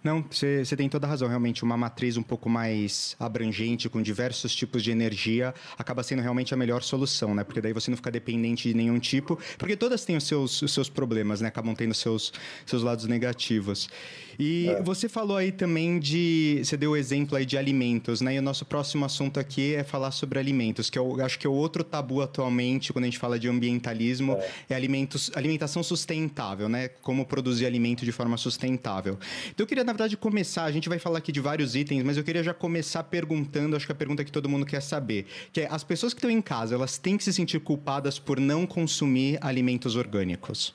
Não, 0.07 0.25
você 0.31 0.77
tem 0.77 0.89
toda 0.89 1.05
a 1.05 1.11
razão. 1.11 1.27
Realmente, 1.27 1.65
uma 1.65 1.77
matriz 1.77 2.17
um 2.17 2.23
pouco 2.23 2.49
mais 2.49 3.17
abrangente, 3.19 3.89
com 3.89 4.01
diversos 4.01 4.55
tipos 4.55 4.81
de 4.85 4.93
energia, 4.93 5.53
acaba 5.77 6.01
sendo 6.05 6.23
realmente 6.23 6.55
a 6.55 6.57
melhor 6.57 6.81
solução, 6.85 7.35
né? 7.35 7.43
Porque 7.43 7.61
daí 7.61 7.73
você 7.73 7.91
não 7.91 7.97
fica 7.97 8.13
dependente 8.13 8.69
de 8.69 8.75
nenhum 8.75 9.01
tipo. 9.01 9.37
Porque 9.59 9.77
todas 9.77 10.05
têm 10.05 10.17
os 10.17 10.23
seus, 10.23 10.63
os 10.63 10.73
seus 10.73 10.89
problemas, 10.89 11.41
né? 11.41 11.49
Acabam 11.49 11.75
tendo 11.75 11.93
seus, 11.93 12.33
seus 12.65 12.85
lados 12.85 13.07
negativos. 13.07 13.89
E 14.39 14.69
é. 14.69 14.83
você 14.83 15.09
falou 15.09 15.37
aí 15.37 15.51
também 15.51 15.99
de. 15.99 16.61
Você 16.63 16.77
deu 16.77 16.93
o 16.93 16.97
exemplo 16.97 17.37
aí 17.37 17.47
de 17.47 17.57
alimentos, 17.57 18.21
né? 18.21 18.35
E 18.35 18.39
o 18.39 18.43
nosso 18.43 18.65
próximo 18.65 19.05
assunto 19.05 19.41
aqui 19.41 19.75
é 19.75 19.83
falar 19.83 20.11
sobre 20.11 20.39
alimentos, 20.39 20.91
que 20.91 20.99
eu 20.99 21.21
acho 21.25 21.39
que 21.39 21.47
é 21.47 21.51
o 21.51 21.55
outro 21.55 21.83
tabu 21.83 22.21
atualmente, 22.21 22.93
quando 22.93 23.05
a 23.05 23.07
gente 23.07 23.19
fala 23.19 23.39
de 23.39 23.49
ambientalismo, 23.49 24.35
é, 24.35 24.51
é 24.71 24.75
alimentos, 24.75 25.31
alimentação 25.35 25.83
sustentável, 25.83 26.69
né? 26.69 26.89
Como 27.03 27.25
produzir 27.25 27.67
alimento 27.67 28.05
de 28.05 28.13
forma 28.13 28.37
sustentável. 28.37 29.19
Então 29.49 29.65
eu 29.65 29.67
queria, 29.67 29.85
na 29.85 29.95
verdade, 29.97 30.17
começar. 30.17 30.65
A 30.65 30.71
gente 30.71 30.89
vai 30.89 30.99
falar 30.99 31.19
aqui 31.19 31.33
de 31.33 31.41
vários 31.41 31.75
itens, 31.75 32.03
mas 32.03 32.19
eu 32.19 32.23
queria 32.23 32.43
já 32.43 32.53
começar 32.53 33.03
perguntando, 33.05 33.75
acho 33.75 33.87
que 33.87 33.93
a 33.93 33.95
pergunta 33.95 34.23
que 34.23 34.31
todo 34.31 34.49
mundo 34.49 34.67
quer 34.67 34.83
saber, 34.83 35.27
que 35.53 35.63
é: 35.63 35.69
as 35.71 35.83
pessoas 35.83 36.13
que 36.13 36.19
estão 36.19 36.31
em 36.31 36.43
casa, 36.43 36.75
elas 36.75 36.99
têm 36.99 37.17
que 37.17 37.25
se 37.25 37.33
sentir 37.33 37.61
culpadas 37.61 38.19
por 38.19 38.39
não 38.39 38.67
consumir 38.67 39.39
alimentos 39.41 39.97
orgânicos? 39.97 40.75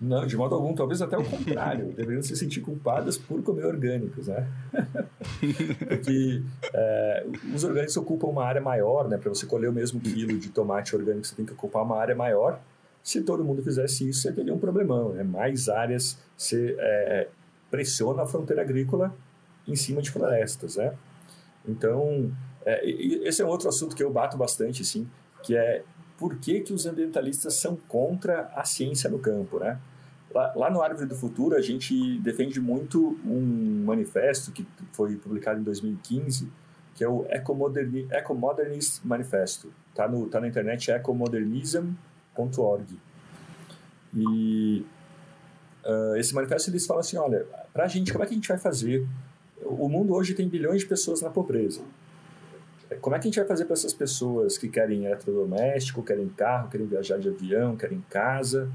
Não, 0.00 0.26
de 0.26 0.36
modo 0.36 0.54
algum, 0.54 0.74
talvez 0.74 1.00
até 1.00 1.16
o 1.16 1.24
contrário. 1.24 1.92
deveriam 1.94 2.22
se 2.22 2.34
sentir 2.36 2.60
culpadas 2.60 3.16
por 3.16 3.42
comer 3.42 3.66
orgânicos, 3.66 4.26
né? 4.28 4.48
Porque 5.86 6.42
é, 6.72 7.26
os 7.54 7.64
orgânicos 7.64 7.96
ocupam 7.96 8.28
uma 8.28 8.44
área 8.44 8.60
maior, 8.60 9.08
né? 9.08 9.18
Para 9.18 9.28
você 9.28 9.46
colher 9.46 9.68
o 9.68 9.72
mesmo 9.72 10.00
quilo 10.00 10.38
de 10.38 10.48
tomate 10.48 10.96
orgânico, 10.96 11.26
você 11.26 11.34
tem 11.34 11.44
que 11.44 11.52
ocupar 11.52 11.82
uma 11.82 11.96
área 11.96 12.14
maior. 12.14 12.60
Se 13.02 13.20
todo 13.22 13.44
mundo 13.44 13.62
fizesse 13.62 14.08
isso, 14.08 14.22
você 14.22 14.32
teria 14.32 14.52
um 14.52 14.58
problemão, 14.58 15.12
né? 15.12 15.22
Mais 15.22 15.68
áreas, 15.68 16.18
você 16.36 16.74
é, 16.78 17.28
pressiona 17.74 18.22
a 18.22 18.26
fronteira 18.26 18.62
agrícola 18.62 19.12
em 19.66 19.74
cima 19.74 20.00
de 20.00 20.08
florestas, 20.08 20.76
né? 20.76 20.94
Então, 21.66 22.30
é, 22.64 22.88
esse 22.88 23.42
é 23.42 23.44
um 23.44 23.48
outro 23.48 23.68
assunto 23.68 23.96
que 23.96 24.04
eu 24.04 24.12
bato 24.12 24.36
bastante, 24.36 24.82
assim, 24.82 25.10
que 25.42 25.56
é 25.56 25.82
por 26.16 26.36
que, 26.36 26.60
que 26.60 26.72
os 26.72 26.86
ambientalistas 26.86 27.54
são 27.54 27.74
contra 27.74 28.42
a 28.54 28.64
ciência 28.64 29.10
no 29.10 29.18
campo, 29.18 29.58
né? 29.58 29.80
Lá, 30.32 30.52
lá, 30.54 30.70
no 30.70 30.82
Árvore 30.82 31.08
do 31.08 31.16
Futuro, 31.16 31.56
a 31.56 31.60
gente 31.60 32.16
defende 32.20 32.60
muito 32.60 33.18
um 33.26 33.82
manifesto 33.84 34.52
que 34.52 34.64
foi 34.92 35.16
publicado 35.16 35.58
em 35.58 35.64
2015, 35.64 36.48
que 36.94 37.02
é 37.02 37.08
o 37.08 37.26
Ecomoderni 37.28 38.06
Ecomodernist 38.08 39.04
Manifesto. 39.04 39.72
Está 39.90 40.08
tá 40.30 40.40
na 40.40 40.46
internet 40.46 40.92
ecomodernism.org. 40.92 43.00
E 44.16 44.86
uh, 45.84 46.16
esse 46.16 46.34
manifesto 46.34 46.70
eles 46.70 46.86
falam 46.86 47.00
assim, 47.00 47.16
olha, 47.16 47.46
para 47.72 47.84
a 47.84 47.88
gente, 47.88 48.12
como 48.12 48.24
é 48.24 48.26
que 48.26 48.32
a 48.32 48.36
gente 48.36 48.48
vai 48.48 48.58
fazer? 48.58 49.06
O 49.62 49.88
mundo 49.88 50.14
hoje 50.14 50.34
tem 50.34 50.48
bilhões 50.48 50.80
de 50.80 50.86
pessoas 50.86 51.22
na 51.22 51.30
pobreza. 51.30 51.82
Como 53.00 53.16
é 53.16 53.18
que 53.18 53.26
a 53.26 53.30
gente 53.30 53.38
vai 53.38 53.46
fazer 53.46 53.64
para 53.64 53.74
essas 53.74 53.94
pessoas 53.94 54.58
que 54.58 54.68
querem 54.68 55.06
eletrodoméstico, 55.06 56.02
querem 56.02 56.28
carro, 56.28 56.68
querem 56.68 56.86
viajar 56.86 57.18
de 57.18 57.28
avião, 57.28 57.76
querem 57.76 58.04
casa? 58.10 58.70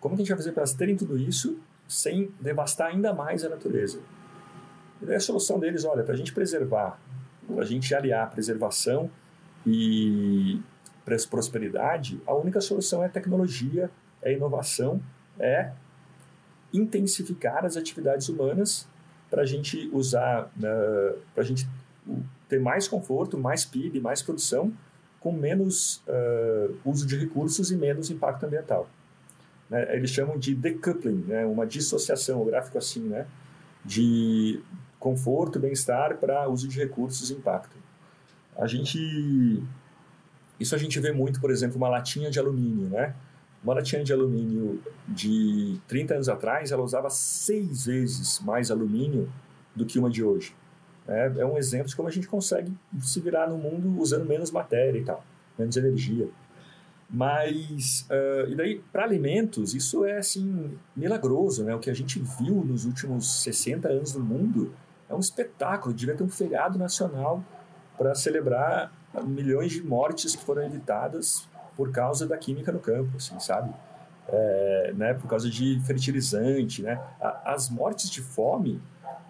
Como 0.00 0.14
que 0.14 0.22
a 0.22 0.24
gente 0.24 0.30
vai 0.30 0.38
fazer 0.38 0.52
para 0.52 0.60
elas 0.60 0.74
terem 0.74 0.96
tudo 0.96 1.18
isso 1.18 1.58
sem 1.88 2.32
devastar 2.40 2.88
ainda 2.88 3.12
mais 3.12 3.44
a 3.44 3.48
natureza? 3.48 4.00
E 5.00 5.06
daí 5.06 5.16
a 5.16 5.20
solução 5.20 5.58
deles, 5.58 5.84
olha, 5.84 6.02
para 6.02 6.14
a 6.14 6.16
gente 6.16 6.32
preservar, 6.32 6.98
para 7.46 7.62
a 7.62 7.66
gente 7.66 7.94
aliar 7.94 8.30
preservação 8.30 9.10
e 9.66 10.60
prosperidade, 11.28 12.20
a 12.26 12.34
única 12.34 12.60
solução 12.60 13.02
é 13.02 13.08
tecnologia, 13.08 13.90
é 14.22 14.32
inovação, 14.32 15.02
é 15.38 15.72
intensificar 16.72 17.64
as 17.64 17.76
atividades 17.76 18.28
humanas 18.28 18.88
para 19.30 19.42
a 19.42 19.46
gente 19.46 19.88
usar, 19.92 20.50
uh, 20.56 21.18
para 21.34 21.42
a 21.42 21.46
gente 21.46 21.68
ter 22.48 22.60
mais 22.60 22.86
conforto, 22.86 23.38
mais 23.38 23.64
PIB, 23.64 24.00
mais 24.00 24.22
produção, 24.22 24.72
com 25.20 25.32
menos 25.32 26.02
uh, 26.08 26.76
uso 26.84 27.06
de 27.06 27.16
recursos 27.16 27.70
e 27.70 27.76
menos 27.76 28.10
impacto 28.10 28.44
ambiental. 28.44 28.88
Né? 29.70 29.96
Eles 29.96 30.10
chamam 30.10 30.38
de 30.38 30.54
decoupling, 30.54 31.24
né? 31.26 31.46
uma 31.46 31.66
dissociação, 31.66 32.42
o 32.42 32.44
gráfico 32.44 32.76
assim, 32.76 33.00
né? 33.00 33.26
de 33.84 34.60
conforto, 34.98 35.58
bem-estar 35.58 36.16
para 36.18 36.48
uso 36.48 36.68
de 36.68 36.78
recursos 36.78 37.30
e 37.30 37.34
impacto. 37.34 37.76
A 38.56 38.66
gente 38.66 39.62
isso 40.60 40.74
a 40.74 40.78
gente 40.78 40.98
vê 41.00 41.10
muito, 41.10 41.40
por 41.40 41.50
exemplo, 41.50 41.76
uma 41.76 41.88
latinha 41.88 42.30
de 42.30 42.38
alumínio, 42.38 42.88
né? 42.88 43.14
Uma 43.62 43.74
latinha 43.74 44.02
de 44.02 44.12
alumínio 44.12 44.82
de 45.06 45.80
30 45.86 46.14
anos 46.14 46.28
atrás, 46.28 46.72
ela 46.72 46.82
usava 46.82 47.08
seis 47.10 47.86
vezes 47.86 48.40
mais 48.40 48.70
alumínio 48.70 49.32
do 49.74 49.86
que 49.86 49.98
uma 49.98 50.10
de 50.10 50.24
hoje. 50.24 50.54
É, 51.06 51.32
é 51.38 51.46
um 51.46 51.56
exemplo 51.56 51.88
de 51.88 51.96
como 51.96 52.08
a 52.08 52.12
gente 52.12 52.26
consegue 52.26 52.72
se 53.00 53.20
virar 53.20 53.48
no 53.48 53.56
mundo 53.56 54.00
usando 54.00 54.24
menos 54.24 54.50
matéria 54.50 54.98
e 54.98 55.04
tal, 55.04 55.24
menos 55.58 55.76
energia. 55.76 56.28
Mas, 57.08 58.06
uh, 58.10 58.50
e 58.50 58.54
daí, 58.54 58.82
para 58.90 59.04
alimentos, 59.04 59.74
isso 59.74 60.04
é, 60.04 60.16
assim, 60.16 60.78
milagroso, 60.96 61.62
né? 61.62 61.74
O 61.74 61.78
que 61.78 61.90
a 61.90 61.94
gente 61.94 62.18
viu 62.18 62.64
nos 62.64 62.86
últimos 62.86 63.42
60 63.42 63.86
anos 63.86 64.14
no 64.14 64.24
mundo 64.24 64.74
é 65.10 65.14
um 65.14 65.20
espetáculo. 65.20 65.94
Devia 65.94 66.14
ter 66.16 66.24
um 66.24 66.28
feriado 66.28 66.78
nacional 66.78 67.44
para 67.98 68.14
celebrar 68.14 68.90
milhões 69.26 69.72
de 69.72 69.82
mortes 69.82 70.34
que 70.34 70.42
foram 70.42 70.62
evitadas 70.62 71.46
por 71.76 71.90
causa 71.90 72.26
da 72.26 72.36
química 72.36 72.70
no 72.72 72.78
campo, 72.78 73.16
assim, 73.16 73.38
sabe? 73.40 73.72
É, 74.28 74.92
né, 74.96 75.14
por 75.14 75.28
causa 75.28 75.50
de 75.50 75.80
fertilizante, 75.80 76.82
né? 76.82 77.00
As 77.44 77.68
mortes 77.68 78.08
de 78.08 78.20
fome 78.20 78.80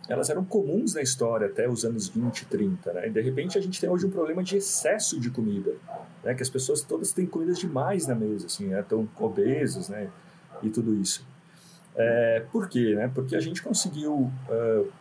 elas 0.08 0.28
eram 0.30 0.44
comuns 0.44 0.94
na 0.94 1.00
história 1.00 1.46
até 1.46 1.68
os 1.68 1.84
anos 1.84 2.08
20, 2.08 2.46
30, 2.46 2.92
né? 2.92 3.08
E 3.08 3.10
de 3.10 3.20
repente 3.20 3.56
a 3.56 3.60
gente 3.60 3.80
tem 3.80 3.88
hoje 3.88 4.06
um 4.06 4.10
problema 4.10 4.42
de 4.42 4.56
excesso 4.56 5.18
de 5.20 5.30
comida, 5.30 5.72
né? 6.24 6.34
Que 6.34 6.42
as 6.42 6.50
pessoas 6.50 6.82
todas 6.82 7.12
têm 7.12 7.24
comidas 7.24 7.58
demais 7.58 8.06
na 8.06 8.14
mesa, 8.14 8.46
assim, 8.46 8.66
né? 8.66 8.80
Estão 8.80 9.08
obesas, 9.18 9.88
né? 9.88 10.10
E 10.62 10.70
tudo 10.70 10.94
isso. 10.94 11.24
É, 11.94 12.44
por 12.50 12.68
quê, 12.68 12.94
né? 12.94 13.10
Porque 13.14 13.36
a 13.36 13.40
gente 13.40 13.62
conseguiu 13.62 14.30
uh, 14.48 14.92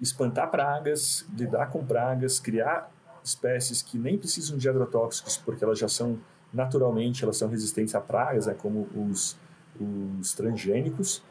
espantar 0.00 0.50
pragas, 0.50 1.24
lidar 1.36 1.70
com 1.70 1.84
pragas, 1.84 2.38
criar 2.38 2.90
espécies 3.24 3.82
que 3.82 3.98
nem 3.98 4.18
precisam 4.18 4.56
de 4.56 4.68
agrotóxicos 4.68 5.36
porque 5.36 5.62
elas 5.62 5.78
já 5.78 5.88
são 5.88 6.18
naturalmente 6.52 7.24
elas 7.24 7.36
são 7.36 7.48
resistentes 7.48 7.94
a 7.94 8.00
pragas, 8.00 8.46
né? 8.46 8.54
Como 8.54 8.88
os, 8.94 9.36
os 9.80 10.32
transgênicos 10.32 11.22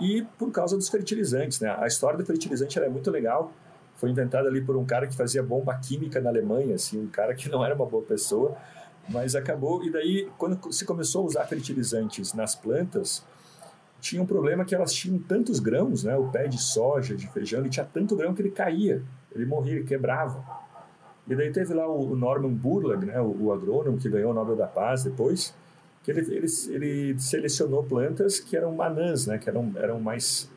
e 0.00 0.22
por 0.38 0.50
causa 0.50 0.76
dos 0.76 0.88
fertilizantes. 0.88 1.60
Né? 1.60 1.74
A 1.78 1.86
história 1.86 2.18
do 2.18 2.24
fertilizante 2.24 2.78
é 2.78 2.88
muito 2.88 3.10
legal. 3.10 3.52
Foi 3.96 4.10
inventada 4.10 4.48
ali 4.48 4.60
por 4.60 4.76
um 4.76 4.84
cara 4.84 5.06
que 5.06 5.14
fazia 5.14 5.42
bomba 5.42 5.74
química 5.76 6.20
na 6.20 6.28
Alemanha, 6.28 6.74
assim, 6.74 7.00
um 7.00 7.06
cara 7.06 7.34
que 7.34 7.48
não 7.48 7.64
era 7.64 7.74
uma 7.74 7.86
boa 7.86 8.02
pessoa, 8.02 8.56
mas 9.08 9.36
acabou. 9.36 9.84
E 9.84 9.90
daí, 9.90 10.28
quando 10.36 10.72
se 10.72 10.84
começou 10.84 11.22
a 11.22 11.26
usar 11.26 11.44
fertilizantes 11.46 12.34
nas 12.34 12.56
plantas, 12.56 13.24
tinha 14.00 14.20
um 14.20 14.26
problema 14.26 14.64
que 14.64 14.74
elas 14.74 14.92
tinham 14.92 15.18
tantos 15.18 15.60
grãos, 15.60 16.02
né? 16.02 16.16
O 16.16 16.28
pé 16.28 16.48
de 16.48 16.60
soja, 16.60 17.14
de 17.14 17.26
feijão, 17.28 17.60
ele 17.60 17.70
tinha 17.70 17.86
tanto 17.86 18.16
grão 18.16 18.34
que 18.34 18.42
ele 18.42 18.50
caía, 18.50 19.00
ele 19.32 19.46
morria, 19.46 19.76
ele 19.76 19.84
quebrava. 19.84 20.44
E 21.26 21.34
daí 21.34 21.50
teve 21.50 21.72
lá 21.72 21.86
o 21.88 22.14
Norman 22.14 22.52
Burlag, 22.52 23.06
né? 23.06 23.20
O, 23.20 23.44
o 23.44 23.52
agrônomo 23.52 23.98
que 23.98 24.08
ganhou 24.08 24.30
o 24.30 24.34
Nobel 24.34 24.56
da 24.56 24.66
Paz 24.66 25.04
depois 25.04 25.54
que 26.04 26.10
ele, 26.10 26.20
ele, 26.20 26.46
ele 26.68 27.18
selecionou 27.18 27.82
plantas 27.82 28.38
que 28.38 28.54
eram 28.54 28.74
manãs, 28.74 29.26
né, 29.26 29.38
que 29.38 29.48
eram, 29.48 29.72
eram 29.76 29.98
mais 29.98 30.50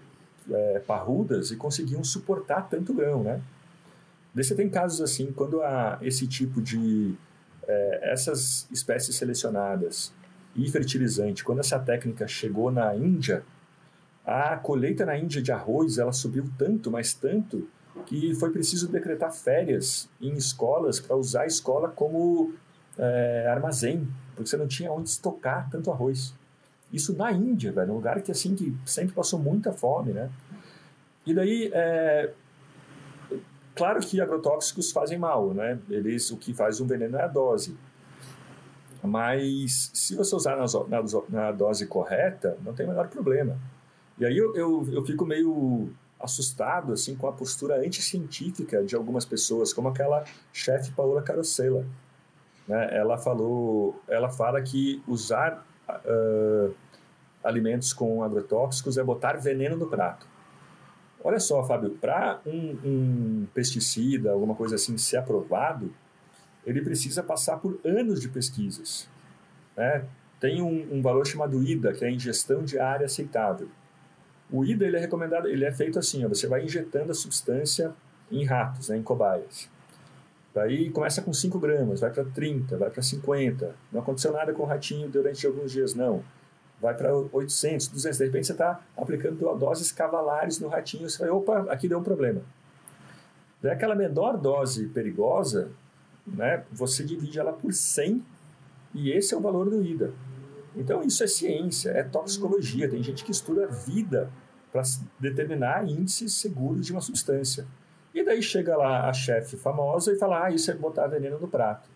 é, 0.51 0.79
parrudas 0.85 1.51
e 1.51 1.55
conseguiam 1.55 2.03
suportar 2.03 2.67
tanto 2.69 2.93
grão, 2.93 3.23
né? 3.23 3.41
Daí 4.35 4.43
você 4.43 4.53
tem 4.53 4.69
casos 4.69 5.01
assim, 5.01 5.31
quando 5.31 5.61
há 5.61 5.97
esse 6.01 6.27
tipo 6.27 6.61
de. 6.61 7.15
É, 7.67 8.11
essas 8.13 8.67
espécies 8.71 9.15
selecionadas 9.15 10.13
e 10.55 10.69
fertilizante, 10.69 11.43
quando 11.43 11.59
essa 11.59 11.79
técnica 11.79 12.27
chegou 12.27 12.71
na 12.71 12.95
Índia, 12.95 13.43
a 14.25 14.55
colheita 14.55 15.05
na 15.05 15.17
Índia 15.17 15.41
de 15.41 15.51
arroz 15.51 15.97
ela 15.97 16.13
subiu 16.13 16.45
tanto, 16.57 16.89
mas 16.91 17.13
tanto, 17.13 17.67
que 18.05 18.33
foi 18.35 18.51
preciso 18.51 18.87
decretar 18.87 19.31
férias 19.31 20.09
em 20.21 20.33
escolas 20.33 20.99
para 20.99 21.15
usar 21.15 21.41
a 21.43 21.47
escola 21.47 21.89
como 21.89 22.53
é, 22.97 23.47
armazém, 23.49 24.07
porque 24.35 24.49
você 24.49 24.57
não 24.57 24.67
tinha 24.67 24.91
onde 24.91 25.09
estocar 25.09 25.69
tanto 25.69 25.91
arroz. 25.91 26.33
Isso 26.91 27.15
na 27.15 27.31
Índia, 27.31 27.71
velho, 27.71 27.91
um 27.91 27.95
lugar 27.95 28.21
que 28.21 28.31
assim 28.31 28.55
que 28.55 28.75
sempre 28.85 29.13
passou 29.13 29.39
muita 29.39 29.71
fome, 29.73 30.13
né? 30.13 30.29
E 31.25 31.33
daí, 31.33 31.69
é, 31.73 32.31
claro 33.75 33.99
que 33.99 34.21
agrotóxicos 34.21 34.91
fazem 34.91 35.17
mal, 35.17 35.53
né? 35.53 35.77
Eles, 35.89 36.31
o 36.31 36.37
que 36.37 36.53
faz 36.53 36.79
um 36.79 36.87
veneno 36.87 37.17
é 37.17 37.23
a 37.23 37.27
dose. 37.27 37.77
Mas 39.03 39.91
se 39.93 40.15
você 40.15 40.35
usar 40.35 40.55
na, 40.55 40.65
na, 40.87 41.03
na 41.29 41.51
dose 41.51 41.85
correta, 41.85 42.57
não 42.63 42.73
tem 42.73 42.85
o 42.85 42.89
menor 42.89 43.09
problema. 43.09 43.57
E 44.17 44.25
aí 44.25 44.35
eu, 44.35 44.55
eu, 44.55 44.87
eu 44.91 45.05
fico 45.05 45.25
meio 45.25 45.89
assustado 46.19 46.93
assim 46.93 47.15
com 47.15 47.27
a 47.27 47.33
postura 47.33 47.75
anticientífica 47.79 48.83
de 48.83 48.95
algumas 48.95 49.25
pessoas, 49.25 49.71
como 49.73 49.87
aquela 49.87 50.23
chefe 50.51 50.91
Paola 50.91 51.21
Carosella. 51.21 51.85
Né? 52.67 52.97
Ela 52.97 53.17
falou, 53.17 54.01
ela 54.07 54.29
fala 54.29 54.61
que 54.61 55.01
usar 55.07 55.65
uh, 55.89 56.73
alimentos 57.43 57.93
com 57.93 58.23
agrotóxicos 58.23 58.97
é 58.97 59.03
botar 59.03 59.37
veneno 59.37 59.77
no 59.77 59.87
prato. 59.87 60.27
Olha 61.23 61.39
só, 61.39 61.63
Fábio, 61.63 61.91
para 61.91 62.39
um, 62.45 62.77
um, 62.85 63.47
pesticida, 63.53 64.31
alguma 64.31 64.55
coisa 64.55 64.75
assim, 64.75 64.97
ser 64.97 65.17
aprovado, 65.17 65.93
ele 66.65 66.81
precisa 66.81 67.23
passar 67.23 67.57
por 67.57 67.79
anos 67.83 68.21
de 68.21 68.29
pesquisas. 68.29 69.09
Né? 69.75 70.05
Tem 70.39 70.61
um, 70.61 70.97
um, 70.97 71.01
valor 71.01 71.25
chamado 71.25 71.63
IDA, 71.63 71.93
que 71.93 72.05
é 72.05 72.07
a 72.07 72.11
ingestão 72.11 72.63
diária 72.63 73.05
aceitável. 73.05 73.69
O 74.51 74.63
IDA 74.63 74.85
ele 74.85 74.97
é 74.97 74.99
recomendado, 74.99 75.47
ele 75.47 75.65
é 75.65 75.71
feito 75.71 75.99
assim, 75.99 76.23
ó, 76.25 76.29
você 76.29 76.47
vai 76.47 76.63
injetando 76.63 77.11
a 77.11 77.15
substância 77.15 77.93
em 78.31 78.45
ratos, 78.45 78.89
né, 78.89 78.97
em 78.97 79.03
cobaias. 79.03 79.69
Daí 80.53 80.89
começa 80.89 81.21
com 81.21 81.33
5 81.33 81.59
gramas, 81.59 81.99
vai 81.99 82.11
para 82.11 82.23
30, 82.23 82.77
vai 82.77 82.89
para 82.89 83.03
50. 83.03 83.75
Não 83.91 84.01
aconteceu 84.01 84.31
nada 84.31 84.53
com 84.53 84.63
o 84.63 84.65
ratinho 84.65 85.07
durante 85.09 85.45
alguns 85.45 85.71
dias, 85.71 85.93
não 85.93 86.23
vai 86.81 86.93
para 86.95 87.13
800, 87.15 87.87
200. 87.87 88.17
De 88.17 88.25
repente 88.25 88.47
você 88.47 88.51
está 88.53 88.81
aplicando 88.95 89.37
doses 89.57 89.91
cavalares 89.91 90.59
no 90.59 90.67
ratinho, 90.67 91.09
você 91.09 91.19
vai, 91.19 91.29
opa, 91.29 91.65
aqui 91.69 91.87
deu 91.87 91.99
um 91.99 92.03
problema. 92.03 92.41
Daí 93.61 93.71
aquela 93.71 93.95
menor 93.95 94.37
dose 94.37 94.87
perigosa, 94.87 95.71
né, 96.25 96.63
você 96.71 97.03
divide 97.03 97.39
ela 97.39 97.53
por 97.53 97.73
100 97.73 98.23
e 98.93 99.11
esse 99.11 99.33
é 99.33 99.37
o 99.37 99.41
valor 99.41 99.69
do 99.69 99.83
IDA. 99.83 100.11
Então 100.77 101.01
isso 101.03 101.23
é 101.23 101.27
ciência, 101.27 101.89
é 101.89 102.03
toxicologia. 102.03 102.89
Tem 102.89 103.01
gente 103.01 103.23
que 103.23 103.31
estuda 103.31 103.65
a 103.65 103.67
vida 103.67 104.31
para 104.71 104.83
determinar 105.19 105.87
índices 105.87 106.35
seguros 106.35 106.85
de 106.85 106.91
uma 106.91 107.01
substância. 107.01 107.65
E 108.13 108.23
daí 108.23 108.41
chega 108.41 108.75
lá 108.77 109.09
a 109.09 109.13
chefe 109.13 109.57
famosa 109.57 110.13
e 110.13 110.17
fala: 110.17 110.45
ah, 110.45 110.51
isso 110.51 110.69
é 110.71 110.73
botar 110.73 111.07
veneno 111.07 111.39
no 111.39 111.47
prato. 111.47 111.89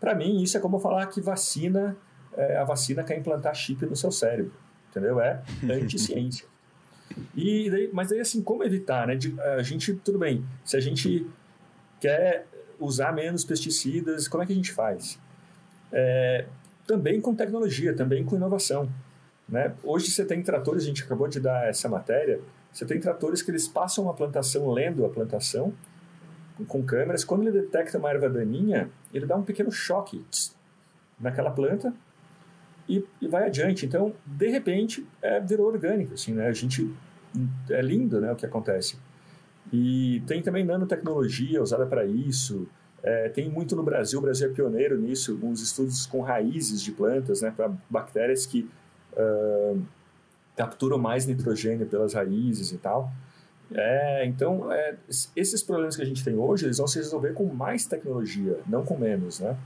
Para 0.00 0.14
mim, 0.14 0.42
isso 0.42 0.56
é 0.56 0.60
como 0.60 0.78
falar 0.78 1.06
que 1.06 1.20
vacina 1.20 1.96
é, 2.36 2.56
a 2.56 2.64
vacina 2.64 3.02
quer 3.02 3.18
implantar 3.18 3.54
chip 3.54 3.84
no 3.86 3.96
seu 3.96 4.12
cérebro, 4.12 4.52
entendeu? 4.90 5.18
É 5.20 5.42
anti-ciência. 5.64 6.46
E 7.34 7.70
daí, 7.70 7.90
mas 7.92 8.12
aí 8.12 8.20
assim, 8.20 8.42
como 8.42 8.62
evitar, 8.62 9.06
né? 9.06 9.16
De, 9.16 9.40
a 9.40 9.62
gente, 9.62 9.94
tudo 9.94 10.18
bem, 10.18 10.44
se 10.64 10.76
a 10.76 10.80
gente 10.80 11.26
quer 11.98 12.46
usar 12.78 13.12
menos 13.12 13.44
pesticidas, 13.44 14.28
como 14.28 14.42
é 14.42 14.46
que 14.46 14.52
a 14.52 14.56
gente 14.56 14.72
faz? 14.72 15.18
É, 15.90 16.46
também 16.86 17.20
com 17.20 17.34
tecnologia, 17.34 17.94
também 17.94 18.24
com 18.24 18.36
inovação. 18.36 18.88
Né? 19.48 19.74
Hoje 19.82 20.10
você 20.10 20.24
tem 20.24 20.42
tratores, 20.42 20.84
a 20.84 20.86
gente 20.86 21.02
acabou 21.02 21.28
de 21.28 21.40
dar 21.40 21.68
essa 21.68 21.88
matéria, 21.88 22.40
você 22.72 22.84
tem 22.84 23.00
tratores 23.00 23.42
que 23.42 23.50
eles 23.50 23.66
passam 23.66 24.08
a 24.08 24.14
plantação 24.14 24.70
lendo 24.70 25.04
a 25.04 25.08
plantação 25.08 25.72
com 26.68 26.82
câmeras, 26.82 27.24
quando 27.24 27.42
ele 27.42 27.52
detecta 27.52 27.98
uma 27.98 28.10
erva 28.10 28.28
daninha, 28.28 28.90
ele 29.12 29.26
dá 29.26 29.36
um 29.36 29.42
pequeno 29.42 29.70
choque 29.70 30.24
tss, 30.30 30.54
naquela 31.20 31.50
planta 31.50 31.92
e, 32.88 33.04
e 33.20 33.28
vai 33.28 33.44
adiante. 33.44 33.84
Então, 33.84 34.14
de 34.24 34.48
repente, 34.48 35.06
é, 35.20 35.38
virou 35.40 35.66
orgânico, 35.66 36.14
assim, 36.14 36.32
né? 36.32 36.46
A 36.46 36.52
gente... 36.52 36.90
É 37.68 37.82
lindo, 37.82 38.18
né, 38.18 38.32
o 38.32 38.36
que 38.36 38.46
acontece. 38.46 38.96
E 39.70 40.22
tem 40.26 40.40
também 40.40 40.64
nanotecnologia 40.64 41.62
usada 41.62 41.84
para 41.84 42.06
isso. 42.06 42.66
É, 43.06 43.28
tem 43.28 43.48
muito 43.48 43.76
no 43.76 43.84
Brasil, 43.84 44.18
o 44.18 44.22
Brasil 44.22 44.50
é 44.50 44.52
pioneiro 44.52 44.98
nisso, 44.98 45.30
alguns 45.30 45.62
estudos 45.62 46.06
com 46.06 46.22
raízes 46.22 46.82
de 46.82 46.90
plantas, 46.90 47.40
né, 47.40 47.52
para 47.56 47.70
bactérias 47.88 48.44
que 48.46 48.68
uh, 49.12 49.80
capturam 50.56 50.98
mais 50.98 51.24
nitrogênio 51.24 51.86
pelas 51.86 52.14
raízes 52.14 52.72
e 52.72 52.78
tal. 52.78 53.12
É, 53.72 54.26
então, 54.26 54.72
é, 54.72 54.96
esses 55.36 55.62
problemas 55.62 55.94
que 55.94 56.02
a 56.02 56.04
gente 56.04 56.24
tem 56.24 56.36
hoje, 56.36 56.66
eles 56.66 56.78
vão 56.78 56.88
se 56.88 56.98
resolver 56.98 57.32
com 57.32 57.44
mais 57.44 57.86
tecnologia, 57.86 58.58
não 58.66 58.84
com 58.84 58.96
menos, 58.96 59.38
né? 59.38 59.56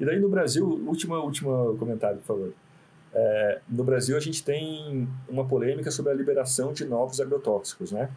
E 0.00 0.06
daí 0.06 0.18
no 0.18 0.30
Brasil, 0.30 0.66
último, 0.66 1.14
último 1.16 1.76
comentário, 1.78 2.16
por 2.20 2.24
favor. 2.24 2.54
É, 3.12 3.60
no 3.68 3.84
Brasil 3.84 4.16
a 4.16 4.20
gente 4.20 4.42
tem 4.42 5.06
uma 5.28 5.46
polêmica 5.46 5.90
sobre 5.90 6.12
a 6.12 6.14
liberação 6.14 6.72
de 6.72 6.86
novos 6.86 7.20
agrotóxicos, 7.20 7.92
né? 7.92 8.08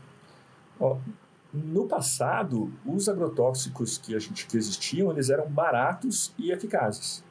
No 1.54 1.88
passado, 1.88 2.72
os 2.86 3.10
agrotóxicos 3.10 3.97
que 3.97 4.16
a 4.16 4.20
gente 4.20 4.47
que 4.47 4.58
existiam, 4.58 5.12
eles 5.12 5.30
eram 5.30 5.49
baratos 5.49 6.34
e 6.38 6.52
eficazes, 6.52 7.24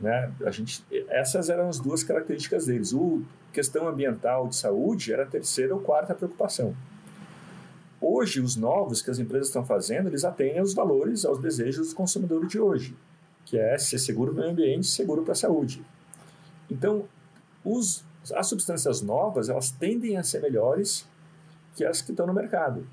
né? 0.00 0.32
A 0.44 0.50
gente, 0.50 0.84
essas 1.08 1.48
eram 1.48 1.68
as 1.68 1.78
duas 1.78 2.02
características 2.02 2.66
deles. 2.66 2.92
O 2.92 3.22
questão 3.52 3.88
ambiental 3.88 4.46
de 4.48 4.56
saúde 4.56 5.12
era 5.12 5.22
a 5.22 5.26
terceira 5.26 5.74
ou 5.74 5.80
quarta 5.80 6.14
preocupação. 6.14 6.76
Hoje, 8.00 8.40
os 8.40 8.54
novos 8.54 9.02
que 9.02 9.10
as 9.10 9.18
empresas 9.18 9.48
estão 9.48 9.64
fazendo, 9.64 10.08
eles 10.08 10.24
atendem 10.24 10.60
aos 10.60 10.74
valores, 10.74 11.24
aos 11.24 11.40
desejos 11.40 11.88
do 11.88 11.94
consumidor 11.94 12.46
de 12.46 12.60
hoje 12.60 12.94
que 13.48 13.58
é 13.58 13.78
ser 13.78 13.98
seguro 13.98 14.34
para 14.34 14.40
o 14.40 14.42
meio 14.42 14.52
ambiente 14.52 14.86
seguro 14.86 15.22
para 15.22 15.32
a 15.32 15.34
saúde. 15.34 15.82
Então, 16.70 17.08
os, 17.64 18.04
as 18.34 18.46
substâncias 18.46 19.00
novas, 19.00 19.48
elas 19.48 19.70
tendem 19.70 20.18
a 20.18 20.22
ser 20.22 20.42
melhores 20.42 21.08
que 21.74 21.82
as 21.82 22.02
que 22.02 22.10
estão 22.10 22.26
no 22.26 22.34
mercado. 22.34 22.86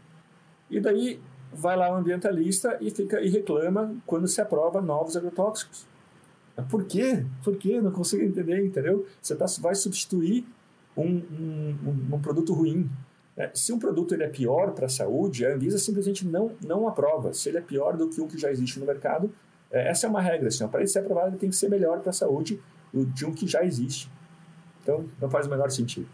E 0.70 0.80
daí 0.80 1.20
vai 1.54 1.78
lá 1.78 1.92
o 1.92 1.96
ambientalista 1.96 2.78
e 2.82 2.92
fica 2.92 3.22
e 3.22 3.30
reclama 3.30 3.96
quando 4.06 4.28
se 4.28 4.42
aprova 4.42 4.82
novos 4.82 5.16
agrotóxicos. 5.16 5.88
Por 6.70 6.86
quê? 6.86 7.26
Por 7.44 7.58
quê? 7.58 7.82
Não 7.82 7.92
consigo 7.92 8.24
entender, 8.24 8.66
entendeu? 8.66 9.06
Você 9.22 9.36
tá, 9.36 9.46
vai 9.60 9.76
substituir 9.76 10.46
um, 10.96 11.04
um, 11.04 11.76
um, 11.86 12.16
um 12.16 12.22
produto 12.22 12.54
ruim. 12.54 12.90
É, 13.38 13.52
se 13.54 13.74
um 13.74 13.80
produto 13.80 14.14
ele 14.14 14.24
é 14.24 14.30
pior 14.30 14.72
para 14.72 14.86
a 14.86 14.90
saúde, 14.90 15.46
a 15.46 15.54
Anvisa 15.54 15.78
simplesmente 15.78 16.26
não, 16.26 16.52
não 16.66 16.88
aprova. 16.88 17.34
Se 17.34 17.50
ele 17.50 17.58
é 17.58 17.62
pior 17.62 17.98
do 17.98 18.08
que 18.08 18.22
o 18.22 18.28
que 18.28 18.38
já 18.38 18.50
existe 18.50 18.80
no 18.80 18.86
mercado, 18.86 19.30
é, 19.70 19.90
essa 19.90 20.08
é 20.08 20.10
uma 20.10 20.22
regra, 20.22 20.48
assim, 20.48 20.66
para 20.68 20.80
ele 20.80 20.88
ser 20.88 21.00
aprovado 21.00 21.30
ele 21.30 21.38
tem 21.38 21.50
que 21.50 21.56
ser 21.56 21.70
melhor 21.70 22.00
para 22.00 22.12
a 22.12 22.14
saúde 22.14 22.62
de 22.94 23.26
um 23.26 23.34
que 23.34 23.46
já 23.46 23.64
existe. 23.64 24.10
Então, 24.82 25.06
não 25.20 25.30
faz 25.30 25.48
o 25.48 25.50
menor 25.50 25.70
sentido. 25.70 26.08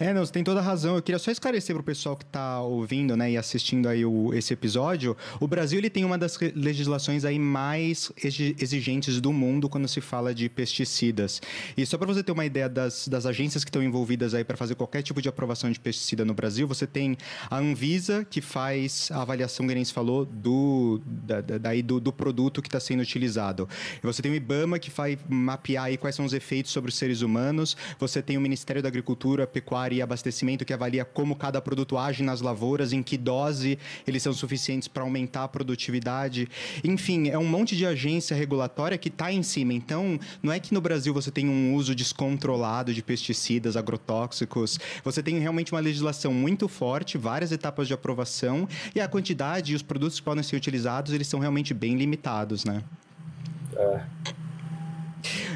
É, 0.00 0.14
não, 0.14 0.24
você 0.24 0.32
tem 0.32 0.44
toda 0.44 0.60
a 0.60 0.62
razão. 0.62 0.94
Eu 0.94 1.02
queria 1.02 1.18
só 1.18 1.30
esclarecer 1.30 1.74
para 1.74 1.80
o 1.80 1.84
pessoal 1.84 2.16
que 2.16 2.24
está 2.24 2.60
ouvindo 2.60 3.16
né, 3.16 3.32
e 3.32 3.36
assistindo 3.36 3.88
aí 3.88 4.04
o, 4.04 4.32
esse 4.32 4.52
episódio. 4.52 5.16
O 5.40 5.48
Brasil 5.48 5.78
ele 5.78 5.90
tem 5.90 6.04
uma 6.04 6.16
das 6.16 6.38
legislações 6.54 7.24
aí 7.24 7.38
mais 7.38 8.12
exigentes 8.16 9.20
do 9.20 9.32
mundo 9.32 9.68
quando 9.68 9.88
se 9.88 10.00
fala 10.00 10.32
de 10.32 10.48
pesticidas. 10.48 11.42
E 11.76 11.84
só 11.84 11.98
para 11.98 12.06
você 12.06 12.22
ter 12.22 12.30
uma 12.30 12.46
ideia 12.46 12.68
das, 12.68 13.08
das 13.08 13.26
agências 13.26 13.64
que 13.64 13.70
estão 13.70 13.82
envolvidas 13.82 14.34
aí 14.34 14.44
para 14.44 14.56
fazer 14.56 14.76
qualquer 14.76 15.02
tipo 15.02 15.20
de 15.20 15.28
aprovação 15.28 15.68
de 15.68 15.80
pesticida 15.80 16.24
no 16.24 16.32
Brasil, 16.32 16.68
você 16.68 16.86
tem 16.86 17.16
a 17.50 17.58
Anvisa, 17.58 18.24
que 18.24 18.40
faz 18.40 19.08
a 19.10 19.22
avaliação, 19.22 19.66
que 19.66 19.84
se 19.84 19.92
falou, 19.92 20.24
do, 20.24 21.00
da, 21.04 21.40
daí 21.40 21.82
do, 21.82 21.98
do 21.98 22.12
produto 22.12 22.62
que 22.62 22.68
está 22.68 22.78
sendo 22.78 23.00
utilizado. 23.00 23.68
Você 24.02 24.22
tem 24.22 24.30
o 24.30 24.34
IBAMA, 24.34 24.78
que 24.78 24.90
vai 24.90 25.18
mapear 25.28 25.86
aí 25.86 25.96
quais 25.96 26.14
são 26.14 26.24
os 26.24 26.32
efeitos 26.32 26.70
sobre 26.70 26.88
os 26.90 26.96
seres 26.96 27.20
humanos. 27.20 27.76
Você 27.98 28.22
tem 28.22 28.36
o 28.36 28.40
Ministério 28.40 28.80
da 28.80 28.88
Agricultura, 28.88 29.46
Pecuária 29.46 29.87
e 29.92 30.02
abastecimento 30.02 30.64
que 30.64 30.72
avalia 30.72 31.04
como 31.04 31.36
cada 31.36 31.60
produto 31.60 31.96
age 31.96 32.22
nas 32.22 32.40
lavouras, 32.40 32.92
em 32.92 33.02
que 33.02 33.16
dose 33.16 33.78
eles 34.06 34.22
são 34.22 34.32
suficientes 34.32 34.88
para 34.88 35.02
aumentar 35.02 35.44
a 35.44 35.48
produtividade. 35.48 36.48
Enfim, 36.84 37.28
é 37.28 37.38
um 37.38 37.46
monte 37.46 37.76
de 37.76 37.86
agência 37.86 38.36
regulatória 38.36 38.98
que 38.98 39.08
está 39.08 39.32
em 39.32 39.42
cima. 39.42 39.72
Então, 39.72 40.18
não 40.42 40.52
é 40.52 40.60
que 40.60 40.74
no 40.74 40.80
Brasil 40.80 41.12
você 41.12 41.30
tem 41.30 41.48
um 41.48 41.74
uso 41.74 41.94
descontrolado 41.94 42.92
de 42.92 43.02
pesticidas, 43.02 43.76
agrotóxicos. 43.76 44.78
Você 45.04 45.22
tem 45.22 45.38
realmente 45.38 45.72
uma 45.72 45.80
legislação 45.80 46.32
muito 46.32 46.68
forte, 46.68 47.18
várias 47.18 47.52
etapas 47.52 47.86
de 47.86 47.94
aprovação 47.94 48.68
e 48.94 49.00
a 49.00 49.08
quantidade 49.08 49.72
e 49.72 49.76
os 49.76 49.82
produtos 49.82 50.18
que 50.18 50.24
podem 50.24 50.42
ser 50.42 50.56
utilizados, 50.56 51.12
eles 51.12 51.26
são 51.26 51.40
realmente 51.40 51.72
bem 51.74 51.96
limitados, 51.96 52.64
né? 52.64 52.82
É. 53.76 54.04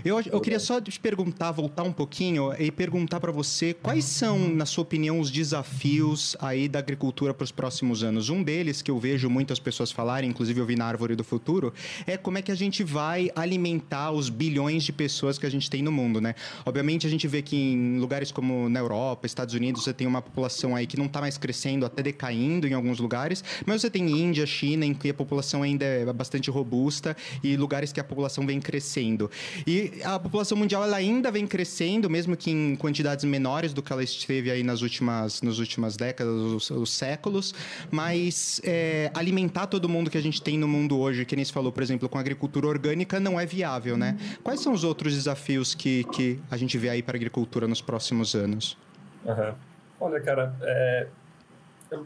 Eu, 0.04 0.20
eu 0.20 0.40
queria 0.40 0.58
só 0.58 0.80
te 0.80 0.98
perguntar, 0.98 1.52
voltar 1.52 1.82
um 1.82 1.92
pouquinho 1.92 2.52
e 2.58 2.70
perguntar 2.70 3.20
para 3.20 3.30
você 3.30 3.74
quais 3.74 4.04
são, 4.04 4.38
na 4.48 4.66
sua 4.66 4.82
opinião, 4.82 5.20
os 5.20 5.30
desafios 5.30 6.36
aí 6.40 6.68
da 6.68 6.78
agricultura 6.78 7.32
para 7.32 7.44
os 7.44 7.52
próximos 7.52 8.02
anos. 8.02 8.28
Um 8.28 8.42
deles 8.42 8.82
que 8.82 8.90
eu 8.90 8.98
vejo 8.98 9.30
muitas 9.30 9.58
pessoas 9.58 9.92
falarem, 9.92 10.30
inclusive 10.30 10.60
eu 10.60 10.66
vi 10.66 10.76
na 10.76 10.86
Árvore 10.86 11.14
do 11.14 11.24
Futuro, 11.24 11.72
é 12.06 12.16
como 12.16 12.38
é 12.38 12.42
que 12.42 12.50
a 12.50 12.54
gente 12.54 12.82
vai 12.82 13.30
alimentar 13.36 14.10
os 14.10 14.28
bilhões 14.28 14.82
de 14.84 14.92
pessoas 14.92 15.38
que 15.38 15.46
a 15.46 15.50
gente 15.50 15.70
tem 15.70 15.82
no 15.82 15.92
mundo, 15.92 16.20
né? 16.20 16.34
Obviamente 16.64 17.06
a 17.06 17.10
gente 17.10 17.28
vê 17.28 17.42
que 17.42 17.56
em 17.56 17.98
lugares 17.98 18.32
como 18.32 18.68
na 18.68 18.80
Europa, 18.80 19.26
Estados 19.26 19.54
Unidos, 19.54 19.84
você 19.84 19.92
tem 19.92 20.06
uma 20.06 20.22
população 20.22 20.74
aí 20.74 20.86
que 20.86 20.96
não 20.96 21.06
está 21.06 21.20
mais 21.20 21.38
crescendo, 21.38 21.86
até 21.86 22.02
decaindo 22.02 22.66
em 22.66 22.72
alguns 22.72 22.98
lugares, 22.98 23.44
mas 23.64 23.80
você 23.80 23.90
tem 23.90 24.10
Índia, 24.10 24.46
China, 24.46 24.84
em 24.84 24.94
que 24.94 25.10
a 25.10 25.14
população 25.14 25.62
ainda 25.62 25.84
é 25.84 26.12
bastante 26.12 26.50
robusta 26.50 27.16
e 27.42 27.56
lugares 27.56 27.92
que 27.92 28.00
a 28.00 28.04
população 28.04 28.46
vem 28.46 28.60
crescendo. 28.60 29.30
E 29.66 30.00
a 30.04 30.18
população 30.18 30.56
mundial 30.56 30.84
ela 30.84 30.96
ainda 30.96 31.30
vem 31.30 31.46
crescendo, 31.46 32.08
mesmo 32.08 32.36
que 32.36 32.50
em 32.50 32.76
quantidades 32.76 33.24
menores 33.24 33.72
do 33.72 33.82
que 33.82 33.92
ela 33.92 34.02
esteve 34.02 34.50
aí 34.50 34.62
nas 34.62 34.82
últimas, 34.82 35.42
nas 35.42 35.58
últimas 35.58 35.96
décadas, 35.96 36.34
os, 36.34 36.70
os 36.70 36.92
séculos, 36.92 37.54
mas 37.90 38.60
é, 38.64 39.10
alimentar 39.14 39.66
todo 39.66 39.88
mundo 39.88 40.10
que 40.10 40.18
a 40.18 40.22
gente 40.22 40.40
tem 40.40 40.58
no 40.58 40.68
mundo 40.68 40.98
hoje, 40.98 41.24
que 41.24 41.36
nem 41.36 41.44
se 41.44 41.52
falou, 41.52 41.72
por 41.72 41.82
exemplo, 41.82 42.08
com 42.08 42.18
agricultura 42.18 42.66
orgânica, 42.66 43.18
não 43.20 43.38
é 43.38 43.46
viável, 43.46 43.96
né? 43.96 44.16
Quais 44.42 44.60
são 44.60 44.72
os 44.72 44.84
outros 44.84 45.14
desafios 45.14 45.74
que, 45.74 46.04
que 46.04 46.38
a 46.50 46.56
gente 46.56 46.76
vê 46.78 46.88
aí 46.88 47.02
para 47.02 47.16
a 47.16 47.18
agricultura 47.18 47.66
nos 47.68 47.80
próximos 47.80 48.34
anos? 48.34 48.76
Uhum. 49.24 49.54
Olha, 50.00 50.20
cara, 50.20 50.56
é, 50.62 51.06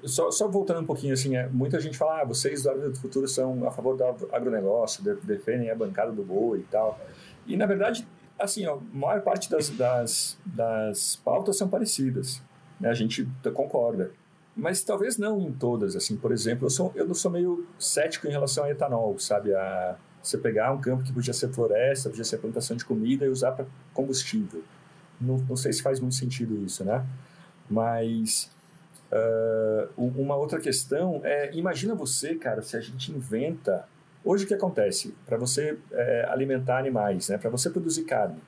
só, 0.04 0.30
só, 0.30 0.48
voltando 0.48 0.80
um 0.80 0.86
pouquinho, 0.86 1.14
assim, 1.14 1.36
é, 1.36 1.48
muita 1.48 1.80
gente 1.80 1.96
fala, 1.96 2.22
ah, 2.22 2.24
vocês 2.24 2.62
do 2.62 2.70
Árvore 2.70 2.90
do 2.90 2.98
Futuro 2.98 3.28
são 3.28 3.66
a 3.66 3.70
favor 3.70 3.96
do 3.96 4.04
agronegócio, 4.32 5.02
defendem 5.22 5.70
a 5.70 5.74
bancada 5.74 6.12
do 6.12 6.22
boi 6.22 6.60
e 6.60 6.64
tal. 6.64 6.98
E, 7.46 7.56
na 7.56 7.66
verdade, 7.66 8.06
assim, 8.38 8.66
ó, 8.66 8.76
a 8.76 8.96
maior 8.96 9.22
parte 9.22 9.50
das, 9.50 9.70
das, 9.70 10.38
das 10.44 11.16
pautas 11.16 11.56
são 11.56 11.68
parecidas, 11.68 12.42
né? 12.80 12.88
A 12.88 12.94
gente 12.94 13.28
concorda. 13.54 14.10
Mas 14.54 14.82
talvez 14.82 15.18
não 15.18 15.40
em 15.40 15.52
todas, 15.52 15.94
assim, 15.96 16.16
por 16.16 16.32
exemplo, 16.32 16.66
eu, 16.66 16.70
sou, 16.70 16.92
eu 16.94 17.14
sou 17.14 17.30
meio 17.30 17.66
cético 17.78 18.26
em 18.26 18.30
relação 18.30 18.64
a 18.64 18.70
etanol, 18.70 19.18
sabe? 19.18 19.54
A 19.54 19.96
você 20.22 20.38
pegar 20.38 20.72
um 20.72 20.80
campo 20.80 21.04
que 21.04 21.12
podia 21.12 21.32
ser 21.32 21.48
floresta, 21.50 22.08
podia 22.08 22.24
ser 22.24 22.38
plantação 22.38 22.76
de 22.76 22.84
comida 22.84 23.24
e 23.24 23.28
usar 23.28 23.52
para 23.52 23.64
combustível. 23.94 24.64
Não, 25.20 25.36
não 25.48 25.56
sei 25.56 25.72
se 25.72 25.82
faz 25.82 26.00
muito 26.00 26.16
sentido 26.16 26.64
isso, 26.64 26.84
né? 26.84 27.06
Mas 27.70 28.50
Uh, 29.06 29.88
uma 29.96 30.34
outra 30.34 30.58
questão 30.58 31.20
é, 31.22 31.54
imagina 31.54 31.94
você, 31.94 32.34
cara, 32.34 32.60
se 32.62 32.76
a 32.76 32.80
gente 32.80 33.12
inventa... 33.12 33.88
Hoje 34.28 34.44
o 34.44 34.48
que 34.48 34.54
acontece? 34.54 35.14
Para 35.24 35.36
você 35.36 35.78
é, 35.92 36.26
alimentar 36.28 36.78
animais, 36.78 37.28
né? 37.28 37.38
para 37.38 37.48
você 37.48 37.70
produzir 37.70 38.02
carne, 38.02 38.42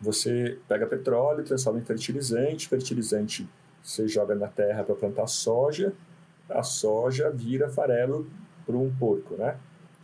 você 0.00 0.58
pega 0.66 0.86
petróleo, 0.86 1.44
transforma 1.44 1.78
em 1.78 1.84
fertilizante, 1.84 2.66
fertilizante 2.66 3.46
você 3.82 4.08
joga 4.08 4.34
na 4.34 4.48
terra 4.48 4.82
para 4.82 4.94
plantar 4.94 5.26
soja, 5.26 5.92
a 6.48 6.62
soja 6.62 7.30
vira 7.30 7.68
farelo 7.68 8.30
para 8.64 8.76
um 8.76 8.90
porco, 8.98 9.34
né? 9.34 9.58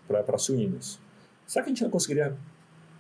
para 0.07 0.37
suínos. 0.37 1.01
Será 1.47 1.65
que 1.65 1.71
a 1.71 1.75
gente 1.75 1.83
não 1.83 1.91
conseguiria 1.91 2.37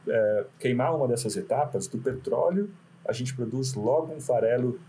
é, 0.08 0.46
queimar 0.58 0.96
uma 0.96 1.06
dessas 1.06 1.36
etapas 1.36 1.86
do 1.86 1.98
petróleo? 1.98 2.70
A 3.06 3.12
gente 3.12 3.34
produz 3.34 3.74
logo 3.74 4.10
um 4.10 4.22
farelo 4.22 4.80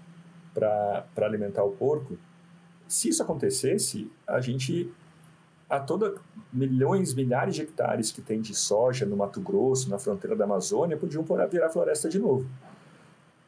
para 0.54 1.06
alimentar 1.18 1.66
o 1.66 1.72
porco, 1.72 2.18
se 2.88 3.10
isso 3.10 3.22
acontecesse, 3.22 4.10
a 4.28 4.40
gente, 4.40 4.90
a 5.70 5.80
toda 5.80 6.16
milhões, 6.54 7.14
milhares 7.14 7.56
de 7.56 7.64
hectares 7.64 8.12
que 8.12 8.22
tem 8.22 8.40
de 8.40 8.54
soja 8.54 9.06
no 9.06 9.18
Mato 9.18 9.42
Grosso, 9.42 9.90
na 9.90 9.98
fronteira 9.98 10.36
da 10.36 10.46
Amazônia, 10.46 10.96
podiam 10.96 11.26
virar 11.50 11.70
floresta 11.70 12.08
de 12.08 12.20
novo. 12.20 12.48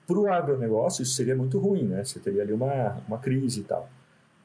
Para 0.06 0.18
o 0.18 0.32
agronegócio, 0.32 1.04
isso 1.04 1.14
seria 1.14 1.36
muito 1.36 1.60
ruim, 1.60 1.84
né? 1.84 2.04
Você 2.04 2.20
teria 2.20 2.42
ali 2.42 2.54
uma, 2.54 2.98
uma 3.08 3.18
crise 3.18 3.62
e 3.62 3.64
tal. 3.64 3.90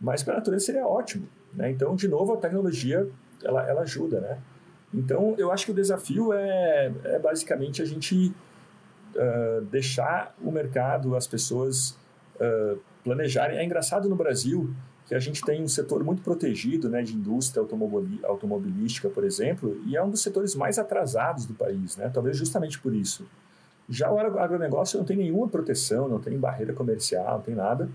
Mas 0.01 0.23
para 0.23 0.35
a 0.35 0.37
natureza 0.39 0.67
seria 0.67 0.87
ótimo, 0.87 1.27
né? 1.55 1.71
Então, 1.71 1.95
de 1.95 2.09
novo, 2.09 2.35
a 2.35 2.37
tecnologia, 2.37 3.09
ela, 3.43 3.67
ela 3.69 3.83
ajuda, 3.83 4.21
né? 4.21 4.39
Então, 4.93 5.35
eu 5.39 5.51
acho 5.51 5.67
que 5.67 5.71
o 5.71 5.75
desafio 5.75 6.33
é, 6.33 6.93
é 7.05 7.19
basicamente 7.19 7.81
a 7.81 7.85
gente 7.85 8.35
uh, 9.15 9.63
deixar 9.71 10.35
o 10.43 10.51
mercado, 10.51 11.17
as 11.17 11.27
pessoas 11.27 11.97
uh, 12.37 12.79
planejarem. 13.03 13.57
É 13.57 13.65
engraçado 13.65 14.09
no 14.09 14.17
Brasil 14.17 14.75
que 15.13 15.17
a 15.17 15.21
gente 15.21 15.43
tem 15.43 15.63
um 15.63 15.69
setor 15.69 16.03
muito 16.03 16.23
protegido 16.23 16.89
né, 16.89 17.03
de 17.03 17.15
indústria 17.15 17.63
automobilística, 18.25 19.11
por 19.11 19.25
exemplo, 19.25 19.79
e 19.87 19.95
é 19.95 20.03
um 20.03 20.09
dos 20.09 20.23
setores 20.23 20.55
mais 20.55 20.79
atrasados 20.79 21.45
do 21.45 21.53
país, 21.53 21.99
né? 21.99 22.11
talvez 22.13 22.39
justamente 22.39 22.79
por 22.79 22.95
isso. 22.95 23.27
Já 23.91 24.11
o 24.11 24.19
agronegócio 24.19 24.99
não 24.99 25.05
tem 25.05 25.19
nenhuma 25.19 25.47
proteção, 25.49 26.09
não 26.09 26.19
tem 26.19 26.39
barreira 26.39 26.73
comercial, 26.73 27.35
não 27.35 27.43
tem 27.43 27.55
nada. 27.55 27.91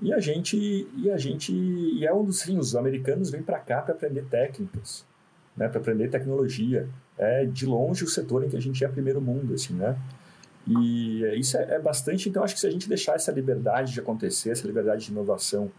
E 0.00 0.12
a 0.12 0.18
gente, 0.18 0.88
e 0.96 1.08
a 1.08 1.16
gente, 1.16 1.52
e 1.52 2.04
é 2.04 2.12
um 2.12 2.24
dos, 2.24 2.40
sim, 2.40 2.58
os 2.58 2.74
americanos 2.74 3.30
vêm 3.30 3.42
para 3.42 3.60
cá 3.60 3.80
para 3.80 3.94
aprender 3.94 4.24
técnicas, 4.24 5.04
né, 5.56 5.68
para 5.68 5.78
aprender 5.78 6.08
tecnologia. 6.08 6.88
É 7.16 7.44
de 7.44 7.66
longe 7.66 8.02
o 8.02 8.08
setor 8.08 8.44
em 8.44 8.48
que 8.48 8.56
a 8.56 8.60
gente 8.60 8.84
é 8.84 8.88
primeiro 8.88 9.20
mundo, 9.20 9.54
assim, 9.54 9.74
né? 9.74 9.96
E 10.66 11.22
isso 11.38 11.56
é, 11.56 11.74
é 11.74 11.78
bastante. 11.78 12.28
Então, 12.28 12.42
acho 12.42 12.54
que 12.54 12.60
se 12.60 12.66
a 12.66 12.70
gente 12.70 12.88
deixar 12.88 13.14
essa 13.14 13.30
liberdade 13.30 13.92
de 13.92 14.00
acontecer, 14.00 14.50
essa 14.50 14.66
liberdade 14.66 15.04
de 15.04 15.12
inovação 15.12 15.70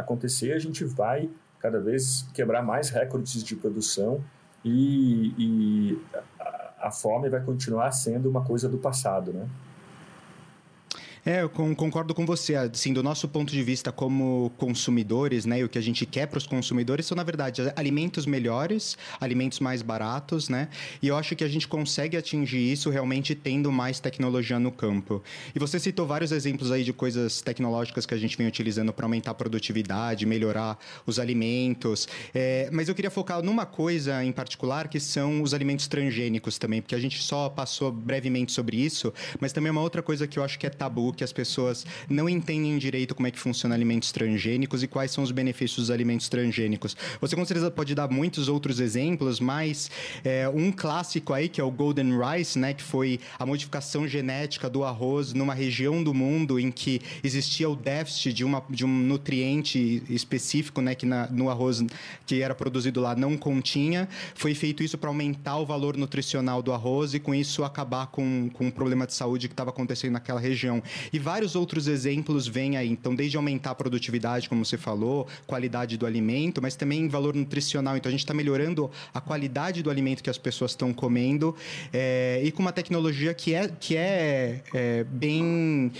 acontecer, 0.00 0.52
a 0.52 0.58
gente 0.58 0.84
vai 0.84 1.30
cada 1.58 1.80
vez 1.80 2.26
quebrar 2.32 2.62
mais 2.62 2.90
recordes 2.90 3.42
de 3.42 3.56
produção 3.56 4.22
e, 4.64 5.34
e 5.36 6.02
a, 6.40 6.88
a 6.88 6.90
fome 6.90 7.28
vai 7.28 7.42
continuar 7.42 7.90
sendo 7.92 8.28
uma 8.28 8.44
coisa 8.44 8.68
do 8.68 8.78
passado, 8.78 9.32
né? 9.32 9.48
É, 11.28 11.42
eu 11.42 11.50
concordo 11.50 12.14
com 12.14 12.24
você. 12.24 12.54
Assim, 12.54 12.90
do 12.90 13.02
nosso 13.02 13.28
ponto 13.28 13.52
de 13.52 13.62
vista 13.62 13.92
como 13.92 14.50
consumidores, 14.56 15.44
né, 15.44 15.62
o 15.62 15.68
que 15.68 15.76
a 15.76 15.82
gente 15.82 16.06
quer 16.06 16.26
para 16.26 16.38
os 16.38 16.46
consumidores 16.46 17.04
são, 17.04 17.14
na 17.14 17.22
verdade, 17.22 17.60
alimentos 17.76 18.24
melhores, 18.24 18.96
alimentos 19.20 19.60
mais 19.60 19.82
baratos, 19.82 20.48
né? 20.48 20.68
E 21.02 21.08
eu 21.08 21.18
acho 21.18 21.36
que 21.36 21.44
a 21.44 21.48
gente 21.48 21.68
consegue 21.68 22.16
atingir 22.16 22.72
isso 22.72 22.88
realmente 22.88 23.34
tendo 23.34 23.70
mais 23.70 24.00
tecnologia 24.00 24.58
no 24.58 24.72
campo. 24.72 25.22
E 25.54 25.58
você 25.58 25.78
citou 25.78 26.06
vários 26.06 26.32
exemplos 26.32 26.72
aí 26.72 26.82
de 26.82 26.94
coisas 26.94 27.42
tecnológicas 27.42 28.06
que 28.06 28.14
a 28.14 28.16
gente 28.16 28.34
vem 28.34 28.46
utilizando 28.46 28.90
para 28.90 29.04
aumentar 29.04 29.32
a 29.32 29.34
produtividade, 29.34 30.24
melhorar 30.24 30.78
os 31.04 31.18
alimentos. 31.18 32.08
É, 32.34 32.70
mas 32.72 32.88
eu 32.88 32.94
queria 32.94 33.10
focar 33.10 33.42
numa 33.42 33.66
coisa 33.66 34.24
em 34.24 34.32
particular 34.32 34.88
que 34.88 34.98
são 34.98 35.42
os 35.42 35.52
alimentos 35.52 35.88
transgênicos 35.88 36.56
também, 36.56 36.80
porque 36.80 36.94
a 36.94 36.98
gente 36.98 37.22
só 37.22 37.50
passou 37.50 37.92
brevemente 37.92 38.50
sobre 38.50 38.78
isso, 38.78 39.12
mas 39.38 39.52
também 39.52 39.68
é 39.68 39.72
uma 39.72 39.82
outra 39.82 40.02
coisa 40.02 40.26
que 40.26 40.38
eu 40.38 40.42
acho 40.42 40.58
que 40.58 40.66
é 40.66 40.70
tabu 40.70 41.17
que 41.18 41.24
as 41.24 41.32
pessoas 41.32 41.84
não 42.08 42.28
entendem 42.28 42.78
direito 42.78 43.14
como 43.14 43.26
é 43.26 43.30
que 43.30 43.38
funciona 43.38 43.74
alimentos 43.74 44.12
transgênicos 44.12 44.82
e 44.82 44.86
quais 44.86 45.10
são 45.10 45.22
os 45.24 45.32
benefícios 45.32 45.78
dos 45.86 45.90
alimentos 45.90 46.28
transgênicos. 46.28 46.96
Você 47.20 47.34
com 47.34 47.44
certeza 47.44 47.70
pode 47.70 47.94
dar 47.94 48.08
muitos 48.08 48.48
outros 48.48 48.80
exemplos, 48.80 49.40
mas 49.40 49.90
é, 50.24 50.48
um 50.48 50.70
clássico 50.70 51.34
aí 51.34 51.48
que 51.48 51.60
é 51.60 51.64
o 51.64 51.70
Golden 51.70 52.12
Rice, 52.18 52.58
né, 52.58 52.72
que 52.72 52.82
foi 52.82 53.18
a 53.38 53.44
modificação 53.44 54.06
genética 54.06 54.70
do 54.70 54.84
arroz 54.84 55.32
numa 55.32 55.54
região 55.54 56.02
do 56.02 56.14
mundo 56.14 56.58
em 56.58 56.70
que 56.70 57.00
existia 57.22 57.68
o 57.68 57.74
déficit 57.74 58.32
de, 58.32 58.44
uma, 58.44 58.62
de 58.70 58.84
um 58.84 58.88
nutriente 58.88 60.02
específico, 60.08 60.80
né, 60.80 60.94
que 60.94 61.04
na, 61.04 61.26
no 61.26 61.50
arroz 61.50 61.84
que 62.26 62.40
era 62.40 62.54
produzido 62.54 63.00
lá 63.00 63.16
não 63.16 63.36
continha. 63.36 64.08
Foi 64.34 64.54
feito 64.54 64.82
isso 64.82 64.96
para 64.96 65.10
aumentar 65.10 65.56
o 65.56 65.66
valor 65.66 65.96
nutricional 65.96 66.62
do 66.62 66.72
arroz 66.72 67.14
e 67.14 67.18
com 67.18 67.34
isso 67.34 67.64
acabar 67.64 68.06
com, 68.06 68.48
com 68.52 68.66
um 68.66 68.70
problema 68.70 69.06
de 69.06 69.14
saúde 69.14 69.48
que 69.48 69.54
estava 69.54 69.70
acontecendo 69.70 70.12
naquela 70.12 70.40
região. 70.40 70.82
E 71.12 71.18
vários 71.18 71.54
outros 71.54 71.86
exemplos 71.88 72.46
vêm 72.46 72.76
aí. 72.76 72.88
Então, 72.88 73.14
desde 73.14 73.36
aumentar 73.36 73.70
a 73.70 73.74
produtividade, 73.74 74.48
como 74.48 74.64
você 74.64 74.76
falou, 74.76 75.26
qualidade 75.46 75.96
do 75.96 76.06
alimento, 76.06 76.60
mas 76.62 76.76
também 76.76 77.08
valor 77.08 77.34
nutricional. 77.34 77.96
Então, 77.96 78.08
a 78.08 78.12
gente 78.12 78.20
está 78.20 78.34
melhorando 78.34 78.90
a 79.12 79.20
qualidade 79.20 79.82
do 79.82 79.90
alimento 79.90 80.22
que 80.22 80.30
as 80.30 80.38
pessoas 80.38 80.72
estão 80.72 80.92
comendo 80.92 81.54
é, 81.92 82.40
e 82.44 82.50
com 82.50 82.62
uma 82.62 82.72
tecnologia 82.72 83.34
que 83.34 83.54
é, 83.54 83.68
que 83.68 83.96
é, 83.96 84.62
é 84.72 85.04
bem 85.04 85.92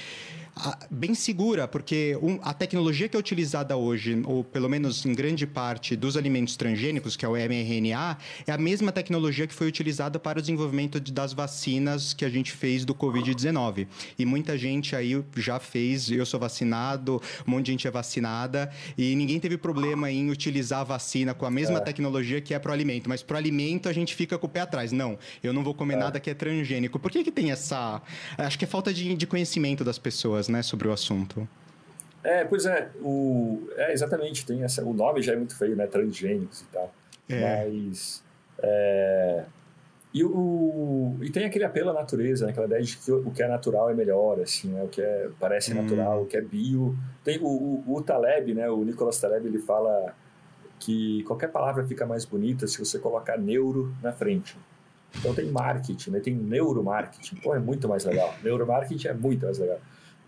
bem 0.91 1.15
segura, 1.15 1.69
porque 1.69 2.19
a 2.43 2.53
tecnologia 2.53 3.09
que 3.09 3.17
é 3.17 3.19
utilizada 3.21 3.77
hoje, 3.77 4.21
ou 4.25 4.43
pelo 4.43 4.69
menos 4.69 5.05
em 5.07 5.15
grande 5.15 5.47
parte 5.47 5.95
dos 5.95 6.17
alimentos 6.17 6.57
transgênicos, 6.57 7.17
que 7.17 7.25
é 7.25 7.29
o 7.29 7.37
mRNA, 7.37 8.19
é 8.47 8.53
a 8.53 8.59
mesma 8.59 8.91
tecnologia 8.91 9.47
que 9.47 9.55
foi 9.55 9.69
utilizada 9.69 10.19
para 10.19 10.39
o 10.39 10.43
desenvolvimento 10.43 11.01
de, 11.01 11.13
das 11.13 11.33
vacinas 11.33 12.13
que 12.13 12.25
a 12.25 12.29
gente 12.29 12.53
fez 12.53 12.85
do 12.85 12.95
Covid-19. 12.95 13.87
E 14.19 14.25
muita 14.25 14.59
gente 14.59 14.97
aí 14.97 15.23
já 15.37 15.59
fez, 15.61 16.11
eu 16.11 16.27
sou 16.27 16.41
vacinado, 16.41 17.21
um 17.47 17.51
monte 17.53 17.67
de 17.67 17.73
gente 17.73 17.87
é 17.87 17.91
vacinada, 17.91 18.71
e 18.97 19.15
ninguém 19.15 19.39
teve 19.39 19.57
problema 19.57 20.11
em 20.11 20.31
utilizar 20.31 20.81
a 20.81 20.85
vacina 20.85 21.35
com 21.35 21.47
a 21.47 21.51
mesma 21.51 21.79
é. 21.79 21.81
tecnologia 21.81 22.41
que 22.41 22.55
é 22.55 22.59
para 22.59 22.71
o 22.71 22.73
alimento. 22.73 23.09
Mas 23.09 23.23
para 23.23 23.35
o 23.35 23.39
alimento 23.39 23.89
a 23.89 23.93
gente 23.93 24.15
fica 24.15 24.37
com 24.39 24.47
o 24.47 24.51
pé 24.51 24.61
atrás. 24.61 24.93
Não, 24.93 25.19
eu 25.43 25.53
não 25.53 25.63
vou 25.63 25.75
comer 25.75 25.95
é. 25.95 25.99
nada 25.99 26.21
que 26.21 26.31
é 26.31 26.35
transgênico. 26.35 26.99
Por 26.99 27.11
que, 27.11 27.23
que 27.23 27.31
tem 27.31 27.51
essa. 27.51 28.03
Acho 28.37 28.59
que 28.59 28.65
é 28.65 28.69
falta 28.69 28.93
de, 28.93 29.15
de 29.15 29.27
conhecimento 29.27 29.85
das 29.85 29.99
pessoas 29.99 30.48
né, 30.51 30.63
sobre 30.63 30.89
o 30.89 30.93
assunto. 30.93 31.49
É, 32.23 32.45
pois 32.45 32.67
é, 32.67 32.91
o, 33.01 33.69
é 33.77 33.93
exatamente, 33.93 34.45
tem 34.45 34.63
essa, 34.65 34.85
o 34.85 34.93
nome 34.93 35.23
já 35.23 35.33
é 35.33 35.37
muito 35.37 35.57
feio, 35.57 35.77
né, 35.77 35.87
transgênicos 35.87 36.63
e 36.63 36.65
tal, 36.67 36.93
é. 37.29 37.65
mas 37.65 38.23
é, 38.63 39.45
E, 40.13 40.25
o, 40.25 41.17
e 41.21 41.31
tem 41.31 41.45
aquele 41.45 41.65
apelo 41.65 41.91
à 41.91 41.93
natureza, 41.93 42.47
né? 42.47 42.53
aquela 42.53 42.67
ideia 42.67 42.83
de 42.83 42.97
que 42.97 43.13
o 43.13 43.31
que 43.31 43.43
é 43.43 43.49
natural 43.49 43.91
é 43.91 43.95
melhor, 43.95 44.41
assim, 44.41 44.69
né? 44.69 44.83
o 44.83 44.89
que 44.89 45.03
é, 45.03 45.29
parece 45.39 45.73
hum. 45.73 45.83
natural, 45.83 46.23
o 46.23 46.27
que 46.27 46.37
é 46.37 46.41
bio. 46.41 46.97
Tem 47.23 47.39
o, 47.39 47.47
o, 47.47 47.95
o, 47.95 48.03
Taleb, 48.03 48.55
né? 48.55 48.69
o 48.71 48.85
Nicolas 48.85 49.21
Taleb, 49.21 49.47
ele 49.47 49.59
fala 49.59 50.15
que 50.81 51.23
qualquer 51.25 51.49
palavra 51.49 51.85
fica 51.85 52.07
mais 52.07 52.25
bonita 52.25 52.67
se 52.67 52.79
você 52.79 52.99
colocar 52.99 53.37
neuro 53.37 53.95
na 54.03 54.13
frente. 54.13 54.57
Então 55.19 55.35
tem 55.35 55.51
marketing, 55.51 56.11
né? 56.11 56.21
tem 56.21 56.35
neuromarketing. 56.35 57.37
Pô, 57.37 57.55
é 57.55 57.59
muito 57.59 57.89
mais 57.89 58.05
legal. 58.05 58.35
Neuromarketing 58.43 59.09
é 59.09 59.15
muito 59.15 59.45
mais 59.45 59.59
legal. 59.59 59.79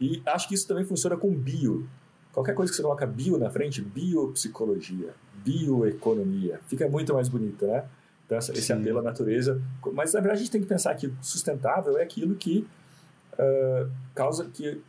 E 0.00 0.22
acho 0.26 0.48
que 0.48 0.54
isso 0.54 0.66
também 0.66 0.84
funciona 0.84 1.16
com 1.16 1.32
bio. 1.34 1.86
Qualquer 2.32 2.54
coisa 2.54 2.72
que 2.72 2.76
você 2.76 2.82
coloca 2.82 3.06
bio 3.06 3.36
na 3.36 3.50
frente, 3.50 3.82
biopsicologia, 3.82 5.12
bioeconomia, 5.44 6.60
fica 6.66 6.88
muito 6.88 7.12
mais 7.12 7.28
bonito, 7.28 7.66
né? 7.66 7.84
Então, 8.24 8.38
esse 8.38 8.62
Sim. 8.62 8.74
apelo 8.74 9.00
à 9.00 9.02
natureza. 9.02 9.60
Mas, 9.92 10.14
na 10.14 10.20
verdade, 10.20 10.40
a 10.40 10.42
gente 10.44 10.52
tem 10.52 10.60
que 10.60 10.66
pensar 10.66 10.94
que 10.94 11.12
sustentável 11.20 11.98
é 11.98 12.02
aquilo 12.02 12.36
que 12.36 12.66
uh, 13.34 13.90
causa, 14.14 14.48
que 14.48 14.80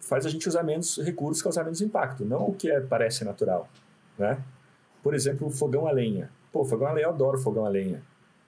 faz 0.00 0.24
a 0.24 0.30
gente 0.30 0.48
usar 0.48 0.62
menos 0.62 0.96
recursos, 0.98 1.42
causar 1.42 1.62
menos 1.64 1.82
impacto, 1.82 2.24
não 2.24 2.48
o 2.48 2.54
que 2.54 2.70
é, 2.70 2.80
parece 2.80 3.24
natural, 3.24 3.68
né? 4.18 4.42
Por 5.02 5.14
exemplo, 5.14 5.46
o 5.46 5.50
fogão 5.50 5.86
a 5.86 5.92
lenha. 5.92 6.30
Pô, 6.50 6.64
fogão 6.64 6.88
a 6.88 6.92
lenha, 6.92 7.06
eu 7.06 7.10
adoro 7.10 7.38
fogão 7.38 7.66
a 7.66 7.68
lenha. 7.68 8.02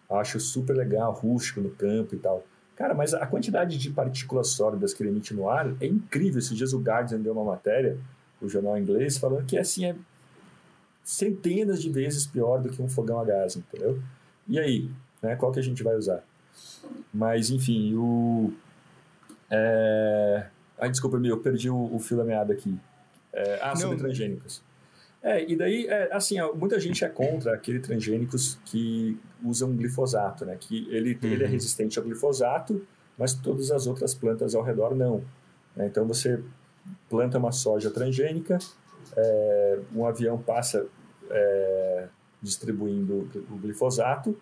Acho 0.09 0.41
super 0.41 0.75
legal, 0.75 1.13
rústico 1.13 1.61
no 1.61 1.71
campo 1.71 2.15
e 2.15 2.19
tal. 2.19 2.43
Cara, 2.79 2.95
mas 2.95 3.13
a 3.13 3.27
quantidade 3.27 3.77
de 3.77 3.91
partículas 3.91 4.51
sólidas 4.51 4.95
que 4.95 5.03
ele 5.03 5.11
emite 5.11 5.35
no 5.35 5.51
ar 5.51 5.75
é 5.81 5.87
incrível. 5.87 6.39
Esses 6.39 6.57
dias 6.57 6.73
o 6.73 6.79
Guardian 6.79 7.19
deu 7.19 7.33
uma 7.33 7.43
matéria, 7.43 7.99
o 8.41 8.49
jornal 8.49 8.79
inglês, 8.79 9.19
falando 9.19 9.45
que 9.45 9.59
assim 9.59 9.85
é 9.87 9.97
centenas 11.03 11.83
de 11.83 11.91
vezes 11.91 12.25
pior 12.25 12.63
do 12.63 12.69
que 12.69 12.81
um 12.81 12.89
fogão 12.89 13.19
a 13.19 13.25
gás, 13.25 13.57
entendeu? 13.57 14.01
E 14.47 14.61
aí, 14.61 14.89
né, 15.21 15.35
qual 15.35 15.51
que 15.51 15.59
a 15.59 15.63
gente 15.63 15.83
vai 15.83 15.97
usar? 15.97 16.23
Mas, 17.13 17.51
enfim, 17.51 17.97
o... 17.97 18.53
É... 19.51 20.47
Ai, 20.79 20.89
desculpa, 20.89 21.17
eu 21.17 21.39
perdi 21.39 21.69
o, 21.69 21.93
o 21.93 21.99
fio 21.99 22.17
da 22.17 22.23
meada 22.23 22.53
aqui. 22.53 22.79
É... 23.33 23.59
Ah, 23.61 23.75
sobre 23.75 23.99
transgênicos. 23.99 24.63
É, 25.23 25.51
e 25.51 25.57
daí, 25.57 25.87
é, 25.89 26.13
assim, 26.13 26.39
ó, 26.41 26.55
muita 26.55 26.79
gente 26.79 27.05
é 27.05 27.09
contra 27.09 27.55
aqueles 27.55 27.83
transgênicos 27.83 28.59
que 28.65 29.19
usam 29.45 29.75
glifosato, 29.75 30.45
né? 30.45 30.57
Que 30.59 30.87
ele, 30.91 31.19
uhum. 31.21 31.31
ele 31.31 31.43
é 31.43 31.47
uhum. 31.47 31.53
resistente 31.53 31.99
ao 31.99 32.05
glifosato, 32.05 32.87
mas 33.17 33.35
todas 33.35 33.71
as 33.71 33.87
outras 33.87 34.15
plantas 34.15 34.55
ao 34.55 34.63
redor 34.63 34.95
não. 34.95 35.25
Né? 35.75 35.87
Então, 35.87 36.07
você 36.07 36.41
planta 37.11 37.39
uma 37.39 37.53
soja 37.53 37.91
transgênica, 37.91 38.59
é, 39.17 39.79
um 39.95 40.07
avião 40.07 40.39
passa 40.39 40.87
é, 41.31 42.09
distribuindo 42.41 43.29
o 43.51 43.57
glifosato 43.57 44.37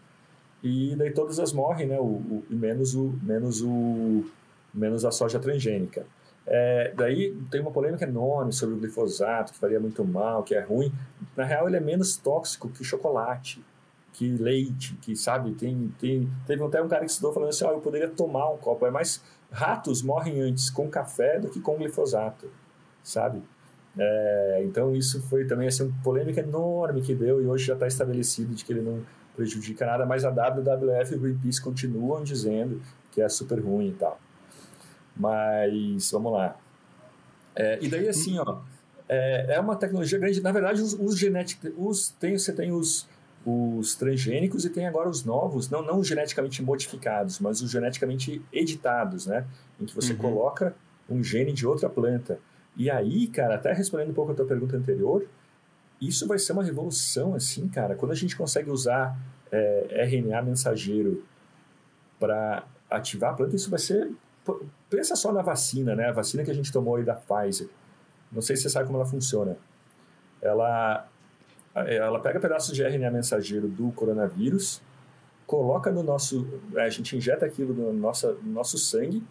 e 0.63 0.95
daí 0.97 1.11
todas 1.11 1.39
as 1.39 1.53
morrem, 1.53 1.87
né? 1.87 1.99
O, 1.99 2.05
o, 2.05 2.45
menos 2.51 2.95
o 2.95 3.15
menos 3.23 3.63
o 3.63 4.25
menos 4.73 5.05
a 5.05 5.11
soja 5.11 5.39
transgênica. 5.39 6.07
É, 6.47 6.93
daí 6.97 7.37
tem 7.51 7.61
uma 7.61 7.73
polêmica 7.73 8.05
enorme 8.05 8.53
sobre 8.53 8.77
o 8.77 8.79
glifosato, 8.79 9.53
que 9.53 9.59
faria 9.59 9.81
muito 9.81 10.05
mal, 10.05 10.43
que 10.43 10.55
é 10.55 10.61
ruim. 10.61 10.93
Na 11.37 11.45
real, 11.45 11.67
ele 11.67 11.77
é 11.77 11.81
menos 11.81 12.17
tóxico 12.17 12.69
que 12.69 12.85
chocolate, 12.85 13.65
que 14.13 14.29
leite, 14.29 14.95
que 15.03 15.15
sabe, 15.15 15.53
tem, 15.53 15.93
tem 15.99 16.31
teve 16.47 16.63
até 16.65 16.81
um 16.81 16.89
cara 16.89 17.05
que 17.05 17.11
estudou 17.11 17.33
falando 17.33 17.51
assim, 17.51 17.65
ó, 17.65 17.71
oh, 17.71 17.73
eu 17.73 17.81
poderia 17.81 18.09
tomar 18.09 18.49
um 18.51 18.57
copo, 18.57 18.87
é 18.87 18.91
mais 18.91 19.23
ratos 19.51 20.03
morrem 20.03 20.41
antes 20.41 20.71
com 20.71 20.89
café 20.89 21.39
do 21.39 21.51
que 21.51 21.61
com 21.61 21.77
glifosato, 21.77 22.51
sabe? 23.03 23.43
É, 23.99 24.63
então 24.65 24.95
isso 24.95 25.23
foi 25.29 25.47
também 25.47 25.69
assim, 25.69 25.85
uma 25.85 26.03
polêmica 26.03 26.41
enorme 26.41 27.03
que 27.03 27.15
deu 27.15 27.43
e 27.43 27.47
hoje 27.47 27.67
já 27.67 27.75
está 27.75 27.87
estabelecido 27.87 28.55
de 28.55 28.65
que 28.65 28.73
ele 28.73 28.83
não 28.83 29.03
prejudica 29.35 29.85
nada, 29.85 30.07
mas 30.07 30.25
a 30.25 30.31
WWF 30.31 31.13
e 31.13 31.17
o 31.17 31.21
Greenpeace 31.21 31.61
continuam 31.61 32.23
dizendo 32.23 32.81
que 33.13 33.21
é 33.21 33.29
super 33.29 33.61
ruim 33.61 33.89
e 33.89 33.93
tal. 33.93 34.19
Mas 35.17 36.11
vamos 36.11 36.33
lá. 36.33 36.57
É, 37.55 37.79
e 37.81 37.89
daí 37.89 38.09
assim, 38.09 38.39
ó, 38.39 38.61
é, 39.09 39.55
é, 39.55 39.61
uma 39.61 39.77
tecnologia 39.77 40.19
grande. 40.19 40.43
Na 40.43 40.53
verdade, 40.53 40.83
os, 40.83 40.93
os 40.93 41.19
genéticos, 41.19 41.73
os, 41.77 42.11
tem, 42.21 42.37
você 42.37 42.53
tem 42.53 42.73
os, 42.73 43.09
os 43.45 43.95
transgênicos 43.95 44.65
e 44.65 44.71
tem 44.71 44.87
agora 44.87 45.09
os 45.09 45.25
novos, 45.25 45.71
não, 45.71 45.83
não 45.83 46.03
geneticamente 46.03 46.63
modificados, 46.63 47.39
mas 47.39 47.63
os 47.63 47.71
geneticamente 47.71 48.43
editados, 48.53 49.27
né? 49.27 49.47
Em 49.81 49.87
que 49.87 49.95
você 49.95 50.13
uhum. 50.13 50.19
coloca 50.19 50.75
um 51.09 51.23
gene 51.23 51.53
de 51.53 51.67
outra 51.67 51.89
planta. 51.89 52.39
E 52.77 52.91
aí, 52.91 53.27
cara, 53.29 53.55
até 53.55 53.73
respondendo 53.73 54.11
um 54.11 54.15
pouco 54.15 54.33
a 54.33 54.35
tua 54.35 54.45
pergunta 54.45 54.77
anterior, 54.77 55.27
isso 56.01 56.27
vai 56.27 56.39
ser 56.39 56.53
uma 56.53 56.63
revolução, 56.63 57.35
assim, 57.35 57.69
cara. 57.69 57.95
Quando 57.95 58.13
a 58.13 58.15
gente 58.15 58.37
consegue 58.37 58.69
usar 58.69 59.17
é, 59.51 60.05
RNA 60.05 60.43
mensageiro 60.43 61.25
para 62.19 62.67
ativar 62.91 63.33
a 63.33 63.35
planta, 63.35 63.57
isso 63.57 63.71
vai 63.71 63.79
ser. 63.79 64.11
Pensa 64.89 65.17
só 65.17 65.33
na 65.33 65.43
vacina, 65.43 65.95
né? 65.95 66.09
A 66.09 66.13
vacina 66.13 66.45
que 66.45 66.51
a 66.51 66.55
gente 66.55 66.73
tomou 66.73 66.97
aí 66.97 67.05
da 67.05 67.15
Pfizer. 67.15 67.69
Não 68.31 68.43
sei 68.43 68.57
se 68.57 68.63
você 68.63 68.71
sabe 68.71 68.87
como 68.87 68.99
ela 68.99 69.07
funciona. 69.07 69.57
Ela, 70.41 71.09
ela 71.75 72.21
pega 72.21 72.39
pedaços 72.39 72.75
de 72.75 72.83
RNA 72.83 73.11
mensageiro 73.11 73.69
do 73.69 73.91
coronavírus, 73.93 74.83
coloca 75.47 75.91
no 75.91 76.03
nosso. 76.03 76.47
A 76.77 76.89
gente 76.89 77.17
injeta 77.17 77.47
aquilo 77.47 77.75
no 77.75 77.93
nosso, 77.93 78.33
no 78.43 78.53
nosso 78.53 78.79
sangue 78.79 79.23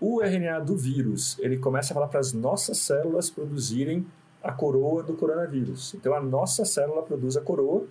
o 0.00 0.22
RNA 0.22 0.60
do 0.60 0.76
vírus, 0.76 1.38
ele 1.38 1.56
começa 1.56 1.92
a 1.92 1.94
falar 1.94 2.08
para 2.08 2.20
as 2.20 2.32
nossas 2.32 2.78
células 2.78 3.30
produzirem 3.30 4.06
a 4.42 4.52
coroa 4.52 5.02
do 5.02 5.14
coronavírus. 5.14 5.94
Então, 5.94 6.14
a 6.14 6.20
nossa 6.20 6.64
célula 6.64 7.02
produz 7.02 7.36
a 7.36 7.40
coroa 7.40 7.86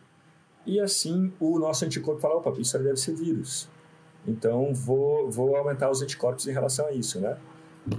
e 0.66 0.80
assim 0.80 1.34
o 1.40 1.58
nosso 1.58 1.84
anticorpo 1.84 2.22
fala, 2.22 2.36
opa, 2.36 2.54
isso 2.60 2.78
deve 2.78 2.98
ser 2.98 3.16
vírus. 3.16 3.68
Então, 4.28 4.74
vou, 4.74 5.30
vou 5.30 5.56
aumentar 5.56 5.90
os 5.90 6.02
anticorpos 6.02 6.48
em 6.48 6.52
relação 6.52 6.88
a 6.88 6.92
isso, 6.92 7.20
né? 7.20 7.38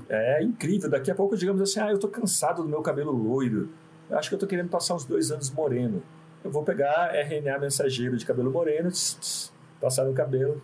É 0.09 0.43
incrível. 0.43 0.91
Daqui 0.91 1.11
a 1.11 1.15
pouco, 1.15 1.37
digamos 1.37 1.63
assim, 1.63 1.81
ah, 1.81 1.91
eu 1.91 1.95
estou 1.95 2.11
cansado 2.11 2.63
do 2.63 2.69
meu 2.69 2.83
cabelo 2.83 3.13
loiro. 3.13 3.69
Eu 4.11 4.19
acho 4.19 4.29
que 4.29 4.35
eu 4.35 4.39
estou 4.39 4.49
querendo 4.49 4.69
passar 4.69 4.95
uns 4.95 5.05
dois 5.05 5.31
anos 5.31 5.51
moreno. 5.51 6.03
Eu 6.43 6.51
vou 6.51 6.63
pegar 6.63 7.15
RNA 7.15 7.59
mensageiro 7.59 8.17
de 8.17 8.25
cabelo 8.25 8.51
moreno, 8.51 8.91
tss, 8.91 9.19
tss, 9.19 9.53
passar 9.81 10.05
no 10.05 10.13
cabelo. 10.13 10.61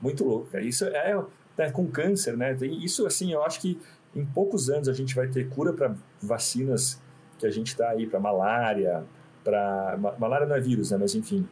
Muito 0.00 0.24
louco. 0.24 0.56
Isso 0.58 0.84
é 0.84 1.16
né, 1.56 1.70
com 1.70 1.86
câncer, 1.86 2.36
né? 2.36 2.54
Isso, 2.62 3.06
assim, 3.06 3.32
eu 3.32 3.42
acho 3.42 3.60
que 3.60 3.80
em 4.14 4.24
poucos 4.24 4.68
anos 4.68 4.88
a 4.88 4.92
gente 4.92 5.14
vai 5.14 5.28
ter 5.28 5.48
cura 5.48 5.72
para 5.72 5.94
vacinas 6.20 7.00
que 7.38 7.46
a 7.46 7.50
gente 7.50 7.68
está 7.68 7.90
aí 7.90 8.06
para 8.06 8.18
malária, 8.18 9.04
para 9.44 9.98
malária 10.18 10.46
não 10.46 10.56
é 10.56 10.60
vírus, 10.60 10.90
né? 10.90 10.98
Mas 10.98 11.14
enfim, 11.14 11.46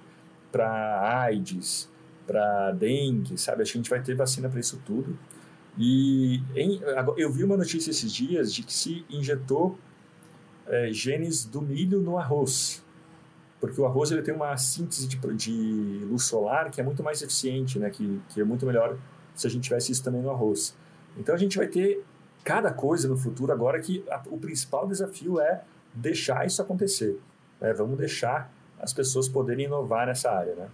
para 0.51 1.27
AIDS, 1.27 1.91
para 2.27 2.73
dengue, 2.73 3.39
sabe? 3.39 3.63
Acho 3.63 3.73
que 3.73 3.79
a 3.79 3.81
gente 3.81 3.91
vai 3.91 4.03
ter 4.03 4.15
vacina 4.15 4.49
para 4.49 4.61
isso 4.61 4.81
tudo. 4.85 5.19
E 5.77 6.41
em, 6.55 6.81
eu 7.17 7.31
vi 7.31 7.43
uma 7.45 7.57
notícia 7.57 7.91
esses 7.91 8.13
dias 8.13 8.53
de 8.53 8.63
que 8.63 8.73
se 8.73 9.05
injetou 9.11 9.79
é, 10.67 10.93
genes 10.93 11.45
do 11.45 11.61
milho 11.61 12.01
no 12.01 12.17
arroz, 12.17 12.83
porque 13.61 13.81
o 13.81 13.87
arroz 13.87 14.11
ele 14.11 14.23
tem 14.23 14.35
uma 14.35 14.57
síntese 14.57 15.09
de, 15.09 15.17
de 15.35 16.05
luz 16.05 16.25
solar 16.25 16.71
que 16.71 16.81
é 16.81 16.85
muito 16.85 17.03
mais 17.03 17.23
eficiente, 17.23 17.79
né? 17.79 17.91
Que, 17.91 18.21
que 18.29 18.41
é 18.41 18.45
muito 18.45 18.65
melhor 18.67 18.97
se 19.35 19.47
a 19.47 19.51
gente 19.51 19.65
tivesse 19.65 19.91
isso 19.91 20.03
também 20.03 20.23
no 20.23 20.31
arroz. 20.31 20.77
Então 21.17 21.35
a 21.35 21.39
gente 21.39 21.57
vai 21.57 21.67
ter 21.67 22.05
cada 22.45 22.71
coisa 22.73 23.09
no 23.09 23.17
futuro 23.17 23.53
agora 23.53 23.81
que 23.81 24.05
a, 24.11 24.23
o 24.27 24.39
principal 24.39 24.87
desafio 24.87 25.41
é 25.41 25.65
deixar 25.93 26.47
isso 26.47 26.61
acontecer. 26.61 27.19
Né? 27.61 27.73
Vamos 27.73 27.99
deixar 27.99 28.53
as 28.79 28.93
pessoas 28.93 29.29
poderem 29.29 29.67
inovar 29.67 30.07
nessa 30.07 30.31
área, 30.31 30.55
né? 30.55 30.69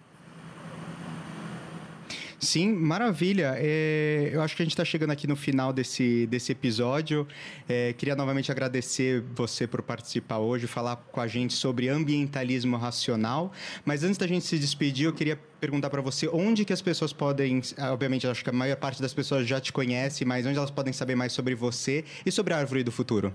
Sim, 2.41 2.72
maravilha. 2.72 3.55
É, 3.59 4.30
eu 4.32 4.41
acho 4.41 4.57
que 4.57 4.62
a 4.62 4.64
gente 4.64 4.72
está 4.72 4.84
chegando 4.84 5.11
aqui 5.11 5.26
no 5.26 5.36
final 5.36 5.74
desse, 5.74 6.26
desse 6.26 6.53
episódio. 6.53 7.28
É, 7.68 7.93
queria 7.93 8.16
novamente 8.16 8.51
agradecer 8.51 9.22
você 9.34 9.66
por 9.66 9.82
participar 9.82 10.38
hoje, 10.38 10.66
falar 10.66 10.97
com 10.97 11.20
a 11.20 11.26
gente 11.26 11.53
sobre 11.53 11.91
ambientalismo 11.91 12.78
racional. 12.78 13.53
Mas 13.84 14.03
antes 14.03 14.16
da 14.16 14.26
gente 14.26 14.47
se 14.47 14.59
despedir, 14.59 15.05
eu 15.05 15.12
queria 15.12 15.38
perguntar 15.61 15.91
para 15.91 16.01
você 16.01 16.28
onde 16.28 16.64
que 16.64 16.72
as 16.72 16.80
pessoas 16.80 17.12
podem, 17.12 17.61
obviamente, 17.93 18.26
acho 18.26 18.43
que 18.43 18.49
a 18.49 18.55
maior 18.55 18.76
parte 18.76 19.03
das 19.03 19.12
pessoas 19.12 19.47
já 19.47 19.61
te 19.61 19.70
conhece, 19.70 20.24
mas 20.24 20.47
onde 20.47 20.57
elas 20.57 20.70
podem 20.70 20.95
saber 20.95 21.14
mais 21.14 21.34
sobre 21.34 21.55
você 21.55 22.07
e 22.24 22.32
sobre 22.32 22.55
a 22.55 22.57
Árvore 22.57 22.82
do 22.82 22.91
Futuro? 22.91 23.34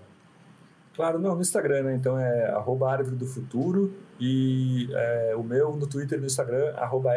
Claro, 0.95 1.19
não, 1.19 1.35
no 1.35 1.41
Instagram, 1.41 1.83
né? 1.83 1.95
Então 1.95 2.17
é 2.17 2.49
arroba 2.53 2.91
Árvore 2.91 3.17
do 3.17 3.27
Futuro 3.27 3.93
e 4.19 4.89
é, 4.91 5.35
o 5.37 5.43
meu 5.43 5.75
no 5.75 5.85
Twitter 5.85 6.17
e 6.17 6.21
no 6.21 6.25
Instagram, 6.25 6.73
arroba 6.75 7.11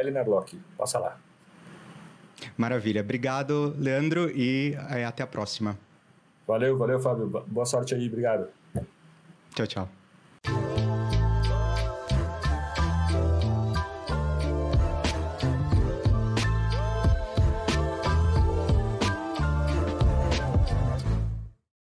Passa 0.77 0.99
lá. 0.99 1.19
Maravilha. 2.57 3.01
Obrigado, 3.01 3.75
Leandro, 3.79 4.31
e 4.31 4.77
é, 4.91 5.05
até 5.05 5.23
a 5.23 5.27
próxima. 5.27 5.79
Valeu, 6.47 6.79
valeu, 6.79 6.99
Fábio. 7.01 7.27
Boa 7.47 7.67
sorte 7.67 7.95
aí. 7.95 8.07
Obrigado. 8.07 8.49
Tchau, 9.55 9.67
tchau. 9.67 9.98